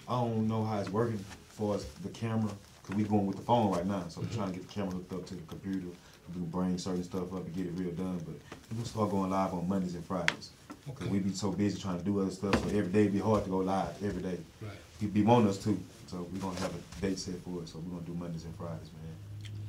I 0.08 0.20
don't 0.20 0.48
know 0.48 0.64
how 0.64 0.78
it's 0.80 0.90
working 0.90 1.16
as 1.18 1.56
far 1.56 1.76
as 1.76 1.84
the 2.02 2.08
camera, 2.08 2.50
cause 2.82 2.96
we 2.96 3.04
going 3.04 3.26
with 3.26 3.36
the 3.36 3.42
phone 3.42 3.70
right 3.70 3.86
now. 3.86 4.04
So 4.08 4.20
we're 4.22 4.28
trying 4.28 4.52
to 4.52 4.58
get 4.58 4.66
the 4.68 4.74
camera 4.74 4.92
hooked 4.92 5.12
up 5.12 5.26
to 5.26 5.34
the 5.34 5.42
computer. 5.42 5.86
We 6.34 6.42
bring 6.42 6.78
certain 6.78 7.04
stuff 7.04 7.32
up 7.32 7.46
and 7.46 7.54
get 7.54 7.66
it 7.66 7.72
real 7.74 7.92
done. 7.92 8.18
But 8.18 8.34
we 8.70 8.76
gonna 8.76 8.86
start 8.86 9.10
going 9.10 9.30
live 9.30 9.52
on 9.52 9.68
Mondays 9.68 9.94
and 9.94 10.04
Fridays. 10.04 10.50
Okay. 10.88 11.06
we 11.06 11.18
be 11.18 11.32
so 11.32 11.52
busy 11.52 11.80
trying 11.80 11.98
to 11.98 12.04
do 12.04 12.20
other 12.20 12.30
stuff. 12.30 12.54
So 12.54 12.68
every 12.76 12.92
day 12.92 13.08
be 13.08 13.18
hard 13.18 13.44
to 13.44 13.50
go 13.50 13.58
live 13.58 14.02
every 14.02 14.22
day. 14.22 14.38
Right. 14.60 14.72
He 14.98 15.06
be 15.06 15.22
wanting 15.22 15.48
us 15.48 15.58
too, 15.58 15.78
So 16.06 16.26
we're 16.32 16.40
gonna 16.40 16.58
have 16.60 16.72
a 16.74 17.00
date 17.00 17.18
set 17.18 17.36
for 17.42 17.62
it. 17.62 17.68
So 17.68 17.78
we're 17.78 17.92
gonna 17.92 18.06
do 18.06 18.14
Mondays 18.14 18.44
and 18.44 18.56
Fridays, 18.56 18.90
man. 18.92 19.14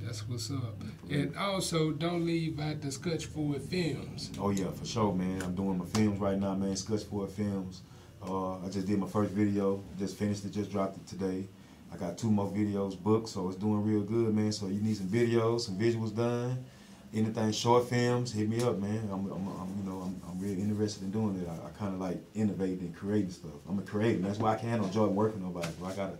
That's 0.01 0.27
what's 0.27 0.49
up. 0.51 0.81
And 1.09 1.35
also, 1.37 1.91
don't 1.91 2.25
leave 2.25 2.59
out 2.59 2.81
the 2.81 2.91
Scotch 2.91 3.25
Forward 3.25 3.61
Films. 3.61 4.31
Oh 4.39 4.49
yeah, 4.49 4.71
for 4.71 4.85
sure, 4.85 5.13
man. 5.13 5.41
I'm 5.43 5.53
doing 5.55 5.77
my 5.77 5.85
films 5.85 6.19
right 6.19 6.39
now, 6.39 6.55
man. 6.55 6.75
Scotch 6.75 7.03
Ford 7.03 7.29
Films. 7.29 7.81
Uh, 8.25 8.57
I 8.65 8.69
just 8.69 8.87
did 8.87 8.99
my 8.99 9.07
first 9.07 9.31
video. 9.31 9.83
Just 9.97 10.17
finished 10.17 10.43
it. 10.45 10.51
Just 10.51 10.71
dropped 10.71 10.97
it 10.97 11.07
today. 11.07 11.47
I 11.93 11.97
got 11.97 12.17
two 12.17 12.31
more 12.31 12.47
videos 12.47 12.97
booked, 13.01 13.29
so 13.29 13.49
it's 13.49 13.57
doing 13.57 13.83
real 13.83 14.01
good, 14.01 14.33
man. 14.33 14.51
So 14.51 14.67
you 14.67 14.79
need 14.79 14.95
some 14.95 15.07
videos, 15.07 15.61
some 15.61 15.77
visuals 15.77 16.15
done, 16.15 16.63
anything 17.13 17.51
short 17.51 17.89
films, 17.89 18.31
hit 18.31 18.47
me 18.47 18.61
up, 18.63 18.77
man. 18.79 19.09
I'm, 19.11 19.29
I'm, 19.31 19.47
I'm 19.47 19.75
you 19.77 19.89
know, 19.89 19.99
I'm, 20.01 20.21
I'm 20.29 20.39
really 20.39 20.61
interested 20.61 21.03
in 21.03 21.11
doing 21.11 21.41
it. 21.41 21.49
I, 21.49 21.67
I 21.67 21.69
kind 21.71 21.93
of 21.93 21.99
like 21.99 22.17
innovating 22.33 22.79
and 22.79 22.95
creating 22.95 23.31
stuff. 23.31 23.51
I'm 23.67 23.79
a 23.79 23.81
creator. 23.81 24.19
That's 24.19 24.39
why 24.39 24.53
I 24.53 24.57
can't 24.57 24.83
enjoy 24.83 25.07
working 25.07 25.43
nobody. 25.43 25.67
I 25.83 25.91
gotta, 25.93 26.17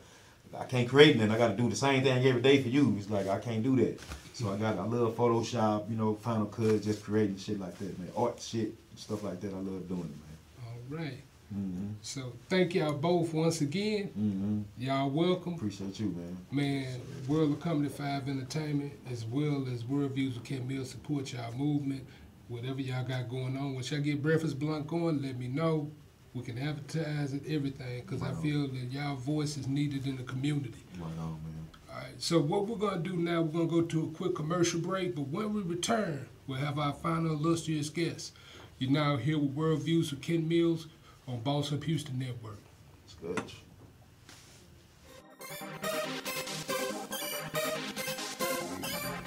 I 0.58 0.66
can't 0.66 0.90
create 0.90 1.16
and 1.16 1.32
I 1.32 1.38
gotta 1.38 1.56
do 1.56 1.70
the 1.70 1.76
same 1.76 2.04
thing 2.04 2.26
every 2.26 2.42
day 2.42 2.62
for 2.62 2.68
you. 2.68 2.96
It's 2.98 3.10
like 3.10 3.28
I 3.28 3.40
can't 3.40 3.64
do 3.64 3.78
that. 3.78 4.00
So 4.34 4.52
I 4.52 4.58
got, 4.58 4.78
I 4.78 4.84
love 4.84 5.16
Photoshop, 5.16 5.90
you 5.90 5.96
know, 5.96 6.16
Final 6.16 6.48
Cut, 6.48 6.82
just 6.82 7.04
creating 7.04 7.38
shit 7.38 7.60
like 7.60 7.78
that, 7.78 7.98
man. 8.00 8.10
Art 8.18 8.42
shit, 8.42 8.74
stuff 8.96 9.24
like 9.24 9.40
that. 9.42 9.54
I 9.54 9.58
love 9.58 9.88
doing 9.88 10.02
it, 10.02 10.66
All 10.66 10.98
right. 10.98 11.18
Man. 11.52 11.96
So, 12.02 12.34
thank 12.50 12.74
y'all 12.76 12.94
both 12.94 13.34
once 13.34 13.62
again. 13.62 14.08
Mm-hmm. 14.10 14.30
Mm-hmm. 14.32 14.62
Y'all 14.78 15.10
welcome. 15.10 15.54
Appreciate 15.56 16.00
you, 16.00 16.08
man. 16.08 16.38
Man, 16.52 17.02
World 17.28 17.52
of 17.52 17.60
Comedy 17.60 17.90
5 17.90 18.28
Entertainment, 18.30 18.94
as 19.12 19.26
well 19.26 19.66
as 19.72 19.84
World 19.86 20.12
Views 20.12 20.36
with 20.36 20.44
Ken 20.44 20.68
Mills, 20.68 20.90
support 20.90 21.32
y'all 21.34 21.52
movement. 21.54 22.06
Whatever 22.48 22.82
y'all 22.82 23.06
got 23.06 23.30
going 23.30 23.56
on. 23.56 23.76
Once 23.76 23.92
y'all 23.92 24.02
get 24.02 24.22
Breakfast 24.22 24.60
Blunt 24.60 24.86
going, 24.88 25.22
let 25.22 25.38
me 25.38 25.48
know. 25.48 25.90
We 26.34 26.44
can 26.44 26.58
advertise 26.58 27.34
it, 27.34 27.44
everything, 27.48 28.02
because 28.02 28.22
I 28.22 28.28
Right 28.28 28.36
on. 28.36 28.42
feel 28.42 28.68
that 28.68 28.92
y'all 28.92 29.16
voice 29.16 29.58
is 29.58 29.68
needed 29.68 30.08
in 30.08 30.18
the 30.18 30.24
community. 30.24 30.74
Right 31.00 31.08
on, 31.20 31.40
man. 31.44 31.68
All 31.90 31.98
right, 31.98 32.14
so 32.18 32.40
what 32.40 32.68
we're 32.68 32.78
going 32.78 33.04
to 33.04 33.10
do 33.10 33.16
now, 33.18 33.42
we're 33.42 33.66
going 33.66 33.68
to 33.70 33.82
go 33.82 33.82
to 33.82 34.04
a 34.10 34.12
quick 34.18 34.36
commercial 34.36 34.80
break, 34.80 35.14
but 35.16 35.28
when 35.28 35.54
we 35.54 35.62
return, 35.62 36.26
we'll 36.48 36.58
have 36.58 36.80
our 36.80 36.94
final 36.94 37.32
illustrious 37.34 37.90
guest. 37.90 38.34
You're 38.80 38.92
now 38.92 39.18
here 39.18 39.38
with 39.38 39.52
World 39.52 39.82
Views 39.84 40.12
with 40.12 40.22
Ken 40.22 40.48
Mills 40.48 40.88
on 41.32 41.40
Boss 41.42 41.72
Up 41.72 41.84
Houston 41.84 42.20
Network. 42.20 42.60
Scotch. 43.08 43.56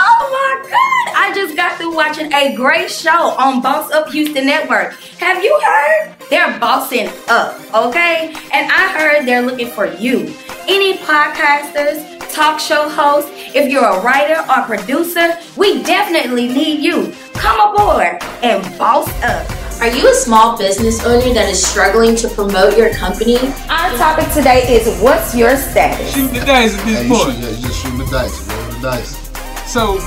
Oh 0.00 0.30
my 0.30 0.62
God! 0.68 1.14
I 1.16 1.32
just 1.34 1.56
got 1.56 1.76
through 1.78 1.94
watching 1.94 2.32
a 2.32 2.54
great 2.54 2.90
show 2.90 3.30
on 3.38 3.60
Boss 3.62 3.90
Up 3.92 4.08
Houston 4.10 4.46
Network. 4.46 4.92
Have 5.18 5.42
you 5.42 5.58
heard? 5.64 6.14
They're 6.30 6.58
bossing 6.58 7.08
up, 7.28 7.58
okay? 7.74 8.34
And 8.52 8.70
I 8.70 8.92
heard 8.98 9.26
they're 9.26 9.42
looking 9.42 9.68
for 9.68 9.86
you. 9.86 10.34
Any 10.68 10.98
podcasters, 10.98 12.18
talk 12.32 12.60
show 12.60 12.88
hosts, 12.88 13.30
if 13.54 13.70
you're 13.70 13.84
a 13.84 14.00
writer 14.02 14.40
or 14.50 14.64
producer, 14.64 15.38
we 15.56 15.82
definitely 15.82 16.48
need 16.48 16.80
you. 16.80 17.12
Come 17.34 17.74
aboard 17.74 18.22
and 18.42 18.78
boss 18.78 19.08
up. 19.22 19.57
Are 19.80 19.86
you 19.88 20.10
a 20.10 20.14
small 20.14 20.58
business 20.58 21.04
owner 21.04 21.32
that 21.34 21.48
is 21.48 21.64
struggling 21.64 22.16
to 22.16 22.28
promote 22.28 22.76
your 22.76 22.92
company? 22.94 23.36
Our 23.70 23.96
topic 23.96 24.26
today 24.32 24.66
is 24.74 25.00
what's 25.00 25.36
your 25.36 25.56
status? 25.56 26.12
Shoot 26.12 26.32
the 26.32 26.40
dice 26.44 26.76
at 26.76 26.84
this 26.84 26.96
Hey, 26.98 27.06
you, 27.06 27.14
point. 27.14 27.34
shoot, 27.36 27.42
yeah, 27.44 27.50
you 27.50 27.62
just 27.62 27.82
shooting 27.82 27.98
the 27.98 28.06
dice, 28.06 28.48
roll 28.48 28.66
the 28.72 28.80
dice. 28.82 29.16
So, 29.72 29.98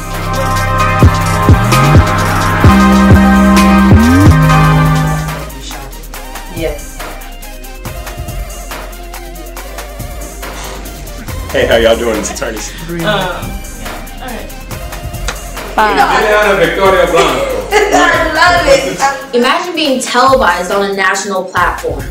Yes. 6.55 6.97
Hey, 11.51 11.65
how 11.67 11.76
y'all 11.78 11.97
doing? 11.97 12.17
It's 12.17 12.32
attorneys. 12.32 12.72
I 17.74 18.34
love 18.36 18.65
it. 18.67 19.36
Imagine 19.36 19.74
being 19.76 20.01
televised 20.01 20.72
on 20.72 20.91
a 20.91 20.93
national 20.93 21.45
platform. 21.45 22.03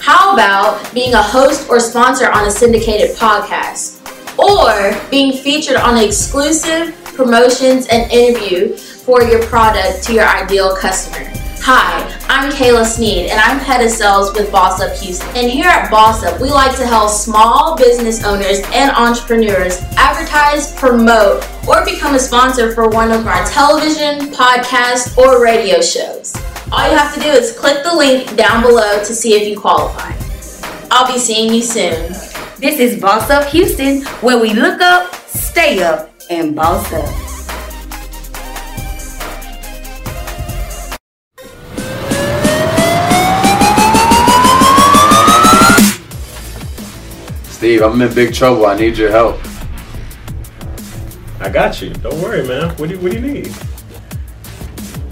How 0.00 0.34
about 0.34 0.92
being 0.92 1.14
a 1.14 1.22
host 1.22 1.68
or 1.68 1.78
sponsor 1.78 2.28
on 2.28 2.48
a 2.48 2.50
syndicated 2.50 3.16
podcast? 3.16 4.02
Or 4.36 5.00
being 5.08 5.32
featured 5.32 5.76
on 5.76 5.96
exclusive 5.96 6.94
promotions 7.14 7.86
and 7.86 8.10
interview 8.10 8.76
for 8.76 9.22
your 9.22 9.42
product 9.44 10.02
to 10.04 10.12
your 10.12 10.26
ideal 10.26 10.76
customer? 10.76 11.45
Hi, 11.68 12.06
I'm 12.28 12.52
Kayla 12.52 12.84
Sneed 12.84 13.28
and 13.28 13.40
I'm 13.40 13.58
head 13.58 13.84
of 13.84 13.90
sales 13.90 14.32
with 14.32 14.52
Boss 14.52 14.80
Up 14.80 14.96
Houston. 14.98 15.28
And 15.36 15.50
here 15.50 15.66
at 15.66 15.90
Boss 15.90 16.22
Up, 16.22 16.40
we 16.40 16.48
like 16.48 16.76
to 16.76 16.86
help 16.86 17.10
small 17.10 17.76
business 17.76 18.22
owners 18.22 18.60
and 18.72 18.92
entrepreneurs 18.92 19.80
advertise, 19.96 20.72
promote, 20.76 21.44
or 21.66 21.84
become 21.84 22.14
a 22.14 22.20
sponsor 22.20 22.72
for 22.72 22.88
one 22.88 23.10
of 23.10 23.26
our 23.26 23.44
television, 23.46 24.32
podcast, 24.32 25.18
or 25.18 25.42
radio 25.42 25.80
shows. 25.80 26.36
All 26.70 26.88
you 26.88 26.96
have 26.96 27.12
to 27.14 27.20
do 27.20 27.30
is 27.30 27.58
click 27.58 27.82
the 27.82 27.92
link 27.92 28.36
down 28.36 28.62
below 28.62 29.00
to 29.00 29.12
see 29.12 29.34
if 29.34 29.48
you 29.48 29.58
qualify. 29.58 30.12
I'll 30.92 31.12
be 31.12 31.18
seeing 31.18 31.52
you 31.52 31.62
soon. 31.62 32.12
This 32.60 32.78
is 32.78 33.00
Boss 33.00 33.28
Up 33.28 33.48
Houston, 33.48 34.02
where 34.22 34.38
we 34.38 34.54
look 34.54 34.80
up, 34.80 35.12
stay 35.26 35.82
up, 35.82 36.12
and 36.30 36.54
boss 36.54 36.92
up. 36.92 37.25
Steve, 47.56 47.80
I'm 47.80 48.02
in 48.02 48.14
big 48.14 48.34
trouble. 48.34 48.66
I 48.66 48.76
need 48.76 48.98
your 48.98 49.10
help. 49.10 49.40
I 51.40 51.48
got 51.48 51.80
you. 51.80 51.88
Don't 51.88 52.20
worry, 52.20 52.46
man. 52.46 52.68
What 52.76 52.90
do 52.90 52.96
you, 52.96 53.00
what 53.00 53.12
do 53.12 53.18
you 53.18 53.32
need? 53.32 53.46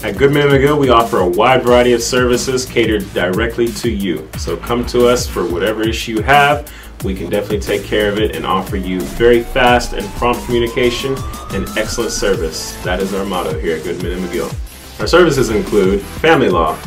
At 0.03 0.19
Goodman 0.19 0.49
McGill, 0.49 0.79
we 0.79 0.89
offer 0.89 1.21
a 1.21 1.27
wide 1.27 1.63
variety 1.63 1.93
of 1.93 2.03
services 2.03 2.63
catered 2.63 3.11
directly 3.15 3.67
to 3.69 3.89
you. 3.89 4.29
So 4.37 4.57
come 4.57 4.85
to 4.85 5.07
us 5.07 5.27
for 5.27 5.43
whatever 5.43 5.89
issue 5.89 6.17
you 6.17 6.21
have. 6.21 6.71
We 7.03 7.15
can 7.15 7.31
definitely 7.31 7.61
take 7.61 7.83
care 7.83 8.11
of 8.11 8.19
it 8.19 8.35
and 8.35 8.45
offer 8.45 8.77
you 8.77 9.01
very 9.01 9.41
fast 9.41 9.93
and 9.93 10.05
prompt 10.09 10.45
communication 10.45 11.15
and 11.49 11.67
excellent 11.79 12.11
service. 12.11 12.75
That 12.83 12.99
is 12.99 13.11
our 13.15 13.25
motto 13.25 13.57
here 13.57 13.77
at 13.77 13.83
Goodman 13.83 14.11
and 14.11 14.23
McGill. 14.23 14.99
Our 14.99 15.07
services 15.07 15.49
include 15.49 15.99
family 15.99 16.49
law, 16.49 16.79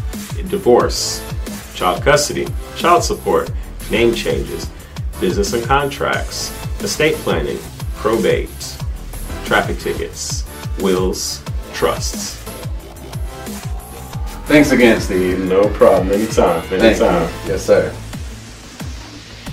divorce, 0.50 1.20
child 1.74 2.04
custody, 2.04 2.46
child 2.76 3.02
support, 3.02 3.50
name 3.90 4.14
changes, 4.14 4.70
business 5.20 5.52
and 5.52 5.62
contracts, 5.64 6.50
estate 6.82 7.14
planning, 7.16 7.58
probate, 7.96 8.48
traffic 9.44 9.78
tickets, 9.78 10.44
wills, 10.80 11.42
trusts. 11.72 12.36
Thanks 14.46 14.70
again, 14.72 15.00
Steve. 15.00 15.40
No 15.44 15.68
problem. 15.74 16.10
Anytime. 16.10 16.62
Thank 16.62 16.82
Anytime. 16.82 17.22
you. 17.22 17.28
Yes, 17.52 17.66
sir. 17.66 17.94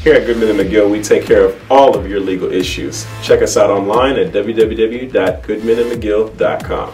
Here 0.03 0.13
at 0.13 0.25
Goodman 0.25 0.49
and 0.51 0.59
McGill, 0.59 0.89
we 0.89 1.01
take 1.01 1.25
care 1.25 1.43
of 1.43 1.71
all 1.71 1.97
of 1.97 2.07
your 2.07 2.19
legal 2.19 2.51
issues. 2.51 3.05
Check 3.23 3.41
us 3.41 3.57
out 3.57 3.71
online 3.71 4.17
at 4.17 4.31
www.goodmanandmcgill.com. 4.31 6.93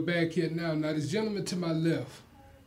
Back 0.00 0.32
here 0.32 0.50
now. 0.50 0.74
Now, 0.74 0.92
this 0.92 1.08
gentleman 1.08 1.44
to 1.46 1.56
my 1.56 1.72
left, 1.72 2.22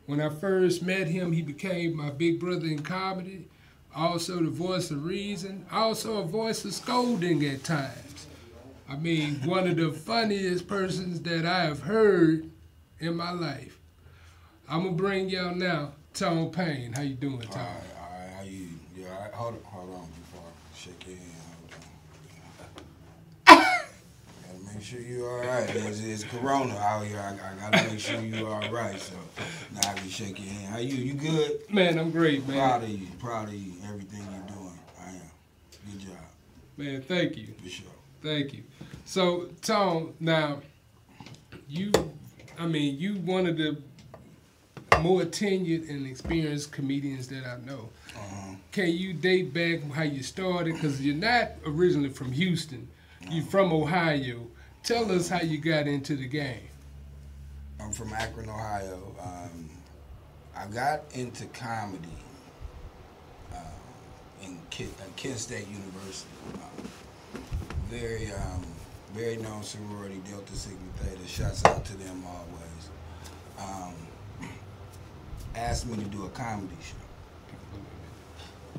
when 0.06 0.22
I 0.22 0.30
first 0.30 0.84
met 0.84 1.08
him, 1.08 1.32
he 1.32 1.42
became 1.42 1.96
my 1.96 2.10
big 2.10 2.40
brother 2.40 2.68
in 2.68 2.84
comedy, 2.84 3.48
also 3.96 4.42
the 4.42 4.50
voice 4.50 4.92
of 4.92 5.06
reason, 5.06 5.66
also 5.72 6.18
a 6.18 6.24
voice 6.24 6.64
of 6.66 6.74
scolding 6.74 7.46
at 7.46 7.64
times. 7.64 8.28
I 8.90 8.96
mean, 8.98 9.36
one 9.46 9.68
of 9.68 9.78
the 9.78 9.92
funniest 9.92 10.68
persons 10.68 11.22
that 11.22 11.46
I 11.46 11.64
have 11.64 11.82
heard 11.82 12.50
in 13.00 13.16
my 13.16 13.32
life. 13.32 13.80
I'm 14.70 14.84
gonna 14.84 14.96
bring 14.96 15.30
y'all 15.30 15.56
now, 15.56 15.94
Tom 16.14 16.52
Payne. 16.52 16.94
How 16.94 17.02
you 17.02 17.16
doing, 17.16 17.42
Tone? 17.42 17.62
All 17.62 17.66
right, 17.66 18.30
how 18.38 18.44
you? 18.44 18.70
Yeah, 18.96 19.08
all 19.08 19.22
right? 19.22 19.34
Hold 19.34 19.54
on, 19.56 19.64
hold 19.64 19.96
on 19.96 20.08
before 20.22 20.42
I 20.48 20.78
shake 20.78 21.08
your 21.08 21.18
hand. 21.18 21.30
Hold 23.48 23.60
on. 23.60 23.66
Gotta 24.44 24.73
make 24.84 24.90
sure 24.90 25.00
you 25.00 25.26
all 25.26 25.38
right. 25.38 25.70
It's, 25.70 26.02
it's 26.02 26.24
Corona 26.26 26.76
out 26.76 27.06
here. 27.06 27.20
I, 27.20 27.32
I 27.32 27.72
gotta 27.72 27.90
make 27.90 28.00
sure 28.00 28.20
you 28.20 28.48
all 28.48 28.70
right. 28.70 29.00
So 29.00 29.16
now 29.74 29.90
I 29.90 29.94
can 29.94 30.10
shake 30.10 30.40
your 30.40 30.50
hand. 30.50 30.74
How 30.74 30.80
you? 30.80 30.96
You 30.96 31.14
good? 31.14 31.62
Man, 31.70 31.98
I'm 31.98 32.12
great, 32.12 32.46
man. 32.48 32.58
Proud 32.58 32.84
of 32.84 32.90
you. 32.90 33.08
Proud 33.20 33.48
of 33.48 33.54
you. 33.54 33.74
Everything 33.88 34.20
you're 34.20 34.58
doing. 34.58 34.80
I 35.02 35.10
am. 35.10 35.22
Good 35.90 36.02
job. 36.02 36.18
Man, 36.76 37.02
thank 37.02 37.38
you. 37.38 37.54
For 37.64 37.70
sure. 37.70 37.86
Thank 38.22 38.54
you. 38.54 38.64
So, 39.06 39.50
Tom, 39.62 40.14
now, 40.20 40.62
you, 41.70 41.92
I 42.60 42.68
mean, 42.68 42.98
you 43.00 43.16
one 43.16 43.48
of 43.48 43.58
the 43.58 43.78
more 45.00 45.22
tenured 45.22 45.90
and 45.90 46.06
experienced 46.06 46.74
comedians 46.74 47.28
that 47.30 47.46
I 47.46 47.58
know. 47.66 47.90
Uh-huh. 48.16 48.56
Can 48.74 48.90
you 48.90 49.14
date 49.14 49.54
back 49.54 49.90
how 49.94 50.04
you 50.04 50.24
started? 50.24 50.74
Because 50.74 51.02
you're 51.02 51.16
not 51.16 51.52
originally 51.66 52.10
from 52.10 52.34
Houston. 52.34 52.88
You're 53.30 53.46
from 53.46 53.72
Ohio. 53.72 54.48
Tell 54.84 55.10
us 55.14 55.30
how 55.30 55.40
you 55.40 55.60
got 55.60 55.88
into 55.88 56.18
the 56.18 56.28
game. 56.28 56.68
I'm 57.80 57.94
from 57.94 58.12
Akron, 58.12 58.50
Ohio. 58.50 59.16
Um, 59.18 59.70
I 60.58 60.66
got 60.66 61.04
into 61.14 61.46
comedy 61.46 62.10
uh, 63.54 63.60
in 64.44 64.58
at 64.82 65.16
Kent 65.16 65.40
State 65.40 65.70
University. 65.70 66.30
Um, 66.56 66.90
very, 67.90 68.34
um, 68.34 68.66
very 69.14 69.38
known 69.38 69.64
sorority, 69.64 70.22
Delta 70.30 70.54
Sigma 70.54 70.78
Theta. 70.98 71.28
Shouts 71.30 71.64
out 71.64 71.86
to 71.86 71.96
them 71.96 72.22
always. 72.28 72.90
Um, 73.60 74.50
asked 75.56 75.88
me 75.88 75.96
to 75.96 76.10
do 76.10 76.26
a 76.26 76.30
comedy 76.32 76.76
show. 76.82 76.98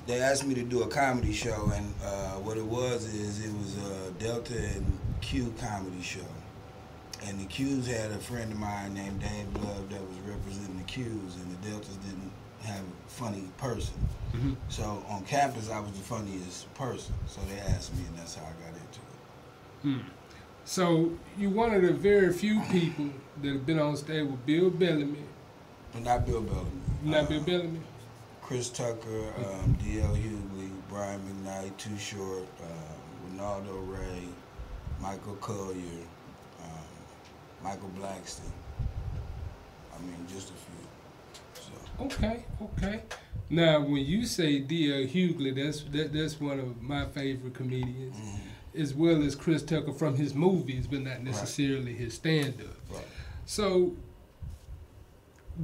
They 0.07 0.21
asked 0.21 0.47
me 0.47 0.55
to 0.55 0.65
do 0.65 0.83
a 0.83 0.87
comedy 0.87 1.33
show, 1.33 1.73
and 1.75 1.95
uh, 2.05 2.33
what 2.33 2.59
it 2.59 2.67
was 2.67 3.07
is 3.07 3.43
it 3.43 3.53
was 3.55 3.79
a 3.79 4.11
Delta 4.23 4.55
and 4.55 4.99
Q 5.25 5.53
comedy 5.59 6.03
show. 6.03 6.21
And 7.27 7.41
the 7.41 7.47
Qs 7.47 7.87
had 7.87 8.11
a 8.11 8.19
friend 8.19 8.53
of 8.53 8.59
mine 8.59 8.93
named 8.95 9.21
Dave 9.21 9.65
Love 9.65 9.89
that 9.91 10.01
was 10.01 10.19
representing 10.27 10.77
the 10.77 10.85
Qs, 10.85 11.37
and 11.37 11.51
the 11.53 11.71
Deltas 11.71 11.97
didn't 11.97 12.31
have 12.63 12.81
a 12.81 13.09
funny 13.11 13.45
person. 13.57 13.95
Mhm. 14.35 14.57
So 14.69 15.03
on 15.09 15.25
campus, 15.25 15.71
I 15.71 15.81
was 15.81 15.93
the 15.93 16.05
funniest 16.05 16.73
person. 16.75 17.15
So 17.27 17.41
they 17.49 17.59
asked 17.61 17.95
me, 17.95 18.05
and 18.09 18.19
that's 18.19 18.35
how 18.35 18.45
I 18.45 18.53
got 18.63 18.75
into 18.75 19.01
it. 19.01 19.83
Hmm. 19.83 20.09
So, 20.67 21.11
you're 21.39 21.51
one 21.51 21.75
of 21.75 21.83
the 21.83 21.93
very 21.93 22.33
few 22.33 22.59
people 22.71 23.11
that 23.43 23.53
have 23.53 23.67
been 23.67 23.79
on 23.79 23.97
stage 23.99 24.27
with 24.27 24.47
Bill 24.47 24.71
Bellamy. 24.71 25.23
But 25.93 26.03
not 26.05 26.25
Bill 26.27 26.41
Bellamy. 26.41 26.81
Not 27.03 27.29
Bill 27.29 27.41
Bellamy? 27.43 27.81
Chris 28.41 28.71
Tucker, 28.71 29.33
um, 29.45 29.77
D.L. 29.83 30.15
Hughley, 30.15 30.71
Brian 30.89 31.21
McKnight, 31.21 31.77
Too 31.77 31.97
Short, 31.99 32.47
uh, 32.63 33.29
Ronaldo 33.31 33.75
Ray, 33.93 34.25
Michael 35.05 35.35
Colyar, 35.35 36.07
um, 36.63 36.87
Michael 37.63 37.91
Blackson. 38.01 38.41
I 39.95 40.01
mean, 40.01 40.27
just 40.33 40.51
a 40.51 40.55
few. 40.55 41.61
So. 41.61 42.05
Okay, 42.07 42.45
okay. 42.63 43.03
Now, 43.51 43.81
when 43.81 44.03
you 44.07 44.25
say 44.25 44.61
D.L. 44.61 45.07
Hughley, 45.07 45.55
that's 45.55 45.83
that, 45.83 46.15
that's 46.15 46.41
one 46.41 46.59
of 46.59 46.81
my 46.81 47.05
favorite 47.05 47.53
comedians, 47.53 48.17
as 48.75 48.95
well 48.95 49.23
as 49.23 49.35
Chris 49.35 49.63
Tucker 49.63 49.93
from 49.93 50.17
his 50.17 50.35
movies, 50.35 50.87
but 50.87 51.03
not 51.03 51.23
necessarily 51.23 51.93
his 51.93 52.15
stand-up. 52.15 52.67
Right. 52.91 53.05
So, 53.45 53.95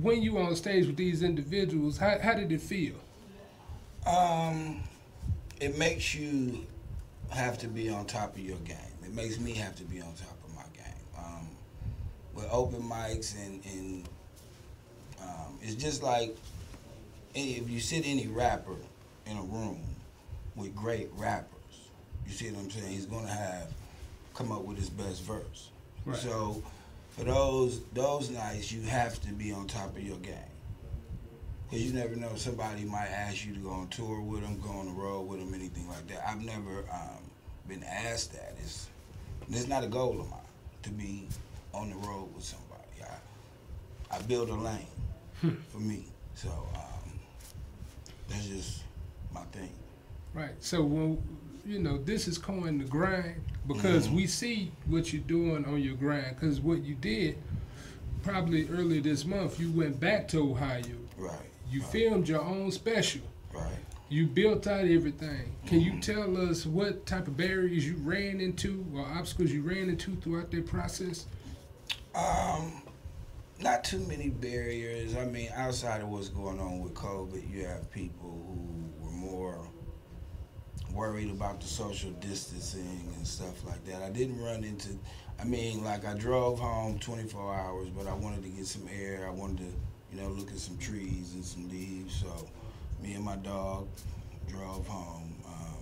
when 0.02 0.22
you 0.22 0.34
were 0.34 0.42
on 0.42 0.54
stage 0.54 0.86
with 0.86 0.96
these 0.96 1.22
individuals, 1.22 1.96
how, 1.96 2.18
how 2.18 2.34
did 2.34 2.52
it 2.52 2.60
feel? 2.60 2.96
Um, 4.06 4.82
it 5.58 5.78
makes 5.78 6.14
you 6.14 6.66
have 7.30 7.56
to 7.58 7.68
be 7.68 7.88
on 7.88 8.04
top 8.04 8.34
of 8.34 8.40
your 8.40 8.58
game. 8.58 8.76
It 9.10 9.16
makes 9.16 9.40
me 9.40 9.54
have 9.54 9.74
to 9.74 9.82
be 9.82 10.00
on 10.00 10.14
top 10.14 10.38
of 10.44 10.54
my 10.54 10.62
game. 10.72 10.84
Um, 11.18 11.48
with 12.32 12.46
open 12.52 12.80
mics 12.80 13.34
and, 13.44 13.60
and 13.64 14.08
um, 15.20 15.58
it's 15.60 15.74
just 15.74 16.04
like 16.04 16.36
if 17.34 17.68
you 17.68 17.80
sit 17.80 18.06
any 18.06 18.28
rapper 18.28 18.76
in 19.26 19.36
a 19.36 19.42
room 19.42 19.80
with 20.54 20.76
great 20.76 21.08
rappers, 21.16 21.48
you 22.24 22.32
see 22.32 22.52
what 22.52 22.62
I'm 22.62 22.70
saying? 22.70 22.92
He's 22.92 23.06
gonna 23.06 23.26
have 23.26 23.72
come 24.32 24.52
up 24.52 24.62
with 24.62 24.78
his 24.78 24.90
best 24.90 25.22
verse. 25.22 25.70
Right. 26.04 26.16
So 26.16 26.62
for 27.08 27.24
those 27.24 27.80
those 27.92 28.30
nights, 28.30 28.70
you 28.70 28.82
have 28.82 29.20
to 29.22 29.32
be 29.32 29.50
on 29.50 29.66
top 29.66 29.96
of 29.96 30.02
your 30.04 30.18
game. 30.18 30.36
Because 31.68 31.84
you 31.84 31.92
never 31.98 32.14
know, 32.14 32.36
somebody 32.36 32.84
might 32.84 33.08
ask 33.08 33.44
you 33.44 33.54
to 33.54 33.60
go 33.60 33.70
on 33.70 33.88
tour 33.88 34.20
with 34.20 34.42
them, 34.42 34.60
go 34.60 34.70
on 34.70 34.86
the 34.86 34.92
road 34.92 35.22
with 35.22 35.40
them, 35.40 35.52
anything 35.52 35.88
like 35.88 36.06
that. 36.06 36.28
I've 36.28 36.44
never 36.44 36.84
um, 36.92 37.18
been 37.66 37.82
asked 37.82 38.32
that. 38.34 38.54
It's, 38.62 38.86
it's 39.50 39.68
not 39.68 39.84
a 39.84 39.88
goal 39.88 40.20
of 40.20 40.28
mine 40.30 40.40
to 40.82 40.90
be 40.90 41.26
on 41.74 41.90
the 41.90 41.96
road 42.08 42.28
with 42.34 42.44
somebody. 42.44 42.82
I, 43.02 44.16
I 44.16 44.18
build 44.22 44.48
a 44.50 44.54
lane 44.54 44.86
for 45.70 45.78
me. 45.78 46.04
So 46.34 46.48
um, 46.48 47.10
that's 48.28 48.46
just 48.46 48.82
my 49.32 49.42
thing. 49.52 49.70
Right. 50.34 50.52
So 50.60 50.82
when 50.82 51.22
you 51.66 51.78
know 51.78 51.98
this 51.98 52.26
is 52.28 52.38
calling 52.38 52.78
the 52.78 52.84
grind 52.84 53.34
because 53.68 54.08
Mhm. 54.08 54.14
we 54.16 54.26
see 54.26 54.72
what 54.86 55.12
you're 55.12 55.22
doing 55.22 55.64
on 55.66 55.80
your 55.82 55.94
grind. 55.94 56.36
Because 56.38 56.60
what 56.60 56.82
you 56.82 56.94
did 56.94 57.36
probably 58.22 58.68
earlier 58.68 59.00
this 59.00 59.24
month, 59.24 59.60
you 59.60 59.70
went 59.72 59.98
back 60.00 60.28
to 60.28 60.38
Ohio. 60.52 60.82
Right. 61.16 61.38
You 61.70 61.82
filmed 61.82 62.28
your 62.28 62.42
own 62.42 62.70
special. 62.72 63.22
Right. 63.52 63.64
You 64.10 64.26
built 64.26 64.66
out 64.66 64.86
everything. 64.86 65.54
Can 65.66 65.80
you 65.80 66.00
tell 66.00 66.36
us 66.36 66.66
what 66.66 67.06
type 67.06 67.28
of 67.28 67.36
barriers 67.36 67.86
you 67.86 67.94
ran 67.98 68.40
into 68.40 68.84
or 68.92 69.06
obstacles 69.06 69.52
you 69.52 69.62
ran 69.62 69.88
into 69.88 70.16
throughout 70.16 70.50
that 70.50 70.66
process? 70.66 71.26
Um, 72.12 72.82
not 73.60 73.84
too 73.84 74.00
many 74.00 74.28
barriers. 74.28 75.16
I 75.16 75.26
mean, 75.26 75.48
outside 75.54 76.00
of 76.00 76.08
what's 76.08 76.28
going 76.28 76.58
on 76.58 76.80
with 76.80 76.92
COVID, 76.92 77.48
you 77.48 77.64
have 77.66 77.88
people 77.92 78.30
who 78.48 79.04
were 79.04 79.12
more 79.12 79.64
worried 80.92 81.30
about 81.30 81.60
the 81.60 81.68
social 81.68 82.10
distancing 82.10 83.12
and 83.14 83.24
stuff 83.24 83.64
like 83.64 83.84
that. 83.84 84.02
I 84.02 84.10
didn't 84.10 84.42
run 84.42 84.64
into. 84.64 84.88
I 85.38 85.44
mean, 85.44 85.84
like 85.84 86.04
I 86.04 86.14
drove 86.14 86.58
home 86.58 86.98
24 86.98 87.54
hours, 87.54 87.88
but 87.90 88.08
I 88.08 88.14
wanted 88.14 88.42
to 88.42 88.48
get 88.48 88.66
some 88.66 88.88
air. 88.92 89.24
I 89.24 89.30
wanted 89.30 89.58
to 89.58 89.72
you 90.12 90.20
know, 90.20 90.28
look 90.28 90.50
at 90.50 90.58
some 90.58 90.76
trees 90.78 91.34
and 91.34 91.44
some 91.44 91.68
leaves. 91.68 92.16
So 92.16 92.48
me 93.02 93.14
and 93.14 93.24
my 93.24 93.36
dog 93.36 93.88
drove 94.48 94.86
home. 94.86 95.34
Um, 95.46 95.76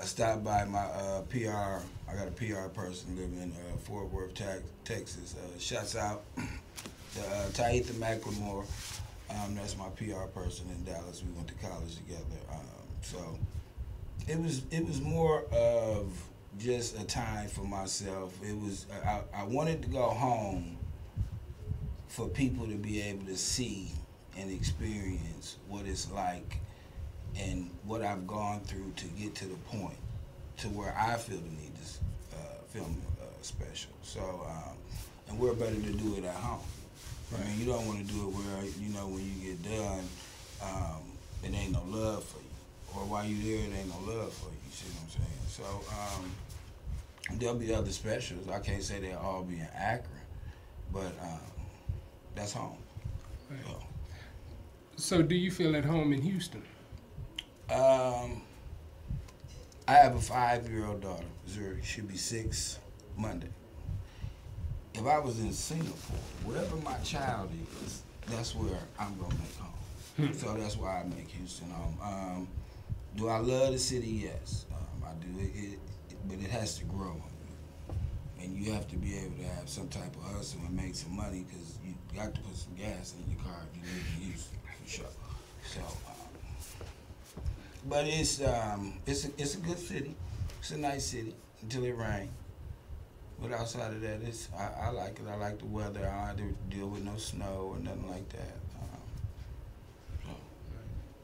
I 0.00 0.04
stopped 0.04 0.44
by 0.44 0.64
my 0.64 0.84
uh, 0.84 1.22
PR. 1.22 1.82
I 2.08 2.14
got 2.14 2.28
a 2.28 2.30
PR 2.30 2.68
person 2.68 3.16
living 3.16 3.40
in 3.42 3.52
uh, 3.52 3.76
Fort 3.78 4.12
Worth, 4.12 4.34
Tex- 4.34 4.62
Texas. 4.84 5.34
Uh, 5.36 5.58
shouts 5.58 5.96
out 5.96 6.22
to 6.36 7.20
uh, 7.20 7.48
Taitha 7.52 7.92
McLemore. 7.94 8.64
Um, 9.30 9.54
that's 9.56 9.76
my 9.76 9.88
PR 9.96 10.26
person 10.34 10.66
in 10.70 10.84
Dallas. 10.84 11.22
We 11.26 11.32
went 11.34 11.48
to 11.48 11.54
college 11.54 11.96
together. 11.96 12.22
Um, 12.52 12.60
so 13.02 13.38
it 14.28 14.40
was 14.40 14.62
it 14.70 14.86
was 14.86 15.00
more 15.00 15.44
of 15.52 16.12
just 16.58 16.98
a 17.00 17.04
time 17.04 17.48
for 17.48 17.62
myself. 17.62 18.32
It 18.42 18.56
was 18.60 18.86
I, 19.04 19.20
I 19.34 19.44
wanted 19.44 19.82
to 19.82 19.88
go 19.88 20.02
home 20.02 20.76
for 22.08 22.28
people 22.28 22.66
to 22.66 22.74
be 22.76 23.02
able 23.02 23.26
to 23.26 23.36
see 23.36 23.90
and 24.36 24.50
experience 24.50 25.56
what 25.68 25.86
it's 25.86 26.10
like 26.12 26.58
and 27.38 27.70
what 27.84 28.02
I've 28.02 28.26
gone 28.26 28.60
through 28.60 28.92
to 28.96 29.04
get 29.20 29.34
to 29.36 29.46
the 29.46 29.56
point 29.76 29.96
to 30.58 30.68
where 30.68 30.94
I 30.98 31.16
feel 31.16 31.36
the 31.36 31.50
need 31.50 31.72
to 31.76 32.36
uh, 32.36 32.62
film 32.68 33.00
a 33.20 33.44
special. 33.44 33.90
So, 34.02 34.20
um, 34.48 34.76
and 35.28 35.38
we're 35.38 35.52
better 35.54 35.74
to 35.74 35.92
do 35.92 36.14
it 36.16 36.24
at 36.24 36.34
home. 36.34 36.60
I 37.34 37.44
mean, 37.44 37.58
you 37.58 37.66
don't 37.66 37.86
want 37.86 38.06
to 38.06 38.12
do 38.12 38.20
it 38.20 38.28
where 38.28 38.64
you 38.80 38.94
know 38.94 39.08
when 39.08 39.24
you 39.24 39.50
get 39.50 39.62
done, 39.62 40.04
um, 40.62 41.02
it 41.42 41.54
ain't 41.54 41.72
no 41.72 41.82
love 41.86 42.24
for 42.24 42.38
you, 42.38 43.00
or 43.00 43.06
while 43.06 43.24
you're 43.24 43.42
there, 43.58 43.66
it 43.66 43.78
ain't 43.78 43.88
no 43.88 44.12
love 44.12 44.32
for 44.32 44.46
you. 44.46 44.58
You 44.64 44.72
see 44.72 44.86
what 44.94 45.02
I'm 45.02 45.10
saying? 45.10 45.36
So 45.48 45.64
um, 45.92 47.38
there'll 47.38 47.56
be 47.56 47.74
other 47.74 47.90
specials. 47.90 48.48
I 48.48 48.60
can't 48.60 48.82
say 48.82 49.00
they'll 49.00 49.18
all 49.18 49.42
be 49.42 49.56
in 49.56 49.68
Akron, 49.74 50.20
but 50.92 51.12
um, 51.20 51.40
that's 52.34 52.52
home. 52.52 52.78
So, 53.48 53.82
So, 54.98 55.20
do 55.20 55.34
you 55.34 55.50
feel 55.50 55.76
at 55.76 55.84
home 55.84 56.14
in 56.14 56.22
Houston? 56.22 56.62
Um, 57.70 58.40
I 59.86 59.92
have 59.92 60.16
a 60.16 60.20
five-year-old 60.20 61.02
daughter. 61.02 61.26
Zuri. 61.46 61.84
She'll 61.84 62.06
be 62.06 62.16
six 62.16 62.78
Monday. 63.14 63.50
If 64.94 65.04
I 65.04 65.18
was 65.18 65.38
in 65.40 65.52
Singapore, 65.52 66.16
wherever 66.44 66.76
my 66.76 66.96
child 67.04 67.50
is, 67.84 68.04
that's 68.26 68.54
where 68.54 68.78
I'm 68.98 69.14
gonna 69.18 69.34
make 69.34 69.56
home. 69.58 70.32
so 70.34 70.54
that's 70.54 70.78
why 70.78 71.02
I 71.02 71.04
make 71.04 71.28
Houston 71.28 71.68
home. 71.68 71.98
Um, 72.02 72.48
do 73.16 73.28
I 73.28 73.36
love 73.36 73.74
the 73.74 73.78
city? 73.78 74.24
Yes, 74.24 74.64
um, 74.72 75.04
I 75.04 75.12
do. 75.22 75.38
It, 75.38 75.74
it, 75.74 75.78
but 76.26 76.38
it 76.38 76.50
has 76.50 76.78
to 76.78 76.84
grow, 76.84 77.22
and 78.40 78.56
you 78.56 78.72
have 78.72 78.88
to 78.88 78.96
be 78.96 79.18
able 79.18 79.36
to 79.36 79.44
have 79.56 79.68
some 79.68 79.88
type 79.88 80.16
of 80.16 80.22
hustle 80.34 80.60
and 80.66 80.74
make 80.74 80.94
some 80.94 81.14
money 81.14 81.44
because 81.46 81.78
you 81.84 81.92
got 82.16 82.34
to 82.34 82.40
put 82.40 82.56
some 82.56 82.74
gas 82.76 83.12
in 83.22 83.30
your 83.30 83.44
car 83.44 83.60
if 83.70 83.76
you 83.76 83.82
live 83.82 84.06
in 84.16 84.28
Houston 84.28 84.58
sure. 84.86 85.06
So. 85.64 85.80
Um, 85.80 86.14
but 87.88 88.06
it's 88.06 88.42
um 88.42 88.94
it's 89.06 89.24
a, 89.26 89.28
it's 89.38 89.54
a 89.54 89.58
good 89.58 89.78
city. 89.78 90.14
It's 90.60 90.70
a 90.70 90.78
nice 90.78 91.06
city 91.06 91.34
until 91.62 91.84
it 91.84 91.96
rains. 91.96 92.30
But 93.40 93.52
outside 93.52 93.92
of 93.92 94.00
that, 94.00 94.22
it's 94.22 94.48
I, 94.56 94.86
I 94.86 94.90
like 94.90 95.18
it. 95.20 95.26
I 95.30 95.36
like 95.36 95.58
the 95.58 95.66
weather. 95.66 96.08
I 96.08 96.28
don't 96.34 96.48
have 96.48 96.70
to 96.70 96.76
deal 96.76 96.88
with 96.88 97.04
no 97.04 97.16
snow 97.16 97.72
or 97.74 97.78
nothing 97.78 98.08
like 98.08 98.28
that. 98.30 98.56
Um, 98.80 100.34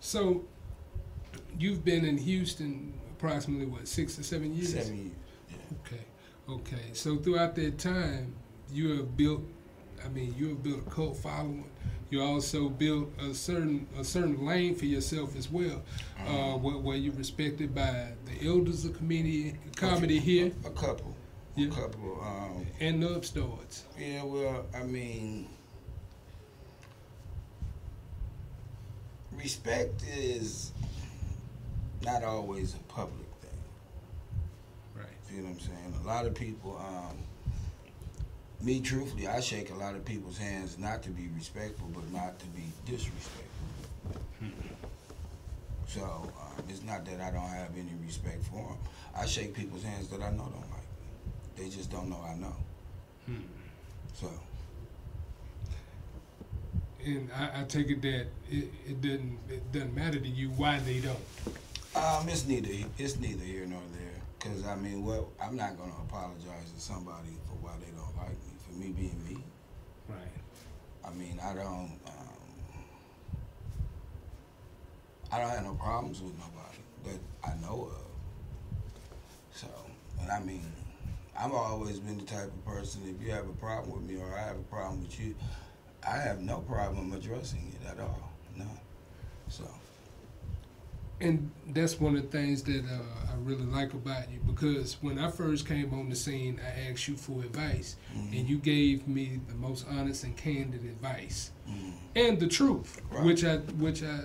So, 0.01 0.45
you've 1.59 1.85
been 1.85 2.05
in 2.05 2.19
Houston 2.19 2.93
approximately 3.13 3.67
what 3.67 3.89
six 3.89 4.19
or 4.19 4.23
seven 4.23 4.55
years? 4.55 4.73
Seven 4.75 4.97
years. 4.97 5.61
Okay, 5.87 6.03
okay. 6.49 6.91
So 6.93 7.17
throughout 7.17 7.55
that 7.57 7.79
time, 7.79 8.35
you 8.73 8.97
have 8.97 9.17
built. 9.17 9.43
I 10.05 10.09
mean, 10.09 10.35
you 10.37 10.49
have 10.51 10.63
built 10.63 10.81
a 10.87 10.91
cult 10.91 11.17
following. 11.17 11.65
You 12.13 12.23
also 12.23 12.69
built 12.69 13.09
a 13.19 13.33
certain 13.33 13.87
a 13.99 14.05
certain 14.05 14.45
lane 14.45 14.75
for 14.75 14.85
yourself 14.85 15.35
as 15.35 15.51
well, 15.51 15.81
uh, 16.21 16.59
where, 16.59 16.77
where 16.77 16.95
you're 16.95 17.15
respected 17.15 17.75
by 17.75 18.09
the 18.27 18.47
elders 18.47 18.85
of 18.85 18.99
comedy 18.99 19.55
comedy 19.77 20.19
here. 20.19 20.53
A 20.67 20.71
couple. 20.71 21.17
Yeah. 21.57 21.69
A 21.69 21.71
couple. 21.71 22.21
Um, 22.23 22.67
and 22.81 23.03
the 23.03 23.15
upstarts. 23.15 23.85
Yeah, 23.99 24.25
well, 24.25 24.67
I 24.75 24.83
mean, 24.83 25.49
respect 29.33 30.03
is 30.15 30.73
not 32.05 32.25
always 32.25 32.75
a 32.75 32.93
public 32.93 33.27
thing. 33.41 33.59
Right. 34.95 35.07
See 35.31 35.41
what 35.41 35.49
I'm 35.49 35.61
saying? 35.61 35.95
A 36.05 36.07
lot 36.07 36.27
of 36.27 36.35
people, 36.35 36.77
um, 36.77 37.17
me 38.65 38.81
truthfully, 38.81 39.27
I 39.27 39.41
shake 39.41 39.71
a 39.71 39.75
lot 39.75 39.95
of 39.95 40.05
people's 40.05 40.39
hands 40.39 40.79
not 40.79 41.03
to 41.05 41.11
be 41.11 41.29
respectful, 41.35 41.89
but 41.95 42.11
not 42.13 42.39
to 42.39 42.47
be 42.47 42.65
disrespectful. 42.87 43.47
So 45.87 46.03
um, 46.03 46.65
it's 46.69 46.83
not 46.83 47.05
that 47.05 47.21
I 47.21 47.31
don't 47.31 47.49
have 47.49 47.71
any 47.77 47.93
respect 48.05 48.43
for 48.45 48.57
them. 48.57 48.79
I 49.17 49.27
shake 49.27 49.55
people's 49.55 49.83
hands 49.83 50.09
that 50.09 50.23
I 50.23 50.31
know 50.31 50.45
don't 50.45 50.71
like 50.71 50.89
me. 51.01 51.55
They 51.57 51.69
just 51.69 51.91
don't 51.91 52.09
know 52.09 52.21
I 52.27 52.35
know. 52.35 52.57
So. 54.15 54.29
And 57.05 57.29
I, 57.37 57.61
I 57.61 57.65
take 57.65 57.91
it 57.91 58.01
that 58.03 58.27
it, 58.51 58.69
it 58.87 59.01
doesn't 59.01 59.39
it 59.51 59.73
doesn't 59.73 59.95
matter 59.95 60.21
to 60.21 60.29
you 60.29 60.49
why 60.51 60.79
they 60.81 61.01
don't. 61.01 61.19
Um, 61.95 62.29
it's 62.29 62.47
neither 62.47 62.71
it's 62.97 63.19
neither 63.19 63.45
here 63.45 63.67
nor 63.67 63.81
there. 63.99 64.21
Cause 64.39 64.65
I 64.67 64.77
mean, 64.77 65.05
well, 65.05 65.31
I'm 65.43 65.57
not 65.57 65.77
gonna 65.77 65.93
apologize 66.09 66.71
to 66.75 66.81
somebody 66.81 67.37
for 67.47 67.55
why 67.61 67.73
they 67.81 67.91
don't 67.91 68.17
like 68.17 68.31
me. 68.31 68.52
Me 68.77 68.89
being 68.89 69.21
me. 69.29 69.37
Right. 70.09 70.19
I 71.05 71.13
mean, 71.13 71.39
I 71.43 71.55
don't. 71.55 71.99
Um, 72.07 72.33
I 75.31 75.39
don't 75.39 75.51
have 75.51 75.65
no 75.65 75.75
problems 75.75 76.21
with 76.21 76.35
nobody 76.35 76.83
that 77.05 77.49
I 77.49 77.55
know 77.61 77.91
of. 77.91 78.07
So, 79.55 79.67
and 80.21 80.31
I 80.31 80.41
mean, 80.41 80.65
I've 81.39 81.53
always 81.53 81.99
been 82.01 82.19
the 82.19 82.25
type 82.25 82.47
of 82.47 82.65
person. 82.67 83.03
If 83.05 83.25
you 83.25 83.33
have 83.33 83.49
a 83.49 83.53
problem 83.55 83.93
with 83.93 84.11
me 84.11 84.21
or 84.21 84.35
I 84.35 84.43
have 84.43 84.57
a 84.57 84.63
problem 84.71 85.03
with 85.03 85.19
you, 85.19 85.35
I 86.07 86.17
have 86.17 86.41
no 86.41 86.59
problem 86.61 87.13
addressing 87.13 87.75
it 87.81 87.89
at 87.89 88.01
all. 88.01 88.31
No. 88.57 88.67
So. 89.49 89.65
And 91.21 91.51
that's 91.69 92.01
one 92.01 92.17
of 92.17 92.23
the 92.23 92.29
things 92.37 92.63
that 92.65 92.85
uh, 92.85 93.33
I 93.33 93.37
really 93.43 93.65
like 93.65 93.93
about 93.95 94.31
you 94.31 94.41
because 94.45 94.97
when 95.03 95.19
I 95.19 95.31
first 95.31 95.67
came 95.69 95.95
on 95.95 96.09
the 96.09 96.17
scene, 96.17 96.61
I 96.65 96.91
asked 96.91 97.07
you 97.07 97.17
for 97.17 97.43
advice, 97.43 97.97
and 98.15 98.49
you 98.49 98.59
gave 98.59 99.07
me 99.07 99.41
the 99.47 99.55
most 99.55 99.87
honest 99.89 100.25
and 100.25 100.37
candid 100.37 100.85
advice, 100.85 101.53
and 102.17 102.41
the 102.41 102.49
truth, 102.49 103.01
which 103.23 103.45
I 103.45 103.57
which 103.57 104.03
I 104.03 104.21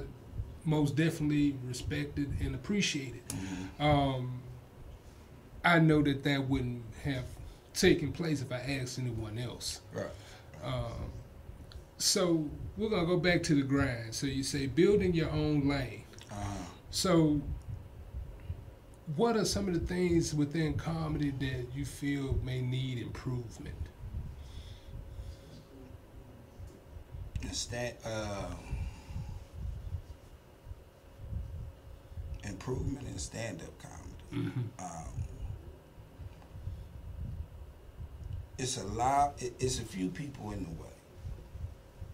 most 0.65 0.95
definitely 0.95 1.55
respected 1.65 2.33
and 2.41 2.55
appreciated. 2.55 3.21
Um, 3.79 4.41
I 5.63 5.79
know 5.79 6.01
that 6.01 6.23
that 6.23 6.49
wouldn't 6.49 6.83
have 7.03 7.25
taken 7.73 8.11
place 8.11 8.41
if 8.41 8.51
I 8.51 8.59
asked 8.79 8.97
anyone 8.99 9.37
else. 9.37 9.81
Right. 9.93 10.07
Um, 10.63 11.11
so 11.97 12.49
we're 12.75 12.89
gonna 12.89 13.05
go 13.05 13.17
back 13.17 13.43
to 13.43 13.55
the 13.55 13.61
grind. 13.61 14.13
So 14.13 14.27
you 14.27 14.43
say 14.43 14.67
building 14.67 15.13
your 15.13 15.29
own 15.29 15.67
lane. 15.67 16.03
So, 16.89 17.41
what 19.15 19.35
are 19.37 19.45
some 19.45 19.67
of 19.67 19.73
the 19.73 19.79
things 19.79 20.33
within 20.33 20.73
comedy 20.75 21.31
that 21.31 21.67
you 21.75 21.85
feel 21.85 22.37
may 22.43 22.61
need 22.61 22.99
improvement? 22.99 23.75
Stand, 27.51 27.95
uh, 28.05 28.51
improvement 32.43 33.07
in 33.07 33.17
stand-up 33.17 33.73
comedy. 33.81 34.51
Um, 34.79 35.23
it's 38.57 38.77
a 38.77 38.83
lot. 38.85 39.41
It's 39.59 39.79
a 39.79 39.83
few 39.83 40.09
people 40.09 40.51
in 40.51 40.63
the 40.63 40.69
way. 40.81 40.89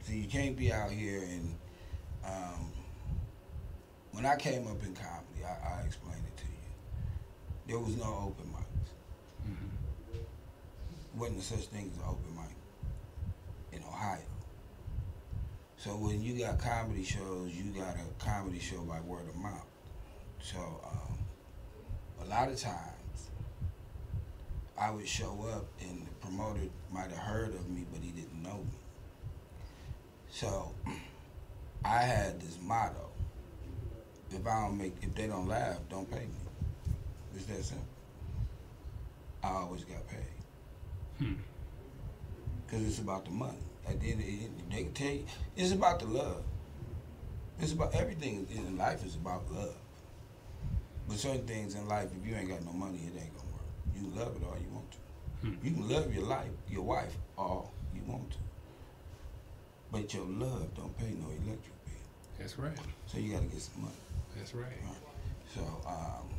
So 0.03 0.13
you 0.13 0.27
can't 0.27 0.55
be 0.55 0.71
out 0.71 0.91
here 0.91 1.21
and. 1.21 1.55
Um, 2.25 2.71
when 4.13 4.25
I 4.25 4.35
came 4.35 4.67
up 4.67 4.81
in 4.83 4.93
comedy, 4.93 5.43
I, 5.43 5.79
I 5.79 5.81
explained 5.85 6.23
it 6.25 6.37
to 6.37 6.45
you. 6.45 6.53
There 7.67 7.79
was 7.79 7.97
no 7.97 8.05
open 8.27 8.51
mics. 8.53 8.63
Wasn't 11.15 11.41
such 11.43 11.65
thing 11.67 11.91
as 11.91 11.97
an 11.97 12.03
open 12.07 12.35
mic 12.35 12.55
in 13.71 13.87
Ohio. 13.87 14.19
So 15.77 15.91
when 15.91 16.21
you 16.21 16.39
got 16.39 16.59
comedy 16.59 17.03
shows, 17.03 17.51
you 17.53 17.65
got 17.71 17.95
a 17.95 18.23
comedy 18.23 18.59
show 18.59 18.81
by 18.81 18.99
word 19.01 19.27
of 19.27 19.35
mouth. 19.35 19.65
So 20.41 20.57
um, 20.59 21.17
a 22.25 22.29
lot 22.29 22.49
of 22.49 22.59
times, 22.59 23.29
I 24.77 24.91
would 24.91 25.07
show 25.07 25.47
up 25.53 25.65
and 25.81 26.05
the 26.05 26.11
promoter 26.25 26.61
might 26.91 27.09
have 27.09 27.17
heard 27.17 27.53
of 27.53 27.69
me, 27.69 27.85
but 27.91 28.01
he 28.01 28.11
didn't 28.11 28.41
know 28.41 28.57
me. 28.57 28.79
So 30.29 30.73
I 31.85 31.99
had 31.99 32.41
this 32.41 32.57
motto: 32.61 33.09
if 34.33 34.45
I 34.47 34.61
don't 34.61 34.77
make, 34.77 34.93
if 35.01 35.13
they 35.15 35.27
don't 35.27 35.47
laugh, 35.47 35.77
don't 35.89 36.09
pay 36.09 36.19
me. 36.19 36.43
It's 37.35 37.45
that 37.45 37.63
simple. 37.63 37.85
I 39.43 39.49
always 39.49 39.83
got 39.83 40.07
paid. 40.07 41.35
Cause 42.69 42.81
it's 42.81 42.99
about 42.99 43.25
the 43.25 43.31
money. 43.31 43.57
At 43.87 43.99
the 43.99 44.11
end 44.11 44.21
of 44.21 44.27
it, 44.27 44.71
they 44.71 44.83
can 44.83 44.93
tell 44.93 45.11
you 45.11 45.25
it's 45.55 45.71
about 45.71 45.99
the 45.99 46.05
love. 46.05 46.43
It's 47.59 47.73
about 47.73 47.93
everything 47.93 48.47
in 48.51 48.77
life 48.77 49.05
is 49.05 49.15
about 49.15 49.51
love. 49.51 49.75
But 51.07 51.17
certain 51.17 51.45
things 51.45 51.75
in 51.75 51.87
life, 51.87 52.09
if 52.19 52.27
you 52.27 52.35
ain't 52.35 52.49
got 52.49 52.63
no 52.65 52.71
money, 52.71 52.99
it 53.05 53.19
ain't 53.21 53.35
gonna 53.35 53.51
work. 53.51 53.61
You 53.93 54.01
can 54.01 54.15
love 54.15 54.35
it 54.35 54.43
all 54.43 54.57
you 54.59 54.73
want 54.73 54.91
to. 54.91 54.97
Hmm. 55.41 55.65
You 55.65 55.71
can 55.71 55.89
love 55.89 56.13
your 56.13 56.23
life, 56.23 56.49
your 56.69 56.83
wife, 56.83 57.15
all 57.37 57.73
you 57.93 58.01
want 58.07 58.31
to. 58.31 58.37
But 59.91 60.13
your 60.13 60.25
love 60.25 60.73
don't 60.75 60.97
pay 60.97 61.11
no 61.11 61.27
electric 61.27 61.85
bill. 61.85 61.93
That's 62.39 62.57
right. 62.57 62.77
So 63.05 63.19
you 63.19 63.33
gotta 63.33 63.45
get 63.45 63.61
some 63.61 63.83
money. 63.83 63.93
That's 64.37 64.53
right. 64.53 64.67
So 65.53 65.61
um, 65.87 66.29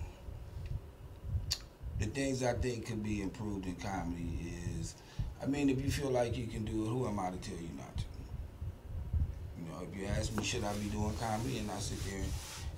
the 2.01 2.07
things 2.07 2.43
I 2.43 2.55
think 2.55 2.87
could 2.87 3.03
be 3.03 3.23
improved 3.23 3.67
in 3.67 3.77
comedy 3.77 4.39
is, 4.79 4.95
I 5.43 5.47
mean, 5.47 5.71
if 5.71 5.83
you 5.83 5.91
feel 5.91 6.11
like 6.11 6.37
you 6.37 6.47
can 6.47 6.65
do 6.65 6.85
it, 6.85 6.89
who 6.89 7.07
am 7.07 7.19
I 7.19 7.31
to 7.31 7.37
tell 7.37 7.57
you 7.57 7.69
not 7.77 7.97
to? 7.97 8.05
You 9.59 9.69
know, 9.69 9.87
if 9.91 9.99
you 9.99 10.07
ask 10.07 10.37
me, 10.37 10.43
should 10.43 10.65
I 10.65 10.73
be 10.75 10.89
doing 10.89 11.15
comedy, 11.21 11.59
and 11.59 11.71
I 11.71 11.79
sit 11.79 11.99
there 12.11 12.23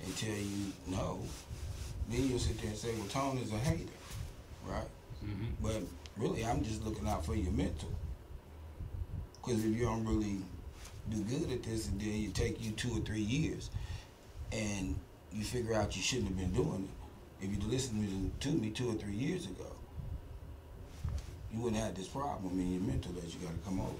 and 0.03 0.17
tell 0.17 0.29
you 0.29 0.71
no, 0.87 1.19
then 2.09 2.29
you'll 2.29 2.39
sit 2.39 2.59
there 2.59 2.69
and 2.69 2.77
say, 2.77 2.93
well, 2.95 3.07
Tone 3.07 3.37
is 3.39 3.51
a 3.51 3.57
hater, 3.57 3.83
right? 4.65 4.87
But 5.61 5.81
really, 6.15 6.45
I'm 6.45 6.63
just 6.63 6.85
looking 6.85 7.07
out 7.07 7.25
for 7.25 7.35
your 7.35 7.51
mental. 7.51 7.89
Because 9.43 9.65
if 9.65 9.75
you 9.75 9.85
don't 9.85 10.05
really 10.05 10.37
do 11.09 11.23
good 11.23 11.51
at 11.51 11.63
this, 11.63 11.87
and 11.87 11.99
then 11.99 12.09
it 12.09 12.35
take 12.35 12.63
you 12.63 12.71
two 12.71 12.91
or 12.97 12.99
three 12.99 13.21
years, 13.21 13.71
and 14.51 14.95
you 15.33 15.43
figure 15.43 15.73
out 15.73 15.95
you 15.95 16.01
shouldn't 16.01 16.29
have 16.29 16.37
been 16.37 16.53
doing 16.53 16.89
it, 16.89 17.45
if 17.45 17.51
you'd 17.51 17.63
listened 17.63 18.31
to, 18.39 18.49
me 18.49 18.69
two 18.71 18.89
or 18.89 18.93
three 18.93 19.13
years 19.13 19.45
ago, 19.45 19.71
you 21.53 21.61
wouldn't 21.61 21.81
have 21.81 21.95
this 21.95 22.07
problem 22.07 22.59
in 22.59 22.73
your 22.73 22.81
mental 22.81 23.11
that 23.13 23.23
you 23.23 23.39
got 23.39 23.51
to 23.51 23.59
come 23.65 23.79
over. 23.79 23.91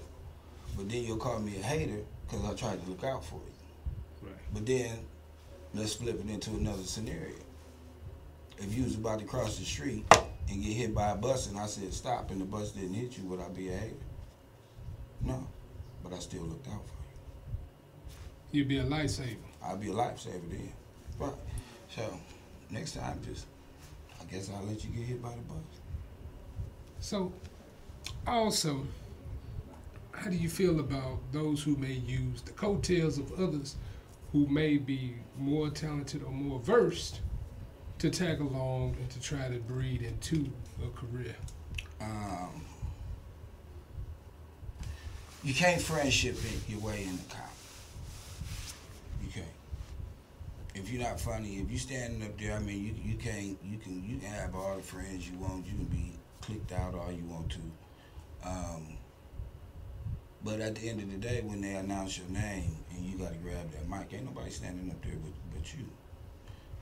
But 0.76 0.88
then 0.88 1.04
you'll 1.04 1.16
call 1.16 1.38
me 1.38 1.56
a 1.56 1.62
hater 1.62 2.00
because 2.26 2.44
I 2.44 2.54
tried 2.54 2.82
to 2.82 2.90
look 2.90 3.04
out 3.04 3.24
for 3.24 3.36
you. 3.36 4.28
Right. 4.28 4.36
But 4.52 4.66
then 4.66 4.98
let's 5.74 5.94
flip 5.94 6.20
it 6.20 6.30
into 6.30 6.50
another 6.50 6.82
scenario. 6.82 7.36
If 8.58 8.76
you 8.76 8.84
was 8.84 8.96
about 8.96 9.20
to 9.20 9.24
cross 9.24 9.58
the 9.58 9.64
street 9.64 10.04
and 10.48 10.62
get 10.62 10.72
hit 10.72 10.94
by 10.94 11.10
a 11.10 11.14
bus 11.16 11.46
and 11.46 11.58
I 11.58 11.66
said 11.66 11.92
stop 11.92 12.30
and 12.30 12.40
the 12.40 12.44
bus 12.44 12.72
didn't 12.72 12.94
hit 12.94 13.16
you, 13.16 13.24
would 13.24 13.40
I 13.40 13.48
be 13.48 13.68
a 13.68 13.76
hater? 13.76 13.94
No. 15.22 15.46
But 16.02 16.12
I 16.12 16.18
still 16.18 16.42
looked 16.42 16.66
out 16.68 16.82
for 16.86 16.94
you. 18.52 18.58
You'd 18.58 18.68
be 18.68 18.78
a 18.78 18.84
lifesaver. 18.84 19.36
I'd 19.62 19.80
be 19.80 19.88
a 19.88 19.92
lifesaver 19.92 20.50
then. 20.50 20.72
Right. 21.18 21.32
So 21.88 22.02
next 22.70 22.94
time 22.94 23.20
just 23.24 23.46
I 24.20 24.24
guess 24.32 24.50
I'll 24.50 24.64
let 24.64 24.84
you 24.84 24.90
get 24.90 25.04
hit 25.04 25.22
by 25.22 25.30
the 25.30 25.36
bus. 25.42 25.56
So, 27.00 27.32
also, 28.26 28.86
how 30.12 30.30
do 30.30 30.36
you 30.36 30.48
feel 30.48 30.80
about 30.80 31.18
those 31.32 31.62
who 31.62 31.76
may 31.76 31.92
use 31.92 32.42
the 32.42 32.52
coattails 32.52 33.18
of 33.18 33.32
others 33.40 33.76
who 34.32 34.46
may 34.46 34.76
be 34.76 35.14
more 35.38 35.70
talented 35.70 36.22
or 36.22 36.32
more 36.32 36.58
versed 36.60 37.20
to 37.98 38.10
tag 38.10 38.40
along 38.40 38.96
and 39.00 39.08
to 39.10 39.20
try 39.20 39.48
to 39.48 39.58
breed 39.60 40.02
into 40.02 40.50
a 40.84 40.88
career? 40.90 41.34
Um, 42.00 42.64
you 45.44 45.54
can't 45.54 45.80
friendship 45.80 46.36
it 46.36 46.68
your 46.68 46.80
way 46.80 47.04
into 47.04 47.22
comedy. 47.24 47.52
You 49.22 49.30
can't. 49.32 49.46
If 50.78 50.92
you're 50.92 51.02
not 51.02 51.18
funny, 51.18 51.56
if 51.56 51.68
you're 51.68 51.78
standing 51.80 52.22
up 52.22 52.38
there, 52.38 52.54
I 52.54 52.60
mean, 52.60 52.84
you, 52.84 53.10
you 53.12 53.18
can't. 53.18 53.58
You 53.64 53.78
can 53.78 54.04
you 54.06 54.18
can 54.18 54.28
have 54.28 54.54
all 54.54 54.76
the 54.76 54.82
friends 54.82 55.28
you 55.28 55.36
want. 55.38 55.66
You 55.66 55.72
can 55.72 55.86
be 55.86 56.12
clicked 56.40 56.70
out 56.70 56.94
all 56.94 57.10
you 57.10 57.24
want 57.24 57.50
to. 57.50 58.48
Um, 58.48 58.96
but 60.44 60.60
at 60.60 60.76
the 60.76 60.88
end 60.88 61.00
of 61.00 61.10
the 61.10 61.16
day, 61.16 61.42
when 61.44 61.60
they 61.60 61.74
announce 61.74 62.16
your 62.16 62.28
name 62.28 62.76
and 62.92 63.04
you 63.04 63.18
got 63.18 63.32
to 63.32 63.38
grab 63.38 63.68
that 63.72 63.88
mic, 63.88 64.12
ain't 64.14 64.24
nobody 64.24 64.50
standing 64.50 64.88
up 64.88 65.02
there 65.02 65.16
but, 65.20 65.32
but 65.52 65.74
you. 65.74 65.84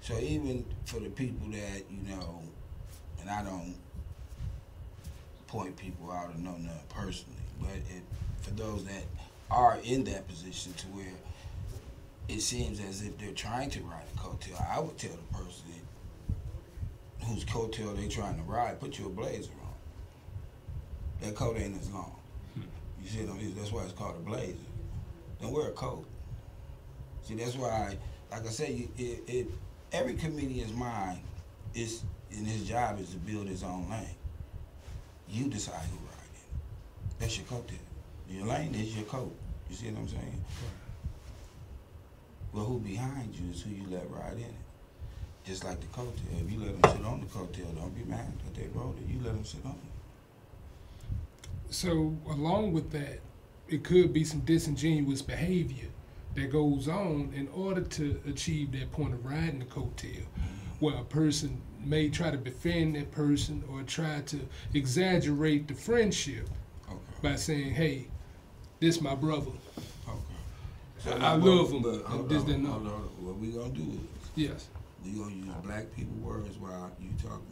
So 0.03 0.19
even 0.19 0.67
for 0.85 1.01
the 1.01 1.09
people 1.09 1.49
that 1.49 1.85
you 1.91 2.03
know, 2.15 2.43
and 3.21 3.31
I 3.31 3.43
don't 3.43 3.77
point 5.47 5.75
people 5.77 6.13
out 6.13 6.35
or 6.35 6.39
know 6.39 6.57
none 6.59 6.71
personally, 6.91 7.35
but 7.59 7.71
it, 7.71 8.03
for 8.43 8.51
those 8.51 8.85
that 8.85 9.05
are 9.51 9.79
in 9.85 10.05
that 10.05 10.29
position 10.29 10.75
to 10.75 10.87
where 10.89 11.07
it 12.29 12.41
seems 12.41 12.81
as 12.81 13.03
if 13.03 13.17
they're 13.19 13.33
trying 13.33 13.71
to 13.71 13.81
ride 13.83 14.05
a 14.15 14.19
coattail, 14.19 14.77
I 14.77 14.81
would 14.81 14.99
tell 14.99 15.13
the 15.13 15.39
person 15.39 15.67
whose 17.27 17.45
coattail 17.45 17.97
they're 17.97 18.09
trying 18.09 18.37
to 18.37 18.43
ride, 18.43 18.81
put 18.81 18.99
your 18.99 19.09
blazer 19.09 19.51
on. 19.63 19.73
That 21.21 21.35
coat 21.35 21.57
ain't 21.59 21.81
as 21.81 21.91
long. 21.91 22.15
Hmm. 22.55 22.63
You 23.03 23.09
see, 23.09 23.25
what 23.25 23.37
I 23.37 23.43
mean? 23.43 23.55
that's 23.57 23.73
why 23.73 23.83
it's 23.83 23.93
called 23.93 24.17
a 24.17 24.21
blazer. 24.21 24.57
Don't 25.41 25.53
wear 25.53 25.69
a 25.69 25.73
coat. 25.73 26.05
See, 27.23 27.35
that's 27.35 27.57
why, 27.57 27.69
I, 27.69 27.99
like 28.31 28.47
I 28.47 28.51
said, 28.51 28.71
you, 28.71 28.89
it, 28.97 29.23
it, 29.27 29.49
every 29.93 30.15
comedian's 30.15 30.73
mind 30.73 31.21
is, 31.75 32.03
and 32.31 32.47
his 32.47 32.69
job 32.69 33.01
is 33.01 33.11
to 33.11 33.17
build 33.17 33.49
his 33.49 33.63
own 33.63 33.89
lane. 33.91 34.15
You 35.29 35.49
decide 35.49 35.83
who 35.91 35.97
ride 36.07 36.35
in. 36.35 36.61
That's 37.19 37.37
your 37.37 37.47
coattail. 37.47 37.79
Your 38.29 38.47
lane 38.47 38.75
is 38.75 38.95
your 38.95 39.05
coat. 39.07 39.35
You 39.69 39.77
see 39.77 39.91
what 39.91 40.01
I'm 40.01 40.09
saying? 40.09 40.45
Well, 42.57 42.65
who 42.65 42.79
behind 42.79 43.35
you 43.35 43.51
is 43.51 43.61
who 43.61 43.71
you 43.71 43.85
let 43.91 44.11
ride 44.11 44.33
in 44.33 44.45
it. 44.45 44.55
Just 45.45 45.63
like 45.63 45.79
the 45.79 45.87
coattail. 45.89 46.43
If 46.43 46.51
you 46.51 46.59
let 46.59 46.81
them 46.81 46.91
sit 46.91 47.05
on 47.05 47.21
the 47.21 47.27
coattail, 47.27 47.77
don't 47.77 47.95
be 47.95 48.03
mad 48.05 48.33
that 48.45 48.55
they 48.55 48.67
rode 48.69 48.97
it. 48.99 49.07
You 49.07 49.21
let 49.23 49.35
them 49.35 49.45
sit 49.45 49.63
on 49.67 49.73
it. 49.73 51.49
So, 51.69 52.17
along 52.31 52.73
with 52.73 52.91
that, 52.93 53.21
it 53.69 53.85
could 53.85 54.15
be 54.15 54.25
some 54.25 54.41
disingenuous 54.41 55.21
behavior 55.21 55.89
that 56.35 56.51
goes 56.51 56.89
on 56.89 57.31
in 57.37 57.47
order 57.49 57.83
to 57.83 58.21
achieve 58.27 58.73
that 58.73 58.91
point 58.91 59.13
of 59.13 59.27
riding 59.27 59.59
the 59.59 59.67
coattail, 59.67 60.23
mm-hmm. 60.23 60.81
where 60.81 60.97
a 60.97 61.05
person 61.05 61.61
may 61.85 62.09
try 62.09 62.31
to 62.31 62.39
befriend 62.39 62.97
that 62.97 63.11
person 63.11 63.63
or 63.71 63.83
try 63.83 64.23
to 64.23 64.41
exaggerate 64.73 65.69
the 65.69 65.75
friendship 65.75 66.49
by 67.21 67.37
saying, 67.37 67.75
"Hey, 67.75 68.07
this 68.81 69.03
my 69.03 69.15
brother. 69.15 69.53
So 70.99 71.13
I, 71.13 71.19
now, 71.19 71.35
I 71.35 71.39
but- 71.39 71.47
love 71.47 71.71
him." 71.73 71.83
But 71.83 72.29
this, 72.29 72.43
on, 72.43 72.63
that, 72.63 72.69
on. 72.71 72.83
What 73.25 73.39
we 73.39 73.49
gonna 73.53 73.69
do 73.71 73.83
is 73.83 74.31
Yes. 74.35 74.69
we 75.05 75.13
gonna 75.13 75.35
use 75.35 75.55
black 75.65 75.95
people 75.95 76.15
words 76.17 76.57
while 76.59 76.91
you 77.01 77.11
talking 77.23 77.47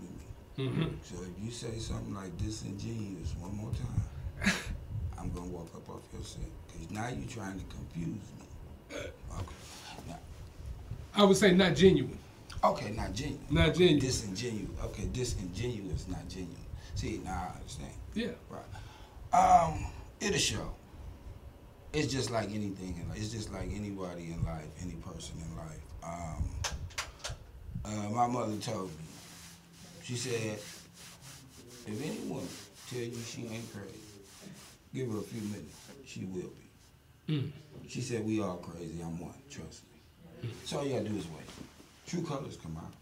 to 0.57 0.63
me. 0.63 0.69
Mhm. 0.71 0.95
So 1.03 1.17
if 1.23 1.45
you 1.45 1.51
say 1.51 1.79
something 1.79 2.15
like 2.15 2.37
disingenuous 2.39 3.35
one 3.41 3.57
more 3.57 3.71
time, 3.73 4.53
I'm 5.19 5.31
gonna 5.33 5.47
walk 5.51 5.69
up 5.75 5.89
off 5.89 6.03
your 6.13 6.23
set 6.23 6.43
because 6.69 6.91
now 6.91 7.09
you're 7.09 7.29
trying 7.29 7.59
to 7.59 7.65
confuse 7.67 8.07
me. 8.39 8.47
Okay. 8.93 10.07
Now, 10.09 10.19
I 11.15 11.25
would 11.25 11.37
say 11.37 11.53
not 11.53 11.75
genuine. 11.75 12.19
okay, 12.63 12.91
not 12.93 13.13
genuine. 13.15 13.45
Not 13.51 13.75
genuine. 13.75 13.99
Disingenuous. 13.99 14.71
Okay, 14.85 15.07
disingenuous, 15.13 16.07
not 16.09 16.29
genuine. 16.29 16.55
See, 16.95 17.21
now 17.25 17.51
I 17.53 17.57
understand. 17.59 17.93
Yeah. 18.15 18.29
Right. 18.49 19.39
Um, 19.39 19.87
it'll 20.21 20.39
show. 20.39 20.71
It's 21.95 22.13
just 22.13 22.33
like 22.33 22.47
anything 22.47 22.99
in 23.01 23.09
life. 23.09 23.19
It's 23.19 23.31
just 23.31 23.53
like 23.53 23.69
anybody 23.73 24.33
in 24.33 24.45
life, 24.45 24.67
any 24.83 24.95
person 24.95 25.37
in 25.39 25.57
life. 25.57 25.81
Um, 26.03 26.45
uh, 27.85 28.11
my 28.11 28.27
mother 28.27 28.57
told 28.57 28.89
me, 28.89 29.05
she 30.03 30.17
said, 30.17 30.59
if 31.87 32.03
any 32.03 32.19
woman 32.29 32.49
tell 32.91 32.99
you 32.99 33.17
she 33.25 33.43
ain't 33.43 33.73
crazy, 33.73 33.95
give 34.93 35.09
her 35.13 35.19
a 35.19 35.23
few 35.23 35.41
minutes, 35.43 35.77
she 36.05 36.25
will 36.25 36.51
be. 37.29 37.35
Mm. 37.35 37.53
She 37.89 38.01
said, 38.01 38.27
we 38.27 38.41
all 38.43 38.57
crazy, 38.57 39.01
I'm 39.01 39.19
one, 39.21 39.33
trust 39.49 39.83
me. 40.43 40.51
So 40.65 40.79
all 40.79 40.85
you 40.85 40.95
gotta 40.95 41.09
do 41.09 41.17
is 41.17 41.27
wait. 41.29 41.47
True 42.07 42.23
colors 42.23 42.57
come 42.57 42.77
out. 42.77 42.93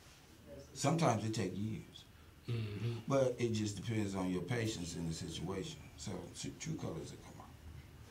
Sometimes 0.75 1.25
it 1.25 1.35
take 1.35 1.53
years. 1.57 2.05
Mm-hmm. 2.49 2.99
But 3.09 3.37
it 3.39 3.53
just 3.53 3.77
depends 3.77 4.15
on 4.15 4.31
your 4.31 4.43
patience 4.43 4.97
in 4.97 5.09
the 5.09 5.15
situation. 5.15 5.79
So 5.97 6.13
true 6.61 6.75
colors 6.75 7.11
will 7.11 7.19
come. 7.25 7.32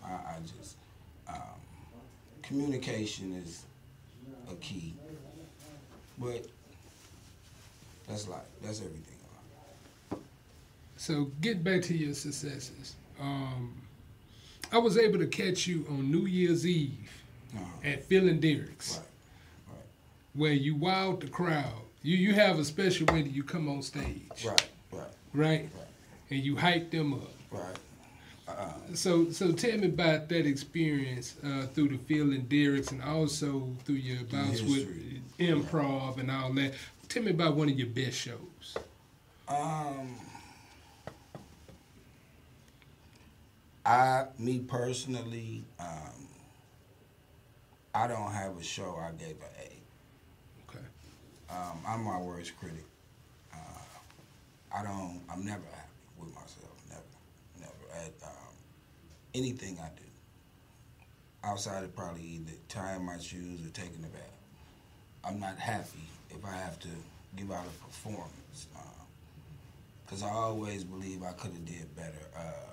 I, 0.04 0.10
I 0.12 0.36
just 0.58 0.76
um, 1.28 1.36
communication 2.42 3.34
is 3.46 3.64
a 4.52 4.56
key, 4.56 4.94
but 6.18 6.46
that's 8.08 8.28
life. 8.28 8.42
That's 8.62 8.80
everything. 8.80 9.06
So 10.98 11.32
get 11.42 11.64
back 11.64 11.82
to 11.84 11.98
your 11.98 12.14
successes. 12.14 12.96
Um, 13.20 13.74
I 14.72 14.78
was 14.78 14.98
able 14.98 15.20
to 15.20 15.28
catch 15.28 15.68
you 15.68 15.86
on 15.90 16.12
New 16.12 16.26
Year's 16.28 16.66
Eve 16.66 17.10
at 17.84 18.04
Phil 18.06 18.28
and 18.30 18.40
Derek's, 18.42 19.00
where 20.34 20.54
you 20.54 20.76
wowed 20.76 21.22
the 21.22 21.28
crowd. 21.28 21.74
You 22.04 22.18
you 22.18 22.34
have 22.34 22.58
a 22.60 22.66
special 22.66 23.06
way 23.14 23.22
that 23.22 23.32
you 23.32 23.44
come 23.44 23.70
on 23.70 23.82
stage, 23.84 24.46
Right, 24.46 24.70
right, 24.92 25.08
right, 25.34 25.70
and 26.32 26.40
you 26.40 26.56
hype 26.56 26.90
them 26.92 27.14
up. 27.14 27.30
right. 27.52 27.76
Uh, 28.58 28.94
So 28.94 29.32
so 29.32 29.52
tell 29.52 29.78
me 29.78 29.88
about 29.88 30.28
that 30.30 30.46
experience 30.46 31.36
uh, 31.44 31.66
through 31.74 31.90
the 31.90 31.98
Phil 31.98 32.32
and 32.34 32.48
Derek's, 32.50 32.92
and 32.92 33.02
also 33.02 33.70
through 33.86 33.96
your 33.96 34.24
bouts 34.26 34.62
with 34.62 34.88
improv 35.40 36.20
and 36.20 36.30
all 36.30 36.52
that. 36.54 36.74
Tell 37.08 37.24
me 37.24 37.32
about 37.32 37.56
one 37.56 37.70
of 37.70 37.78
your 37.78 37.88
best 37.88 38.18
shows. 38.18 38.78
Um, 39.48 40.16
I, 43.86 44.26
me 44.38 44.60
personally, 44.60 45.64
um, 45.80 46.28
I 47.94 48.08
don't 48.08 48.32
have 48.32 48.58
a 48.58 48.64
show 48.64 48.96
I 48.98 49.12
gave 49.12 49.36
an 49.38 49.54
A. 49.60 50.70
Okay. 50.70 50.86
Um, 51.50 51.80
I'm 51.88 52.04
my 52.04 52.18
worst 52.20 52.58
critic. 52.58 52.86
Uh, 53.54 53.58
I 54.78 54.84
don't. 54.84 55.22
I'm 55.30 55.46
never 55.46 55.64
happy 55.74 55.90
with 56.20 56.30
myself. 56.34 56.76
Never, 56.90 57.02
never 57.60 58.06
at 58.06 58.14
um, 58.24 58.41
anything 59.34 59.78
I 59.80 59.90
do. 59.98 60.06
Outside 61.44 61.84
of 61.84 61.96
probably 61.96 62.24
either 62.24 62.52
tying 62.70 63.06
my 63.06 63.18
shoes 63.18 63.66
or 63.66 63.70
taking 63.70 64.04
a 64.04 64.08
bath. 64.08 64.22
I'm 65.24 65.40
not 65.40 65.58
happy 65.58 66.08
if 66.30 66.46
I 66.46 66.52
have 66.52 66.80
to 66.80 66.90
give 67.36 67.52
out 67.52 67.66
a 67.66 67.86
performance. 67.86 68.68
Because 70.06 70.24
I 70.24 70.30
always 70.30 70.84
believe 70.84 71.24
I 71.24 71.32
could 71.32 71.52
have 71.52 71.66
did 71.66 71.96
better. 71.96 72.12
Uh, 72.36 72.72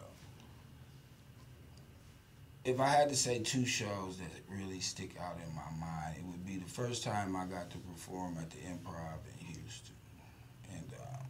if 2.65 2.81
I 2.81 2.89
had 2.89 3.09
to 3.09 3.17
say 3.17 3.39
two 3.39 3.65
shows 3.65 4.19
that 4.19 4.55
really 4.55 4.81
stick 4.81 5.15
out 5.21 5.37
in 5.47 5.55
my 5.55 5.87
mind, 5.87 6.17
it 6.19 6.25
would 6.25 6.45
be 6.45 6.57
the 6.57 6.69
first 6.69 7.03
time 7.05 7.37
I 7.37 7.47
got 7.47 7.71
to 7.71 7.79
perform 7.79 8.37
at 8.39 8.51
the 8.51 8.59
Improv 8.59 9.21
in 9.41 9.47
Houston, 9.47 9.95
and 10.73 10.93
um, 11.01 11.25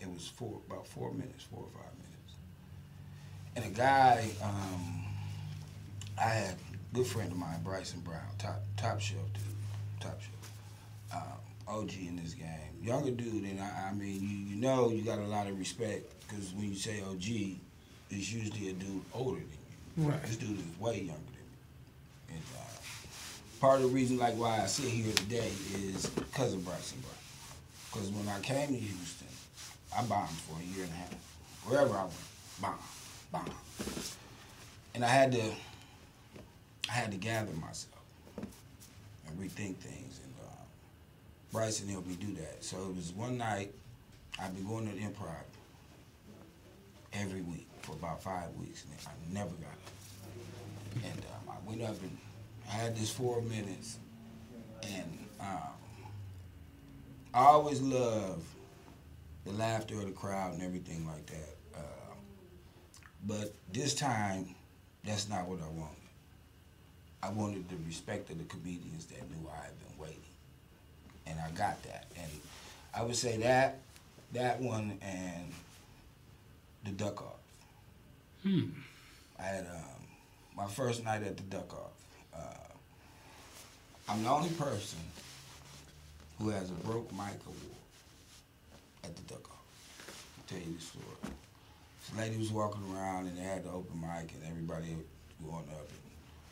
it 0.00 0.12
was 0.12 0.26
four 0.26 0.60
about 0.68 0.86
four 0.86 1.12
minutes, 1.12 1.44
four 1.44 1.60
or 1.60 1.70
five 1.70 1.92
minutes. 1.92 1.97
And 3.58 3.66
a 3.66 3.76
guy, 3.76 4.24
um, 4.40 5.04
I 6.16 6.28
had 6.28 6.54
a 6.54 6.94
good 6.94 7.08
friend 7.08 7.32
of 7.32 7.38
mine, 7.38 7.60
Bryson 7.64 7.98
Brown, 8.02 8.22
top 8.38 8.60
top 8.76 9.00
shelf 9.00 9.24
dude, 9.34 9.42
top 9.98 10.20
shelf, 10.20 10.52
um, 11.12 11.76
OG 11.80 11.90
in 12.06 12.20
this 12.22 12.34
game, 12.34 12.46
younger 12.80 13.10
dude, 13.10 13.42
and 13.42 13.58
I, 13.60 13.88
I 13.90 13.94
mean, 13.94 14.22
you 14.22 14.54
you 14.54 14.56
know 14.60 14.90
you 14.90 15.02
got 15.02 15.18
a 15.18 15.26
lot 15.26 15.48
of 15.48 15.58
respect 15.58 16.04
because 16.20 16.52
when 16.52 16.68
you 16.68 16.76
say 16.76 17.00
OG, 17.00 17.58
it's 18.10 18.32
usually 18.32 18.68
a 18.68 18.74
dude 18.74 19.02
older 19.12 19.40
than 19.40 20.04
you. 20.04 20.08
Right. 20.08 20.22
This 20.22 20.36
dude 20.36 20.56
is 20.56 20.78
way 20.78 20.98
younger 20.98 21.14
than 21.14 22.36
me. 22.36 22.36
And 22.36 22.42
uh, 22.56 23.60
part 23.60 23.80
of 23.80 23.82
the 23.82 23.88
reason, 23.88 24.18
like, 24.18 24.34
why 24.34 24.60
I 24.62 24.66
sit 24.66 24.88
here 24.88 25.12
today 25.14 25.50
is 25.74 26.06
because 26.06 26.54
of 26.54 26.64
Bryson 26.64 27.00
Brown. 27.00 27.12
Because 27.92 28.08
when 28.10 28.28
I 28.28 28.38
came 28.38 28.68
to 28.68 28.80
Houston, 28.80 29.26
I 29.98 30.04
bombed 30.04 30.30
for 30.30 30.60
a 30.60 30.76
year 30.76 30.84
and 30.84 30.92
a 30.92 30.96
half. 30.96 31.14
Wherever 31.64 31.94
I 31.96 32.02
went, 32.02 32.14
bomb, 32.60 32.78
bomb. 33.32 33.50
And 34.94 35.04
I 35.04 35.08
had 35.08 35.32
to, 35.32 35.42
I 36.88 36.92
had 36.92 37.10
to 37.12 37.16
gather 37.18 37.52
myself 37.52 37.94
and 38.36 39.38
rethink 39.38 39.76
things. 39.76 40.20
And 40.24 40.34
uh, 40.42 40.50
Bryson 41.52 41.88
helped 41.88 42.08
me 42.08 42.16
do 42.16 42.34
that. 42.34 42.64
So 42.64 42.76
it 42.78 42.96
was 42.96 43.12
one 43.12 43.38
night, 43.38 43.72
I've 44.40 44.54
been 44.54 44.66
going 44.66 44.88
to 44.88 44.94
the 44.94 45.00
improv 45.00 45.44
every 47.12 47.42
week 47.42 47.66
for 47.82 47.92
about 47.92 48.22
five 48.22 48.54
weeks, 48.56 48.84
and 48.84 48.94
I 49.06 49.34
never 49.34 49.50
got 49.56 49.72
up. 49.72 51.04
And 51.04 51.22
um, 51.24 51.54
I 51.54 51.68
went 51.68 51.82
up 51.82 52.00
and 52.02 52.16
I 52.68 52.72
had 52.72 52.96
this 52.96 53.10
four 53.10 53.40
minutes, 53.42 53.98
and 54.82 55.18
um, 55.40 55.72
I 57.34 57.44
always 57.44 57.80
love 57.80 58.42
the 59.44 59.52
laughter 59.52 59.94
of 59.94 60.06
the 60.06 60.12
crowd 60.12 60.54
and 60.54 60.62
everything 60.62 61.06
like 61.06 61.26
that. 61.26 61.57
But 63.26 63.52
this 63.72 63.94
time, 63.94 64.54
that's 65.04 65.28
not 65.28 65.46
what 65.46 65.60
I 65.60 65.68
wanted. 65.68 65.94
I 67.22 67.30
wanted 67.30 67.68
the 67.68 67.76
respect 67.86 68.30
of 68.30 68.38
the 68.38 68.44
comedians 68.44 69.06
that 69.06 69.18
knew 69.30 69.48
I 69.50 69.64
had 69.64 69.78
been 69.80 69.98
waiting, 69.98 70.34
and 71.26 71.38
I 71.40 71.50
got 71.50 71.82
that. 71.82 72.06
And 72.16 72.30
I 72.94 73.02
would 73.02 73.16
say 73.16 73.38
that, 73.38 73.80
that 74.32 74.60
one, 74.60 74.98
and 75.02 75.52
the 76.84 76.90
duck 76.92 77.22
off. 77.22 77.40
Hmm. 78.42 78.66
I 79.38 79.42
had 79.42 79.66
um, 79.66 80.06
my 80.56 80.66
first 80.66 81.04
night 81.04 81.22
at 81.22 81.36
the 81.36 81.42
duck 81.44 81.72
off. 81.74 81.92
Uh, 82.34 82.72
I'm 84.08 84.22
the 84.22 84.30
only 84.30 84.50
person 84.50 85.00
who 86.38 86.50
has 86.50 86.70
a 86.70 86.74
broke 86.74 87.10
mic 87.12 87.34
award 87.46 87.78
at 89.04 89.14
the 89.16 89.22
duck 89.22 89.44
off. 89.50 90.14
I'll 90.38 90.44
tell 90.46 90.66
you 90.66 90.74
the 90.74 90.80
story. 90.80 91.34
Lady 92.16 92.38
was 92.38 92.50
walking 92.50 92.82
around 92.92 93.26
and 93.26 93.36
they 93.36 93.42
had 93.42 93.64
the 93.64 93.70
open 93.70 94.00
mic 94.00 94.32
and 94.32 94.42
everybody 94.48 94.96
going 95.44 95.68
up. 95.70 95.88
And 95.88 96.00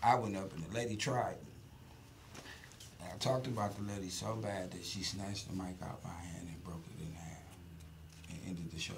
I 0.03 0.15
went 0.17 0.37
up 0.37 0.53
and 0.55 0.65
the 0.65 0.75
lady 0.75 0.97
tried. 0.97 1.37
And 3.01 3.11
I 3.13 3.17
talked 3.19 3.47
about 3.47 3.77
the 3.77 3.93
lady 3.93 4.11
so 4.11 4.37
bad 4.37 4.71
that 4.73 4.85
she 4.85 5.03
snatched 5.03 5.49
the 5.49 5.55
mic 5.55 5.77
out 5.83 5.99
of 5.99 6.05
my 6.05 6.11
hand 6.11 6.49
and 6.49 6.65
broke 6.65 6.83
it 6.95 7.03
in 7.03 7.15
half 7.15 8.31
and 8.31 8.41
ended 8.47 8.71
the 8.71 8.79
show. 8.79 8.95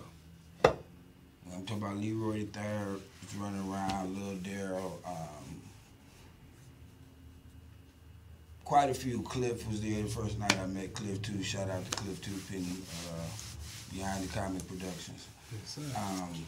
I'm 1.55 1.65
talking 1.65 1.83
about 1.83 1.97
Leroy 1.97 2.41
the 2.41 2.47
Third 2.47 3.01
running 3.39 3.73
around, 3.73 4.17
Lil 4.17 4.37
Daryl. 4.37 4.93
Um, 5.07 5.63
quite 8.65 8.91
a 8.91 8.95
few. 8.95 9.23
Cliff 9.23 9.67
was 9.69 9.81
there 9.81 10.03
the 10.03 10.09
first 10.09 10.39
night 10.39 10.57
I 10.59 10.67
met 10.67 10.95
Cliff 10.95 11.23
too. 11.23 11.43
Shout 11.43 11.71
out 11.71 11.85
to 11.85 11.91
Cliff 11.97 12.23
too, 12.23 12.35
Penny, 12.51 12.77
uh, 13.11 13.95
behind 13.95 14.25
the 14.25 14.33
comic 14.39 14.67
productions. 14.69 15.27
Yes. 15.53 15.79
Um, 15.97 16.47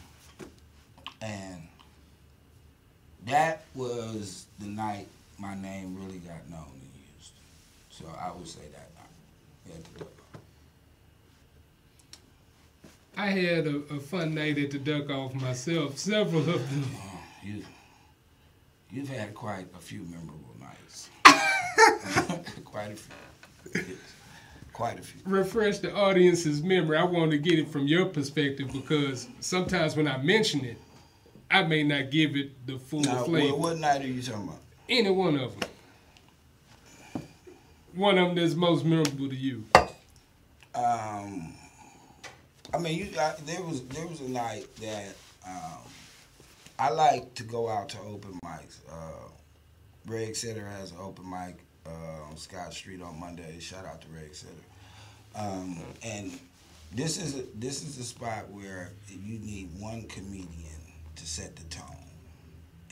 and 1.21 1.67
that 3.25 3.63
was 3.75 4.45
the 4.59 4.67
night 4.67 5.07
my 5.41 5.55
name 5.55 5.97
really 5.99 6.19
got 6.19 6.47
known 6.49 6.71
and 6.71 6.89
used. 7.17 7.33
So 7.89 8.05
I 8.19 8.31
would 8.31 8.47
say 8.47 8.61
that 8.71 8.89
night. 8.95 9.75
At 9.75 9.83
the 9.83 9.99
Duck 9.99 10.11
Off. 10.33 10.41
I 13.17 13.27
had 13.27 13.67
a, 13.67 13.75
a 13.93 13.99
fun 13.99 14.35
night 14.35 14.57
at 14.59 14.71
the 14.71 14.79
duck 14.79 15.09
off 15.09 15.33
myself. 15.33 15.97
Several 15.97 16.41
of 16.41 16.69
them. 16.69 16.85
You, 17.43 17.65
you've 18.91 19.09
had 19.09 19.33
quite 19.33 19.65
a 19.75 19.79
few 19.79 20.01
memorable 20.03 20.55
nights. 20.59 21.09
quite 22.63 22.91
a 22.91 22.95
few. 22.95 23.95
Quite 24.81 24.97
a 24.97 25.03
few. 25.03 25.21
Refresh 25.25 25.77
the 25.77 25.93
audience's 25.93 26.63
memory. 26.63 26.97
I 26.97 27.03
want 27.03 27.29
to 27.29 27.37
get 27.37 27.59
it 27.59 27.67
from 27.67 27.85
your 27.85 28.07
perspective 28.07 28.73
because 28.73 29.27
sometimes 29.39 29.95
when 29.95 30.07
I 30.07 30.17
mention 30.17 30.65
it, 30.65 30.75
I 31.51 31.61
may 31.61 31.83
not 31.83 32.09
give 32.09 32.35
it 32.35 32.65
the 32.65 32.79
full 32.79 33.01
Now, 33.01 33.23
flavor. 33.23 33.49
what, 33.55 33.59
what 33.59 33.77
night 33.77 34.01
are 34.01 34.07
you 34.07 34.23
talking 34.23 34.47
about? 34.47 34.57
Any 34.89 35.11
one 35.11 35.37
of 35.37 35.59
them. 35.59 35.69
One 37.93 38.17
of 38.17 38.29
them 38.29 38.35
that's 38.35 38.55
most 38.55 38.83
memorable 38.83 39.29
to 39.29 39.35
you. 39.35 39.65
Um, 40.73 41.53
I 42.73 42.79
mean, 42.79 42.97
you. 42.97 43.19
I, 43.19 43.35
there 43.45 43.61
was 43.61 43.83
there 43.83 44.07
was 44.07 44.19
a 44.21 44.29
night 44.29 44.65
that 44.77 45.13
um, 45.47 45.77
I 46.79 46.89
like 46.89 47.35
to 47.35 47.43
go 47.43 47.69
out 47.69 47.89
to 47.89 47.99
open 47.99 48.39
mics. 48.43 48.79
Uh, 48.91 49.29
Reg 50.07 50.35
Sitter 50.35 50.65
has 50.65 50.89
an 50.89 50.97
open 50.99 51.29
mic 51.29 51.59
uh, 51.85 52.23
on 52.31 52.35
Scott 52.35 52.73
Street 52.73 53.03
on 53.03 53.19
Monday. 53.19 53.59
Shout 53.59 53.85
out 53.85 54.01
to 54.01 54.07
Reg 54.07 54.33
Sitter. 54.33 54.55
Um, 55.35 55.79
and 56.03 56.37
this 56.93 57.17
is 57.17 57.39
a, 57.39 57.43
this 57.55 57.83
is 57.83 57.97
a 57.97 58.03
spot 58.03 58.49
where 58.49 58.91
you 59.09 59.39
need 59.39 59.69
one 59.79 60.03
comedian 60.03 60.81
to 61.15 61.25
set 61.25 61.55
the 61.55 61.63
tone. 61.63 61.85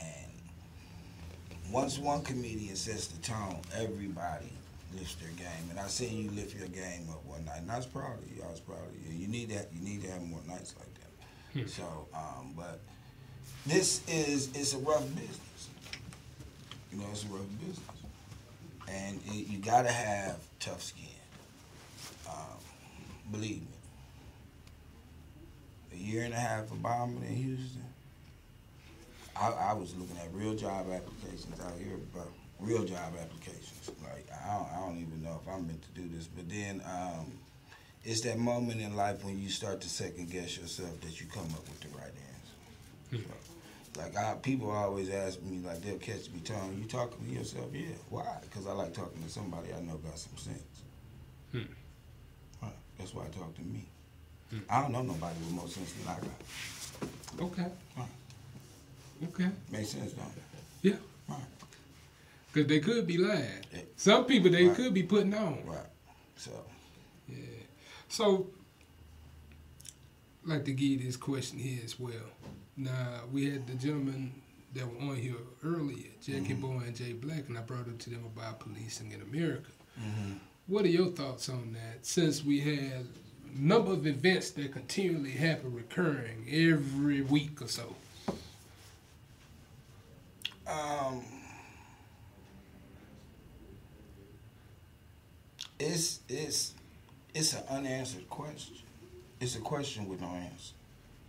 And 0.00 0.32
once 1.70 1.98
one 1.98 2.22
comedian 2.22 2.76
sets 2.76 3.08
the 3.08 3.20
tone, 3.22 3.60
everybody 3.76 4.52
lifts 4.94 5.16
their 5.16 5.30
game. 5.30 5.70
And 5.70 5.78
I 5.78 5.86
seen 5.88 6.24
you 6.24 6.30
lift 6.30 6.56
your 6.56 6.68
game 6.68 7.08
up 7.10 7.24
one 7.26 7.44
night, 7.44 7.58
and 7.60 7.70
I 7.70 7.76
was 7.76 7.86
proud 7.86 8.18
of 8.18 8.36
you. 8.36 8.42
I 8.42 8.50
was 8.50 8.60
proud 8.60 8.78
of 8.78 9.06
you. 9.06 9.16
You 9.16 9.28
need 9.28 9.50
that. 9.50 9.68
You 9.72 9.80
need 9.82 10.02
to 10.02 10.10
have 10.10 10.22
more 10.22 10.40
nights 10.48 10.74
like 10.78 10.92
that. 10.94 11.60
Hmm. 11.60 11.66
So, 11.66 12.08
um, 12.14 12.54
but 12.56 12.80
this 13.66 14.00
is 14.08 14.48
it's 14.54 14.74
a 14.74 14.78
rough 14.78 15.06
business. 15.14 15.68
You 16.92 16.98
know, 16.98 17.06
it's 17.12 17.24
a 17.24 17.28
rough 17.28 17.46
business, 17.60 17.80
and 18.88 19.20
it, 19.26 19.46
you 19.46 19.58
gotta 19.58 19.92
have 19.92 20.36
tough 20.58 20.82
skin. 20.82 21.09
Believe 23.30 23.60
me. 23.60 23.66
A 25.92 25.96
year 25.96 26.24
and 26.24 26.34
a 26.34 26.38
half 26.38 26.70
of 26.70 26.82
bombing 26.82 27.22
in 27.24 27.34
Houston. 27.34 27.84
I, 29.36 29.50
I 29.50 29.72
was 29.72 29.94
looking 29.96 30.16
at 30.18 30.32
real 30.32 30.54
job 30.54 30.86
applications 30.92 31.60
out 31.60 31.78
here, 31.78 31.96
but 32.14 32.28
real 32.58 32.84
job 32.84 33.14
applications. 33.20 33.90
Like 34.02 34.26
I 34.32 34.54
don't, 34.54 34.68
I 34.72 34.86
don't 34.86 34.98
even 35.00 35.22
know 35.22 35.40
if 35.42 35.52
I'm 35.52 35.66
meant 35.66 35.82
to 35.82 36.00
do 36.00 36.08
this, 36.14 36.26
but 36.26 36.48
then 36.48 36.82
um, 36.84 37.32
it's 38.04 38.20
that 38.22 38.38
moment 38.38 38.80
in 38.80 38.96
life 38.96 39.24
when 39.24 39.38
you 39.40 39.48
start 39.48 39.80
to 39.82 39.88
second 39.88 40.30
guess 40.30 40.58
yourself 40.58 41.00
that 41.00 41.20
you 41.20 41.26
come 41.26 41.46
up 41.54 41.68
with 41.68 41.80
the 41.80 41.88
right 41.96 42.12
answer. 43.12 43.24
So, 43.28 44.00
like 44.00 44.16
I, 44.16 44.34
people 44.34 44.70
always 44.70 45.10
ask 45.10 45.42
me, 45.42 45.60
like 45.66 45.82
they'll 45.82 45.98
catch 45.98 46.30
me 46.30 46.40
telling 46.44 46.78
you 46.78 46.84
talking 46.84 47.26
to 47.26 47.32
yourself. 47.32 47.66
Yeah, 47.72 47.86
why? 48.08 48.38
Because 48.42 48.66
I 48.66 48.72
like 48.72 48.92
talking 48.94 49.22
to 49.22 49.28
somebody 49.28 49.68
I 49.72 49.80
know 49.80 49.96
got 49.96 50.18
some 50.18 50.36
sense. 50.36 50.62
Hmm. 51.52 51.72
That's 53.00 53.14
why 53.14 53.24
I 53.24 53.28
talk 53.28 53.54
to 53.56 53.62
me. 53.62 53.86
I 54.68 54.82
don't 54.82 54.92
know 54.92 55.02
nobody 55.02 55.38
with 55.40 55.52
more 55.52 55.68
sense 55.68 55.92
than 55.94 56.08
I 56.08 56.18
got. 56.20 57.46
Okay. 57.46 57.66
Right. 57.96 58.06
Okay. 59.24 59.48
Makes 59.72 59.88
sense, 59.90 60.12
don't 60.12 60.26
it? 60.26 60.42
Yeah. 60.82 60.96
Right. 61.28 61.38
Because 62.52 62.68
they 62.68 62.80
could 62.80 63.06
be 63.06 63.16
lying. 63.16 63.64
Some 63.96 64.26
people 64.26 64.50
they 64.50 64.66
Right. 64.66 64.76
could 64.76 64.92
be 64.92 65.02
putting 65.02 65.32
on. 65.34 65.64
Right. 65.64 65.86
So. 66.36 66.50
Yeah. 67.28 67.36
So 68.08 68.50
I'd 70.44 70.48
like 70.50 70.64
to 70.66 70.72
give 70.72 70.88
you 70.88 70.98
this 70.98 71.16
question 71.16 71.58
here 71.58 71.80
as 71.84 71.98
well. 71.98 72.12
Now 72.76 73.22
we 73.32 73.50
had 73.50 73.66
the 73.66 73.74
gentleman 73.74 74.32
that 74.74 74.86
were 74.86 75.00
on 75.10 75.16
here 75.16 75.36
earlier, 75.64 76.10
Jackie 76.22 76.54
Mhm. 76.54 76.60
Boy 76.60 76.78
and 76.86 76.94
Jay 76.96 77.12
Black, 77.12 77.48
and 77.48 77.56
I 77.56 77.62
brought 77.62 77.88
up 77.88 77.98
to 78.00 78.10
them 78.10 78.24
about 78.24 78.60
policing 78.60 79.12
in 79.12 79.22
America. 79.22 79.70
Mhm. 79.98 80.38
What 80.70 80.84
are 80.84 80.88
your 80.88 81.08
thoughts 81.08 81.48
on 81.48 81.72
that? 81.72 82.06
Since 82.06 82.44
we 82.44 82.60
had 82.60 83.04
a 83.44 83.58
number 83.60 83.90
of 83.90 84.06
events 84.06 84.50
that 84.50 84.72
continually 84.72 85.32
happen, 85.32 85.74
recurring 85.74 86.46
every 86.48 87.22
week 87.22 87.60
or 87.60 87.66
so. 87.66 87.96
Um, 90.68 91.24
it's 95.80 96.20
it's 96.28 96.74
it's 97.34 97.52
an 97.54 97.64
unanswered 97.68 98.30
question. 98.30 98.76
It's 99.40 99.56
a 99.56 99.60
question 99.60 100.08
with 100.08 100.20
no 100.20 100.28
answer. 100.28 100.74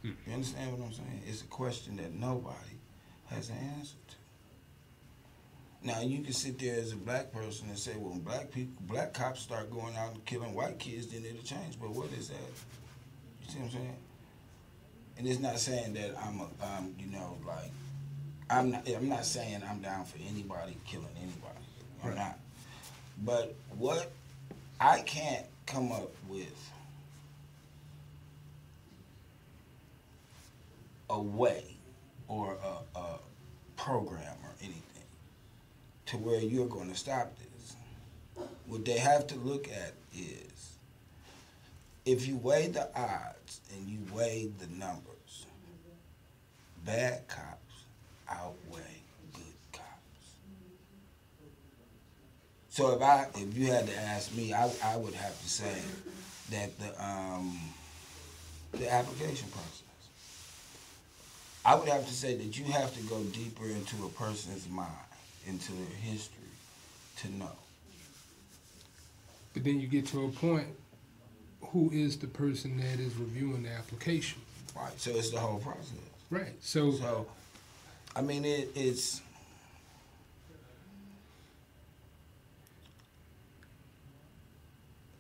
You 0.04 0.14
understand 0.32 0.78
what 0.78 0.86
I'm 0.86 0.94
saying? 0.94 1.24
It's 1.28 1.42
a 1.42 1.46
question 1.46 1.98
that 1.98 2.14
nobody 2.14 2.78
has 3.26 3.50
an 3.50 3.58
answer 3.80 3.96
to. 4.08 4.16
Now 5.84 6.02
you 6.02 6.22
can 6.22 6.34
sit 6.34 6.60
there 6.60 6.80
as 6.80 6.92
a 6.92 6.96
black 6.96 7.32
person 7.32 7.68
and 7.70 7.78
say, 7.78 7.94
"Well, 7.98 8.12
when 8.12 8.20
black 8.20 8.52
people, 8.52 8.74
black 8.82 9.14
cops 9.14 9.42
start 9.42 9.72
going 9.72 9.96
out 9.96 10.14
and 10.14 10.24
killing 10.26 10.54
white 10.54 10.78
kids, 10.78 11.08
then 11.08 11.26
it'll 11.26 11.42
change." 11.42 11.80
But 11.80 11.90
what 11.90 12.12
is 12.14 12.28
that? 12.30 12.36
You 12.38 13.52
see 13.52 13.58
what 13.60 13.66
I'm 13.66 13.72
saying? 13.72 13.96
And 15.18 15.28
it's 15.28 15.40
not 15.40 15.60
saying 15.60 15.94
that 15.96 16.16
I'm 16.24 16.40
a, 16.42 16.44
um, 16.66 16.96
you 17.00 17.08
know, 17.08 17.36
like 17.48 17.72
I'm 18.50 18.72
not. 18.72 18.88
I'm 18.88 19.10
not 19.10 19.26
saying 19.26 19.62
I'm 19.68 19.82
down 19.82 20.06
for 20.06 20.18
anybody 20.30 20.78
killing 20.86 21.08
anybody. 21.18 21.66
I'm 22.04 22.10
Right. 22.10 22.18
not. 22.18 22.40
But 23.24 23.56
what 23.78 24.12
I 24.80 25.02
can't 25.02 25.46
come 25.66 25.92
up 25.92 26.12
with 26.28 26.72
a 31.10 31.20
way 31.20 31.64
or 32.28 32.56
a, 32.64 33.00
a 33.00 33.20
program 33.78 34.36
or 34.44 34.52
anything 34.62 34.82
to 36.12 36.18
where 36.18 36.42
you're 36.42 36.68
going 36.68 36.90
to 36.90 36.96
stop 36.96 37.32
this. 37.38 37.76
What 38.68 38.84
they 38.84 38.98
have 38.98 39.28
to 39.28 39.36
look 39.36 39.70
at 39.70 39.94
is 40.14 40.74
if 42.06 42.28
you 42.28 42.36
weigh 42.36 42.68
the 42.68 42.90
odds 43.00 43.62
and 43.74 43.88
you 43.88 44.00
weigh 44.14 44.52
the 44.60 44.68
numbers, 44.76 45.46
bad 46.86 47.26
cops 47.30 47.86
outweigh 48.30 49.02
good 49.34 49.72
cops. 49.72 50.36
So 52.70 52.94
if 52.94 53.02
I 53.02 53.28
if 53.36 53.58
you 53.58 53.68
had 53.68 53.88
to 53.88 53.98
ask 53.98 54.36
me, 54.36 54.54
I, 54.54 54.70
I 54.84 54.98
would 54.98 55.14
have 55.14 55.42
to 55.42 55.50
say 55.50 55.82
that 56.50 56.78
the 56.78 57.06
um 57.06 57.58
the 58.74 58.92
application 58.92 59.48
process. 59.50 59.84
I 61.64 61.76
would 61.76 61.88
have 61.88 62.06
to 62.06 62.14
say 62.14 62.36
that 62.36 62.58
you 62.58 62.66
have 62.66 62.94
to 62.96 63.02
go 63.04 63.22
deeper 63.24 63.66
into 63.66 64.04
a 64.06 64.10
person's 64.10 64.68
mind, 64.68 64.90
into 65.48 65.72
their 65.74 65.96
history, 66.02 66.38
to 67.18 67.36
know. 67.36 67.52
But 69.54 69.64
then 69.64 69.80
you 69.80 69.88
get 69.88 70.06
to 70.08 70.26
a 70.26 70.30
point, 70.30 70.68
who 71.62 71.90
is 71.92 72.18
the 72.18 72.28
person 72.28 72.78
that 72.78 73.00
is 73.00 73.16
reviewing 73.16 73.64
the 73.64 73.70
application? 73.70 74.42
Right. 74.76 74.98
So 75.00 75.12
it's 75.12 75.32
the 75.32 75.40
whole 75.40 75.60
process. 75.60 75.92
Right. 76.30 76.54
So, 76.62 76.92
so 76.92 77.28
I 78.16 78.22
mean, 78.22 78.46
it, 78.46 78.72
it's 78.76 79.22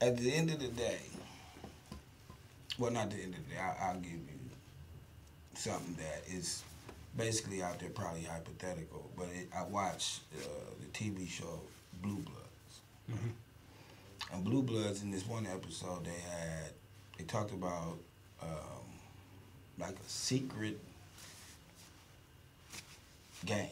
at 0.01 0.17
the 0.17 0.33
end 0.33 0.49
of 0.51 0.59
the 0.59 0.67
day. 0.67 0.99
Well, 2.77 2.91
not 2.91 3.11
the 3.11 3.21
end 3.21 3.35
of 3.35 3.47
the 3.47 3.55
day. 3.55 3.61
I, 3.61 3.89
I'll 3.89 3.99
give 3.99 4.11
you 4.11 4.19
something 5.53 5.95
that 5.95 6.23
is 6.33 6.63
basically 7.15 7.61
out 7.61 7.79
there, 7.79 7.89
probably 7.89 8.23
hypothetical. 8.23 9.09
But 9.17 9.27
it, 9.33 9.49
I 9.55 9.63
watched 9.63 10.21
uh, 10.35 10.43
the 10.79 10.87
TV 10.87 11.27
show 11.27 11.61
Blue 12.01 12.17
Bloods. 12.17 12.81
And 14.33 14.43
Blue 14.43 14.61
Bloods 14.61 15.01
in 15.01 15.11
this 15.11 15.27
one 15.27 15.45
episode, 15.45 16.05
they 16.05 16.11
had 16.11 16.71
they 17.17 17.25
talked 17.25 17.51
about 17.51 17.97
um, 18.41 18.85
like 19.77 19.91
a 19.95 20.09
secret 20.09 20.79
gang 23.45 23.69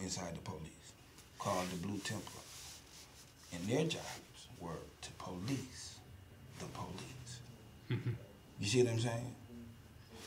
inside 0.00 0.34
the 0.34 0.40
police 0.40 0.60
called 1.38 1.66
the 1.70 1.86
Blue 1.86 1.98
Templar, 1.98 2.42
and 3.52 3.62
their 3.66 3.84
jobs 3.84 4.48
were 4.60 4.78
to 5.02 5.10
police 5.18 5.96
the 6.58 6.66
police. 6.66 7.40
You 8.60 8.66
see 8.66 8.82
what 8.82 8.92
I'm 8.92 9.00
saying? 9.00 9.34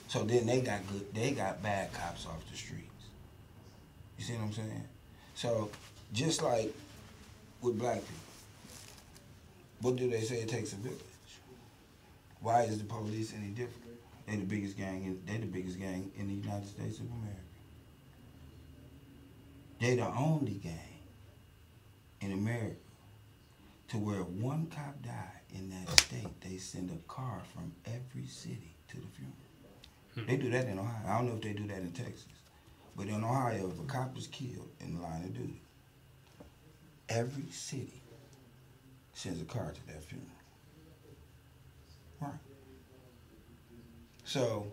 So 0.09 0.23
then 0.23 0.47
they 0.47 0.61
got 0.61 0.79
good. 0.87 1.13
They 1.13 1.31
got 1.31 1.61
bad 1.61 1.93
cops 1.93 2.25
off 2.25 2.43
the 2.49 2.57
streets. 2.57 2.83
You 4.17 4.23
see 4.23 4.33
what 4.33 4.45
I'm 4.45 4.53
saying? 4.53 4.83
So 5.35 5.69
just 6.11 6.41
like 6.41 6.73
with 7.61 7.77
black 7.77 7.97
people, 7.97 8.15
what 9.81 9.97
do 9.97 10.09
they 10.09 10.21
say 10.21 10.37
it 10.37 10.49
takes 10.49 10.73
a 10.73 10.77
village? 10.77 10.99
Why 12.41 12.63
is 12.63 12.79
the 12.79 12.85
police 12.85 13.33
any 13.35 13.49
different? 13.49 13.85
They 14.25 14.37
the 14.37 14.45
biggest 14.45 14.77
gang. 14.77 15.03
In, 15.05 15.21
they 15.27 15.37
the 15.37 15.45
biggest 15.45 15.79
gang 15.79 16.11
in 16.17 16.27
the 16.27 16.33
United 16.33 16.67
States 16.67 16.97
of 16.97 17.05
America. 17.05 17.39
They 19.79 19.95
the 19.95 20.07
only 20.07 20.53
gang 20.53 21.03
in 22.21 22.31
America 22.31 22.75
to 23.89 23.97
where 23.99 24.21
one 24.21 24.71
cop 24.75 25.03
died 25.03 25.41
in 25.53 25.69
that 25.69 25.89
state, 25.99 26.41
they 26.41 26.57
send 26.57 26.89
a 26.89 27.11
car 27.11 27.43
from 27.53 27.73
every 27.85 28.27
city 28.27 28.73
to 28.87 28.97
the 28.97 29.07
funeral. 29.15 29.48
Mm-hmm. 30.17 30.29
They 30.29 30.37
do 30.37 30.49
that 30.51 30.67
in 30.67 30.79
Ohio. 30.79 31.07
I 31.07 31.17
don't 31.17 31.29
know 31.29 31.35
if 31.35 31.41
they 31.41 31.53
do 31.53 31.67
that 31.67 31.77
in 31.77 31.91
Texas. 31.91 32.25
But 32.95 33.07
in 33.07 33.23
Ohio, 33.23 33.69
if 33.69 33.79
a 33.79 33.83
cop 33.83 34.17
is 34.17 34.27
killed 34.27 34.69
in 34.81 34.95
the 34.95 35.01
line 35.01 35.23
of 35.23 35.33
duty, 35.33 35.61
every 37.07 37.49
city 37.51 38.01
sends 39.13 39.41
a 39.41 39.45
car 39.45 39.71
to 39.71 39.87
that 39.87 40.03
funeral. 40.03 40.29
Right. 42.19 42.31
So, 44.25 44.67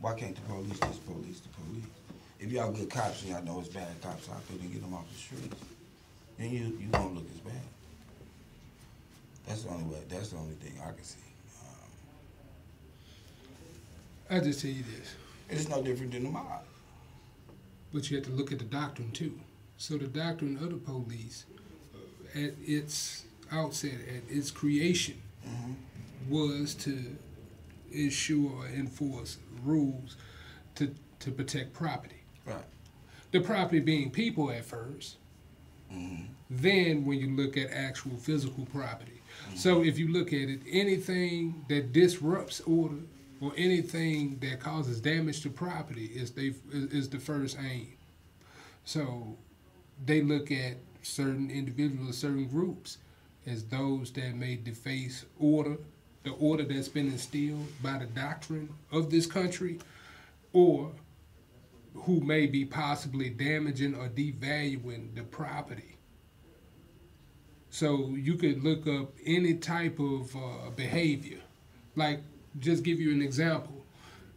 why 0.00 0.14
can't 0.14 0.34
the 0.34 0.42
police 0.42 0.78
just 0.78 1.04
police 1.06 1.40
the 1.40 1.48
police? 1.48 1.84
If 2.38 2.52
y'all 2.52 2.70
good 2.70 2.90
cops 2.90 3.22
and 3.22 3.32
y'all 3.32 3.42
know 3.42 3.60
it's 3.60 3.68
bad 3.68 3.88
cops 4.02 4.28
out 4.28 4.46
there, 4.48 4.58
then 4.58 4.70
get 4.70 4.82
them 4.82 4.94
off 4.94 5.10
the 5.10 5.18
streets. 5.18 5.56
Then 6.38 6.50
you 6.50 6.78
you 6.78 6.88
won't 6.92 7.14
look 7.14 7.26
as 7.34 7.40
bad. 7.40 7.62
That's 9.46 9.62
the 9.62 9.70
only 9.70 9.84
way. 9.84 10.00
That's 10.08 10.30
the 10.30 10.36
only 10.36 10.54
thing 10.54 10.78
I 10.80 10.92
can 10.92 11.02
see. 11.02 11.25
I 14.28 14.40
just 14.40 14.60
tell 14.60 14.70
you 14.70 14.82
this. 14.82 15.14
It's 15.48 15.68
no 15.68 15.82
different 15.82 16.12
than 16.12 16.24
the 16.24 16.30
mob. 16.30 16.64
But 17.92 18.10
you 18.10 18.16
have 18.16 18.26
to 18.26 18.32
look 18.32 18.52
at 18.52 18.58
the 18.58 18.64
doctrine 18.64 19.12
too. 19.12 19.38
So 19.78 19.96
the 19.96 20.06
doctrine 20.06 20.56
of 20.56 20.70
the 20.70 20.76
police, 20.76 21.44
at 22.34 22.54
its 22.64 23.24
outset, 23.52 23.94
at 24.08 24.34
its 24.34 24.50
creation, 24.50 25.20
mm-hmm. 25.46 25.72
was 26.30 26.74
to 26.74 27.16
ensure 27.92 28.50
or 28.50 28.66
enforce 28.66 29.38
rules 29.64 30.16
to 30.74 30.94
to 31.20 31.30
protect 31.30 31.72
property. 31.72 32.22
Right. 32.44 32.64
The 33.32 33.40
property 33.40 33.80
being 33.80 34.10
people 34.10 34.50
at 34.50 34.66
1st 34.66 35.14
mm-hmm. 35.92 36.24
Then 36.48 37.04
when 37.04 37.18
you 37.18 37.34
look 37.34 37.56
at 37.56 37.70
actual 37.70 38.16
physical 38.16 38.66
property. 38.66 39.20
Mm-hmm. 39.48 39.56
So 39.56 39.82
if 39.82 39.98
you 39.98 40.12
look 40.12 40.28
at 40.28 40.48
it, 40.48 40.60
anything 40.70 41.64
that 41.68 41.92
disrupts 41.92 42.60
order 42.60 42.96
or 43.40 43.52
anything 43.56 44.38
that 44.40 44.60
causes 44.60 45.00
damage 45.00 45.42
to 45.42 45.50
property 45.50 46.06
is 46.06 46.30
they 46.32 46.54
is 46.72 47.08
the 47.08 47.18
first 47.18 47.56
aim. 47.58 47.92
So 48.84 49.36
they 50.04 50.22
look 50.22 50.50
at 50.50 50.76
certain 51.02 51.50
individuals, 51.50 52.18
certain 52.18 52.46
groups, 52.46 52.98
as 53.46 53.64
those 53.64 54.10
that 54.12 54.34
may 54.34 54.56
deface 54.56 55.24
order, 55.38 55.76
the 56.24 56.32
order 56.32 56.64
that's 56.64 56.88
been 56.88 57.06
instilled 57.06 57.66
by 57.82 57.98
the 57.98 58.06
doctrine 58.06 58.68
of 58.90 59.10
this 59.10 59.26
country, 59.26 59.78
or 60.52 60.92
who 61.94 62.20
may 62.20 62.46
be 62.46 62.64
possibly 62.64 63.30
damaging 63.30 63.94
or 63.94 64.08
devaluing 64.08 65.14
the 65.14 65.22
property. 65.22 65.96
So 67.70 68.14
you 68.16 68.36
could 68.36 68.64
look 68.64 68.86
up 68.86 69.12
any 69.24 69.54
type 69.54 69.98
of 69.98 70.34
uh, 70.34 70.70
behavior. 70.74 71.40
Like, 71.94 72.22
just 72.58 72.82
give 72.82 73.00
you 73.00 73.12
an 73.12 73.22
example. 73.22 73.84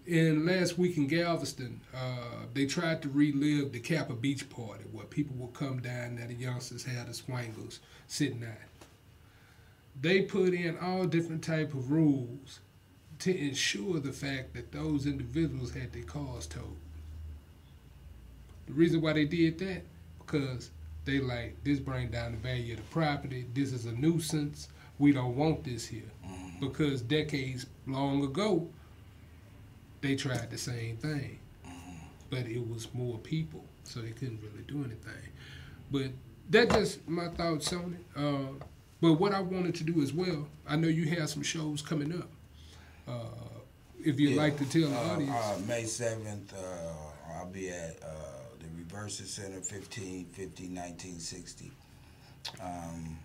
In 0.06 0.46
last 0.46 0.78
week 0.78 0.98
in 0.98 1.08
Galveston, 1.08 1.82
uh, 1.96 2.46
they 2.54 2.66
tried 2.66 3.02
to 3.04 3.10
relive 3.10 3.72
the 3.72 3.80
Kappa 3.80 4.14
Beach 4.14 4.50
party 4.50 4.86
where 4.92 5.06
people 5.06 5.36
would 5.38 5.54
come 5.54 5.80
down 5.82 6.16
there, 6.16 6.28
the 6.28 6.34
youngsters 6.34 6.84
had 6.84 7.08
the 7.08 7.14
swangles 7.14 7.80
sitting 8.08 8.40
down. 8.40 8.56
They 10.02 10.22
put 10.22 10.54
in 10.54 10.78
all 10.80 11.06
different 11.06 11.44
type 11.44 11.74
of 11.74 11.92
rules 11.92 12.60
to 13.20 13.38
ensure 13.38 14.00
the 14.00 14.14
fact 14.14 14.54
that 14.56 14.72
those 14.72 15.06
individuals 15.06 15.74
had 15.74 15.92
their 15.94 16.04
cars 16.04 16.48
towed. 16.48 16.78
The 18.68 18.74
reason 18.74 19.02
why 19.02 19.14
they 19.14 19.26
did 19.26 19.60
that, 19.60 19.82
because 20.20 20.72
they 21.06 21.20
like 21.20 21.64
this 21.64 21.80
bring 21.80 22.10
down 22.10 22.32
the 22.32 22.38
value 22.38 22.74
of 22.74 22.80
the 22.80 22.86
property. 22.86 23.46
This 23.54 23.74
is 23.74 23.86
a 23.86 23.92
nuisance. 23.92 24.70
We 25.00 25.12
don't 25.12 25.36
want 25.36 25.64
this 25.64 25.88
here, 25.88 26.12
because 26.60 27.02
decades 27.02 27.66
long 27.88 28.24
ago, 28.24 28.68
they 30.02 30.16
tried 30.16 30.50
the 30.50 30.58
same 30.58 30.98
thing, 30.98 31.40
but 32.30 32.40
it 32.48 32.66
was 32.70 32.88
more 32.94 33.18
people, 33.20 33.64
so 33.84 34.00
they 34.02 34.12
couldn't 34.12 34.40
really 34.42 34.64
do 34.68 34.78
anything. 34.80 35.30
But 35.92 36.12
that's 36.50 36.74
just 36.76 37.08
my 37.08 37.28
thoughts 37.30 37.72
on 37.74 37.98
it. 38.00 38.20
Uh, 38.20 38.64
but 39.02 39.14
what 39.14 39.34
I 39.34 39.40
wanted 39.42 39.76
to 39.76 39.84
do 39.84 40.02
as 40.02 40.14
well, 40.14 40.48
I 40.68 40.76
know 40.76 40.88
you 40.88 41.06
have 41.20 41.30
some 41.30 41.44
shows 41.44 41.82
coming 41.82 42.14
up. 42.18 42.30
Uh, 43.08 43.24
if 44.04 44.20
you'd 44.20 44.32
Yeah. 44.36 44.42
like 44.42 44.58
to 44.58 44.66
tell 44.66 44.90
the 44.90 44.98
Uh, 44.98 45.14
audience. 45.14 45.32
Uh, 45.32 45.62
May 45.68 45.84
7th, 45.84 46.54
uh, 46.54 47.34
I'll 47.34 47.46
be 47.48 47.70
at 47.70 48.02
uh, 48.04 48.08
the 48.60 48.68
Reversa 48.68 49.26
Center, 49.26 49.60
1550 49.62 50.68
1960. 50.68 51.72
Um, 52.62 53.18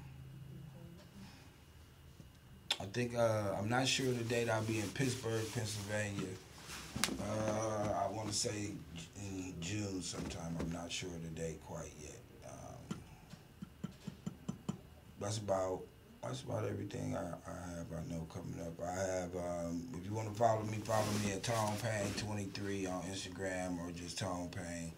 I 2.80 2.84
think, 2.86 3.16
uh, 3.16 3.54
I'm 3.58 3.68
not 3.68 3.86
sure 3.86 4.06
the 4.06 4.24
date, 4.24 4.48
I'll 4.48 4.62
be 4.62 4.80
in 4.80 4.88
Pittsburgh, 4.88 5.44
Pennsylvania. 5.54 6.28
Uh, 7.20 8.04
I 8.04 8.10
want 8.10 8.28
to 8.28 8.34
say 8.34 8.72
in 9.16 9.54
June 9.60 10.02
sometime. 10.02 10.56
I'm 10.60 10.72
not 10.72 10.90
sure 10.90 11.10
the 11.22 11.40
date 11.40 11.60
quite 11.66 11.92
yet. 12.00 12.20
Um, 12.46 12.98
that's 15.20 15.38
about 15.38 15.80
that's 16.22 16.42
about 16.42 16.64
everything 16.64 17.16
I, 17.16 17.20
I 17.20 17.76
have. 17.76 17.86
I 17.92 18.12
know 18.12 18.26
coming 18.32 18.58
up. 18.60 18.80
I 18.82 18.92
have. 18.92 19.34
Um, 19.36 19.88
if 19.98 20.06
you 20.06 20.14
want 20.14 20.32
to 20.32 20.34
follow 20.34 20.62
me, 20.62 20.78
follow 20.78 21.04
me 21.24 21.32
at 21.32 21.42
Tone 21.42 21.74
Payne 21.82 22.12
23 22.16 22.86
on 22.86 23.02
Instagram 23.02 23.78
or 23.80 23.90
just 23.90 24.18
Tone 24.18 24.48
Payne 24.48 24.92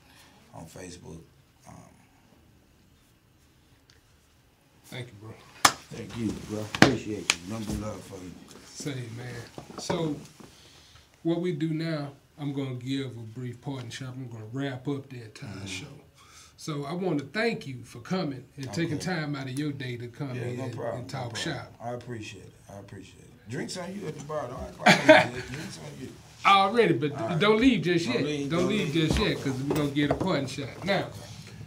on 0.55 0.67
Facebook. 0.67 1.21
Um, 1.67 1.75
Thank 4.85 5.09
you, 5.09 5.15
bro. 5.21 5.35
Thank 5.93 6.17
you, 6.19 6.33
bro. 6.51 6.61
Appreciate 6.75 7.33
you. 7.33 7.53
Number 7.53 7.73
love 7.87 8.01
for 8.03 8.17
you. 8.17 8.31
Same, 8.67 9.11
man. 9.17 9.79
So, 9.79 10.17
what 11.23 11.41
we 11.41 11.53
do 11.53 11.71
now, 11.71 12.11
I'm 12.39 12.53
going 12.53 12.79
to 12.79 12.85
give 12.85 13.07
a 13.07 13.21
brief 13.21 13.61
parting 13.61 13.91
shot. 13.91 14.09
I'm 14.09 14.29
going 14.29 14.43
to 14.43 14.49
wrap 14.53 14.87
up 14.89 15.09
the 15.09 15.23
entire 15.23 15.51
Mm-hmm. 15.51 15.67
show. 15.67 15.87
So, 16.59 16.85
I 16.85 16.93
want 16.93 17.19
to 17.21 17.25
thank 17.27 17.67
you 17.67 17.85
for 17.85 18.01
coming 18.01 18.45
and 18.57 18.73
taking 18.73 18.99
time 18.99 19.37
out 19.37 19.45
of 19.45 19.59
your 19.59 19.73
day 19.73 19.97
to 19.97 20.09
come 20.09 20.35
Yeah, 20.35 20.43
in 20.43 20.57
no 20.59 20.65
and, 20.65 20.75
problem. 20.77 21.01
and 21.03 21.11
talk 21.11 21.35
problem. 21.35 21.55
shop. 21.55 21.73
I 21.81 21.91
appreciate 21.93 22.45
it. 22.45 22.53
I 22.75 22.79
appreciate 22.81 23.21
it. 23.21 23.49
Drinks 23.51 23.77
on 23.77 23.95
you 23.95 24.07
at 24.09 24.19
the 24.19 24.25
bar. 24.25 24.49
Don't 24.49 24.61
act 24.89 25.09
like 25.09 25.33
Drinks 25.53 25.79
on 25.79 26.01
you. 26.03 26.09
Already, 26.45 26.95
but 26.95 27.13
right. 27.13 27.39
don't 27.39 27.61
leave 27.61 27.83
just 27.83 28.07
Don't 28.07 28.15
yet. 28.15 28.25
leave, 28.25 28.51
don't 28.51 28.61
don't 28.61 28.69
leave 28.69 28.95
leave. 28.95 29.09
just 29.09 29.19
yet 29.21 29.37
because 29.37 29.61
we're 29.63 29.75
going 29.75 29.89
to 29.89 29.95
get 29.95 30.11
a 30.11 30.15
parting 30.15 30.47
shot. 30.47 30.85
Now, 30.85 31.07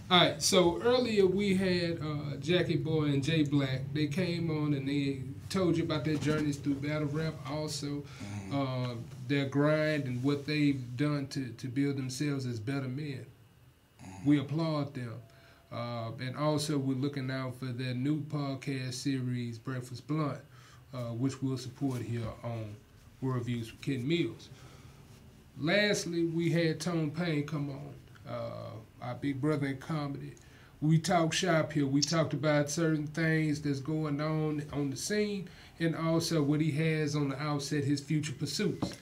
all 0.09 0.19
right, 0.19 0.41
so 0.41 0.81
earlier 0.81 1.25
we 1.25 1.55
had 1.55 1.99
uh, 2.01 2.35
Jackie 2.39 2.77
Boy 2.77 3.05
and 3.05 3.23
Jay 3.23 3.43
Black. 3.43 3.81
They 3.93 4.07
came 4.07 4.49
on 4.49 4.73
and 4.73 4.87
they 4.87 5.21
told 5.49 5.77
you 5.77 5.83
about 5.83 6.05
their 6.05 6.15
journeys 6.15 6.57
through 6.57 6.75
battle 6.75 7.07
rap, 7.07 7.33
also 7.49 8.03
uh, 8.53 8.95
their 9.27 9.45
grind 9.45 10.05
and 10.05 10.23
what 10.23 10.45
they've 10.45 10.81
done 10.97 11.27
to, 11.27 11.49
to 11.49 11.67
build 11.67 11.97
themselves 11.97 12.45
as 12.45 12.59
better 12.59 12.87
men. 12.87 13.25
We 14.25 14.39
applaud 14.39 14.93
them. 14.93 15.13
Uh, 15.71 16.11
and 16.19 16.35
also, 16.35 16.77
we're 16.79 16.95
looking 16.95 17.29
out 17.29 17.59
for 17.59 17.65
their 17.65 17.93
new 17.93 18.21
podcast 18.21 18.95
series, 18.95 19.59
Breakfast 19.59 20.07
Blunt, 20.07 20.39
uh, 20.93 21.13
which 21.13 21.43
we'll 21.43 21.57
support 21.57 22.01
here 22.01 22.25
on 22.43 22.75
Worldviews 23.23 23.71
with 23.71 23.81
Ken 23.81 24.07
Mills. 24.07 24.49
Lastly, 25.59 26.25
we 26.25 26.49
had 26.49 26.79
Tone 26.79 27.11
Payne 27.11 27.45
come 27.45 27.69
on, 27.69 28.33
uh, 28.33 28.78
our 29.01 29.15
big 29.15 29.41
brother 29.41 29.67
in 29.67 29.77
comedy. 29.77 30.33
We 30.81 30.97
talk 30.97 31.33
shop 31.33 31.73
here. 31.73 31.87
We 31.87 32.01
talked 32.01 32.33
about 32.33 32.69
certain 32.69 33.07
things 33.07 33.61
that's 33.61 33.79
going 33.79 34.21
on 34.21 34.63
on 34.71 34.89
the 34.89 34.97
scene, 34.97 35.49
and 35.79 35.95
also 35.95 36.41
what 36.41 36.61
he 36.61 36.71
has 36.71 37.15
on 37.15 37.29
the 37.29 37.41
outset, 37.41 37.83
his 37.83 37.99
future 37.99 38.33
pursuits. 38.33 38.93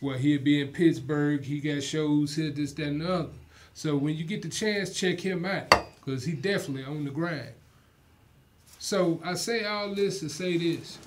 Well, 0.00 0.18
he'll 0.18 0.42
be 0.42 0.60
in 0.60 0.68
Pittsburgh. 0.68 1.42
He 1.42 1.60
got 1.60 1.82
shows 1.82 2.36
here, 2.36 2.50
this, 2.50 2.72
that, 2.72 2.86
and 2.86 3.00
the 3.00 3.12
other. 3.12 3.28
So 3.74 3.96
when 3.96 4.16
you 4.16 4.24
get 4.24 4.42
the 4.42 4.48
chance, 4.48 4.92
check 4.92 5.20
him 5.20 5.44
out, 5.44 5.70
because 6.04 6.24
he 6.24 6.32
definitely 6.32 6.84
on 6.84 7.04
the 7.04 7.10
grind. 7.10 7.52
So 8.78 9.20
I 9.24 9.34
say 9.34 9.64
all 9.64 9.94
this 9.94 10.20
to 10.20 10.28
say 10.28 10.58
this. 10.58 10.98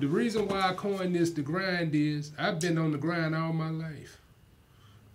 The 0.00 0.06
reason 0.06 0.46
why 0.46 0.68
I 0.68 0.74
coined 0.74 1.16
this 1.16 1.30
the 1.30 1.42
grind 1.42 1.94
is 1.94 2.32
I've 2.38 2.60
been 2.60 2.78
on 2.78 2.92
the 2.92 2.98
grind 2.98 3.34
all 3.34 3.52
my 3.52 3.70
life. 3.70 4.20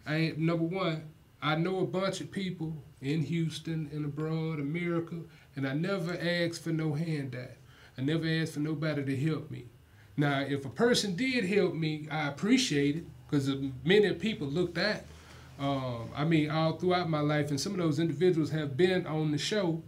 I 0.06 0.16
ain't 0.16 0.40
number 0.40 0.64
one, 0.64 1.04
I 1.42 1.56
know 1.56 1.80
a 1.80 1.86
bunch 1.86 2.20
of 2.22 2.32
people 2.32 2.76
in 3.02 3.22
Houston 3.22 3.90
and 3.94 4.06
abroad, 4.06 4.60
America, 4.60 5.16
and 5.56 5.68
I 5.68 5.74
never 5.74 6.14
asked 6.14 6.64
for 6.64 6.72
no 6.72 6.94
handout. 6.94 7.52
I 7.98 8.02
never 8.02 8.28
asked 8.28 8.54
for 8.54 8.60
nobody 8.60 9.04
to 9.04 9.16
help 9.16 9.50
me. 9.50 9.66
Now, 10.18 10.42
if 10.42 10.66
a 10.66 10.70
person 10.70 11.16
did 11.16 11.46
help 11.46 11.74
me, 11.74 12.08
I 12.12 12.28
appreciate 12.28 12.98
it 12.98 13.06
because 13.30 13.50
many 13.86 14.14
people 14.16 14.48
looked 14.48 14.78
at. 14.78 15.06
Um, 15.60 16.10
I 16.16 16.26
mean, 16.26 16.50
all 16.50 16.74
throughout 16.74 17.10
my 17.10 17.22
life, 17.22 17.50
and 17.50 17.60
some 17.60 17.74
of 17.74 17.80
those 17.80 18.00
individuals 18.00 18.50
have 18.52 18.76
been 18.76 19.06
on 19.08 19.32
the 19.32 19.38
show 19.38 19.82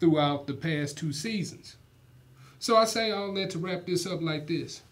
throughout 0.00 0.46
the 0.46 0.54
past 0.54 0.96
two 0.96 1.12
seasons. 1.12 1.76
So 2.58 2.76
I 2.76 2.84
say 2.84 3.10
all 3.10 3.32
that 3.34 3.50
to 3.50 3.58
wrap 3.58 3.86
this 3.86 4.06
up 4.06 4.22
like 4.22 4.46
this. 4.46 4.82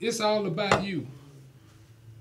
It's 0.00 0.20
all 0.20 0.46
about 0.46 0.84
you. 0.84 1.06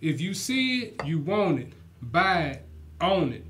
If 0.02 0.22
you 0.22 0.34
see 0.34 0.82
it, 0.84 1.06
you 1.06 1.20
want 1.20 1.60
it, 1.60 1.74
buy 2.12 2.42
it, 2.44 2.66
own 3.02 3.34
it. 3.34 3.46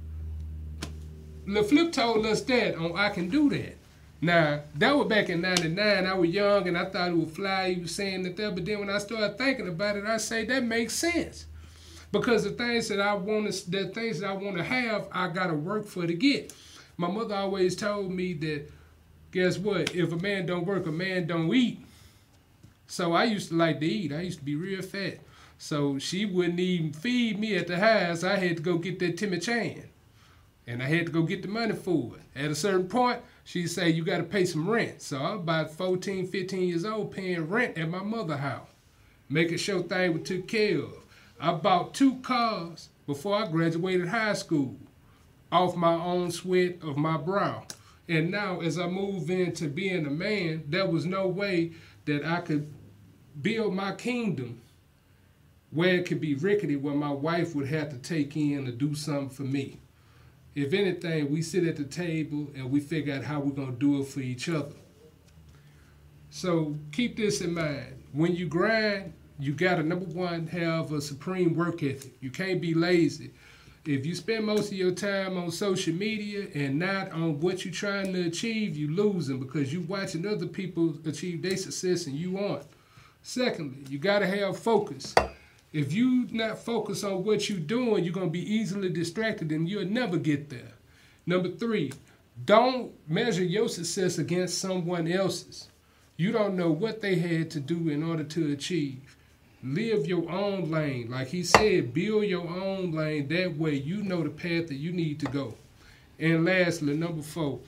LaFlip 1.48 1.92
told 1.92 2.26
us 2.26 2.42
that 2.42 2.76
on 2.76 2.96
I 2.98 3.10
Can 3.10 3.30
Do 3.30 3.50
That. 3.50 3.76
Now, 4.22 4.62
that 4.76 4.96
was 4.96 5.08
back 5.08 5.30
in 5.30 5.42
99. 5.42 6.06
I 6.06 6.14
was 6.14 6.30
young 6.30 6.68
and 6.68 6.78
I 6.78 6.86
thought 6.86 7.10
it 7.12 7.18
would 7.18 7.30
fly. 7.30 7.74
He 7.74 7.82
was 7.82 7.94
saying 7.94 8.24
that 8.24 8.36
there, 8.36 8.52
but 8.52 8.66
then 8.66 8.80
when 8.80 8.90
I 8.90 8.98
started 8.98 9.38
thinking 9.38 9.68
about 9.68 9.98
it, 9.98 10.06
I 10.06 10.18
say 10.18 10.46
that 10.46 10.64
makes 10.64 10.94
sense. 10.94 11.46
Because 12.12 12.44
the 12.44 12.52
things 12.52 12.88
that 12.88 13.00
I 13.00 13.14
want 13.14 13.52
to, 13.52 13.70
the 13.72 13.88
things 13.90 14.22
that 14.22 14.30
I 14.30 14.34
want 14.34 14.58
to 14.58 14.64
have, 14.64 15.08
I 15.12 15.28
gotta 15.28 15.54
work 15.54 15.86
for 15.86 16.08
to 16.08 16.14
get. 16.14 16.54
My 16.98 17.10
mother 17.10 17.36
always 17.36 17.76
told 17.76 18.12
me 18.12 18.34
that, 18.34 18.72
guess 19.32 19.58
what? 19.58 19.94
If 19.94 20.12
a 20.14 20.18
man 20.18 20.46
don't 20.46 20.66
work, 20.66 20.88
a 20.88 20.92
man 20.92 21.28
don't 21.28 21.54
eat. 21.54 21.86
So 22.88 23.14
I 23.14 23.26
used 23.26 23.50
to 23.50 23.56
like 23.56 23.80
to 23.82 23.86
eat. 23.86 24.14
I 24.14 24.22
used 24.22 24.40
to 24.40 24.46
be 24.46 24.56
real 24.56 24.82
fat. 24.82 25.20
So 25.58 25.98
she 26.00 26.26
wouldn't 26.26 26.60
even 26.60 26.94
feed 26.94 27.40
me 27.40 27.56
at 27.56 27.68
the 27.68 27.78
house. 27.78 28.24
I 28.24 28.36
had 28.36 28.58
to 28.58 28.64
go 28.64 28.78
get 28.78 29.00
that 29.00 29.18
Timmy 29.18 29.40
Chan. 29.40 29.84
And 30.68 30.82
I 30.82 30.88
had 30.88 31.06
to 31.06 31.12
go 31.12 31.24
get 31.24 31.42
the 31.42 31.48
money 31.48 31.74
for 31.74 32.14
it. 32.16 32.40
At 32.40 32.52
a 32.52 32.56
certain 32.56 32.88
point, 32.88 33.22
she'd 33.44 33.68
say, 33.68 33.90
you 33.90 34.04
got 34.04 34.18
to 34.18 34.24
pay 34.24 34.46
some 34.46 34.70
rent. 34.70 35.02
So 35.02 35.18
I 35.18 35.32
was 35.32 35.42
about 35.42 35.72
14, 35.72 36.28
15 36.28 36.68
years 36.68 36.86
old 36.86 37.12
paying 37.12 37.48
rent 37.48 37.78
at 37.78 37.90
my 37.90 38.04
mother's 38.04 38.40
house. 38.40 38.68
Making 39.30 39.58
sure 39.58 39.82
things 39.82 40.14
were 40.14 40.26
took 40.26 40.48
care 40.48 40.80
of. 40.80 41.06
I 41.40 41.54
bought 41.54 41.94
two 41.94 42.16
cars 42.18 42.90
before 43.08 43.36
I 43.36 43.48
graduated 43.48 44.08
high 44.08 44.34
school 44.34 44.76
off 45.52 45.76
my 45.76 45.94
own 45.94 46.32
sweat 46.32 46.78
of 46.82 46.98
my 46.98 47.18
brow. 47.18 47.66
And 48.08 48.30
now, 48.30 48.62
as 48.62 48.78
I 48.78 48.88
move 48.88 49.30
into 49.30 49.68
being 49.68 50.06
a 50.06 50.12
man, 50.12 50.64
there 50.68 50.88
was 50.88 51.06
no 51.06 51.28
way 51.28 51.72
that 52.06 52.24
I 52.24 52.42
could 52.42 52.72
build 53.42 53.74
my 53.74 53.94
kingdom 53.94 54.62
where 55.76 55.96
it 55.96 56.06
could 56.06 56.22
be 56.22 56.36
rickety, 56.36 56.78
where 56.78 56.96
my 56.96 57.12
wife 57.12 57.54
would 57.54 57.68
have 57.68 57.90
to 57.90 57.98
take 57.98 58.36
in 58.38 58.66
to 58.66 58.72
do 58.72 58.96
something 58.96 59.30
for 59.30 59.44
me. 59.44 59.78
If 60.56 60.72
anything, 60.72 61.30
we 61.30 61.42
sit 61.42 61.66
at 61.66 61.76
the 61.76 61.84
table 61.84 62.48
and 62.56 62.72
we 62.72 62.80
figure 62.80 63.14
out 63.14 63.26
how 63.26 63.42
we're 63.42 63.52
going 63.52 63.74
to 63.74 63.80
do 63.80 64.00
it 64.02 64.08
for 64.08 64.22
each 64.22 64.48
other. 64.48 64.76
So 66.30 66.76
keep 66.94 67.18
this 67.18 67.42
in 67.42 67.54
mind. 67.54 68.02
When 68.14 68.34
you 68.36 68.48
grind, 68.48 69.14
you 69.38 69.54
got 69.54 69.76
to, 69.76 69.84
number 69.84 70.06
one, 70.06 70.48
have 70.48 70.94
a 70.94 71.02
supreme 71.02 71.56
work 71.56 71.84
ethic. 71.84 72.14
You 72.22 72.32
can't 72.32 72.62
be 72.62 72.74
lazy. 72.74 73.32
If 73.86 74.06
you 74.06 74.16
spend 74.16 74.46
most 74.46 74.72
of 74.72 74.78
your 74.78 74.92
time 74.92 75.38
on 75.38 75.52
social 75.52 75.94
media 75.94 76.48
and 76.56 76.80
not 76.80 77.12
on 77.12 77.42
what 77.42 77.66
you're 77.66 77.74
trying 77.74 78.14
to 78.14 78.28
achieve, 78.28 78.78
you're 78.78 78.90
losing 78.90 79.40
because 79.40 79.74
you're 79.74 79.84
watching 79.84 80.26
other 80.26 80.48
people 80.48 80.96
achieve 81.06 81.42
their 81.42 81.58
success 81.58 82.08
and 82.08 82.16
you 82.16 82.40
aren't. 82.40 82.66
Secondly, 83.22 83.84
you 83.90 84.00
got 84.00 84.20
to 84.20 84.28
have 84.28 84.58
focus. 84.58 85.14
If 85.76 85.92
you 85.92 86.26
not 86.32 86.60
focus 86.60 87.04
on 87.04 87.26
what 87.26 87.50
you're 87.50 87.60
doing, 87.60 88.06
you're 88.06 88.14
to 88.14 88.28
be 88.28 88.50
easily 88.50 88.88
distracted 88.88 89.52
and 89.52 89.68
you'll 89.68 89.84
never 89.84 90.16
get 90.16 90.50
there. 90.50 90.72
Number 91.26 91.50
three, 91.50 91.92
don't 92.46 92.94
measure 93.10 93.44
your 93.44 93.68
success 93.68 94.18
against 94.18 94.60
someone 94.60 95.06
else's. 95.06 95.68
You 96.16 96.32
don't 96.32 96.56
know 96.56 96.72
what 96.72 97.02
they 97.02 97.16
had 97.16 97.52
to 97.52 97.60
do 97.60 97.90
in 97.90 98.04
order 98.04 98.24
to 98.24 98.54
achieve. 98.54 99.18
Live 99.64 100.08
your 100.08 100.32
own 100.32 100.72
lane. 100.72 101.12
Like 101.12 101.28
he 101.28 101.44
said, 101.44 101.94
build 101.94 102.24
your 102.24 102.48
own 102.48 102.94
lane. 102.94 103.28
That 103.28 103.58
way 103.58 103.74
you 103.74 104.02
know 104.02 104.24
the 104.24 104.30
path 104.30 104.70
that 104.70 104.76
you 104.76 104.94
need 104.94 105.20
to 105.20 105.26
go. 105.26 105.56
And 106.18 106.46
lastly, 106.46 106.96
number 106.96 107.22
four, 107.22 107.60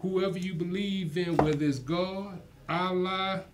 whoever 0.00 0.38
you 0.38 0.54
believe 0.54 1.18
in, 1.18 1.36
whether 1.36 1.66
it's 1.66 1.80
God, 1.80 2.40
Allah, 2.66 3.44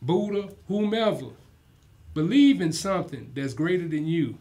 Buddha, 0.00 0.48
whomever, 0.68 1.30
believe 2.18 2.60
in 2.60 2.72
something 2.72 3.30
that's 3.32 3.54
greater 3.54 3.86
than 3.86 4.04
you, 4.04 4.36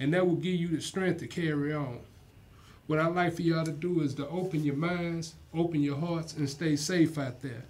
and 0.00 0.12
that 0.12 0.26
will 0.26 0.34
give 0.34 0.56
you 0.56 0.66
the 0.66 0.80
strength 0.80 1.20
to 1.20 1.28
carry 1.28 1.72
on. 1.72 2.00
What 2.88 2.98
I'd 2.98 3.14
like 3.14 3.34
for 3.34 3.42
y'all 3.42 3.64
to 3.64 3.70
do 3.70 4.00
is 4.00 4.14
to 4.14 4.26
open 4.26 4.64
your 4.64 4.74
minds, 4.74 5.36
open 5.54 5.80
your 5.80 5.96
hearts, 5.96 6.34
and 6.34 6.50
stay 6.50 6.74
safe 6.74 7.18
out 7.18 7.40
there. 7.40 7.62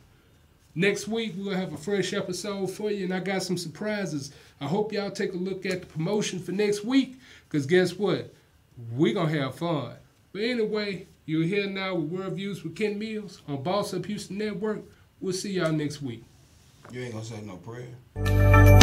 Next 0.74 1.08
week 1.08 1.34
we'll 1.36 1.54
have 1.54 1.74
a 1.74 1.76
fresh 1.76 2.14
episode 2.14 2.70
for 2.70 2.90
you, 2.90 3.04
and 3.04 3.12
I 3.12 3.20
got 3.20 3.42
some 3.42 3.58
surprises. 3.58 4.32
I 4.62 4.66
hope 4.66 4.94
y'all 4.94 5.10
take 5.10 5.34
a 5.34 5.36
look 5.36 5.66
at 5.66 5.82
the 5.82 5.86
promotion 5.86 6.38
for 6.38 6.52
next 6.52 6.82
week, 6.82 7.18
cause 7.50 7.66
guess 7.66 7.98
what? 7.98 8.32
We're 8.96 9.12
gonna 9.12 9.38
have 9.40 9.56
fun. 9.56 9.92
But 10.32 10.40
anyway, 10.40 11.06
you're 11.26 11.44
here 11.44 11.66
now 11.66 11.96
with 11.96 12.10
World 12.10 12.32
Views 12.32 12.64
with 12.64 12.76
Ken 12.76 12.98
Mills 12.98 13.42
on 13.46 13.62
Boss 13.62 13.92
Up 13.92 14.06
Houston 14.06 14.38
Network. 14.38 14.84
We'll 15.20 15.34
see 15.34 15.52
y'all 15.52 15.70
next 15.70 16.00
week. 16.00 16.24
You 16.90 17.02
ain't 17.02 17.12
gonna 17.12 17.26
say 17.26 17.42
no 17.42 17.56
prayer. 17.56 18.79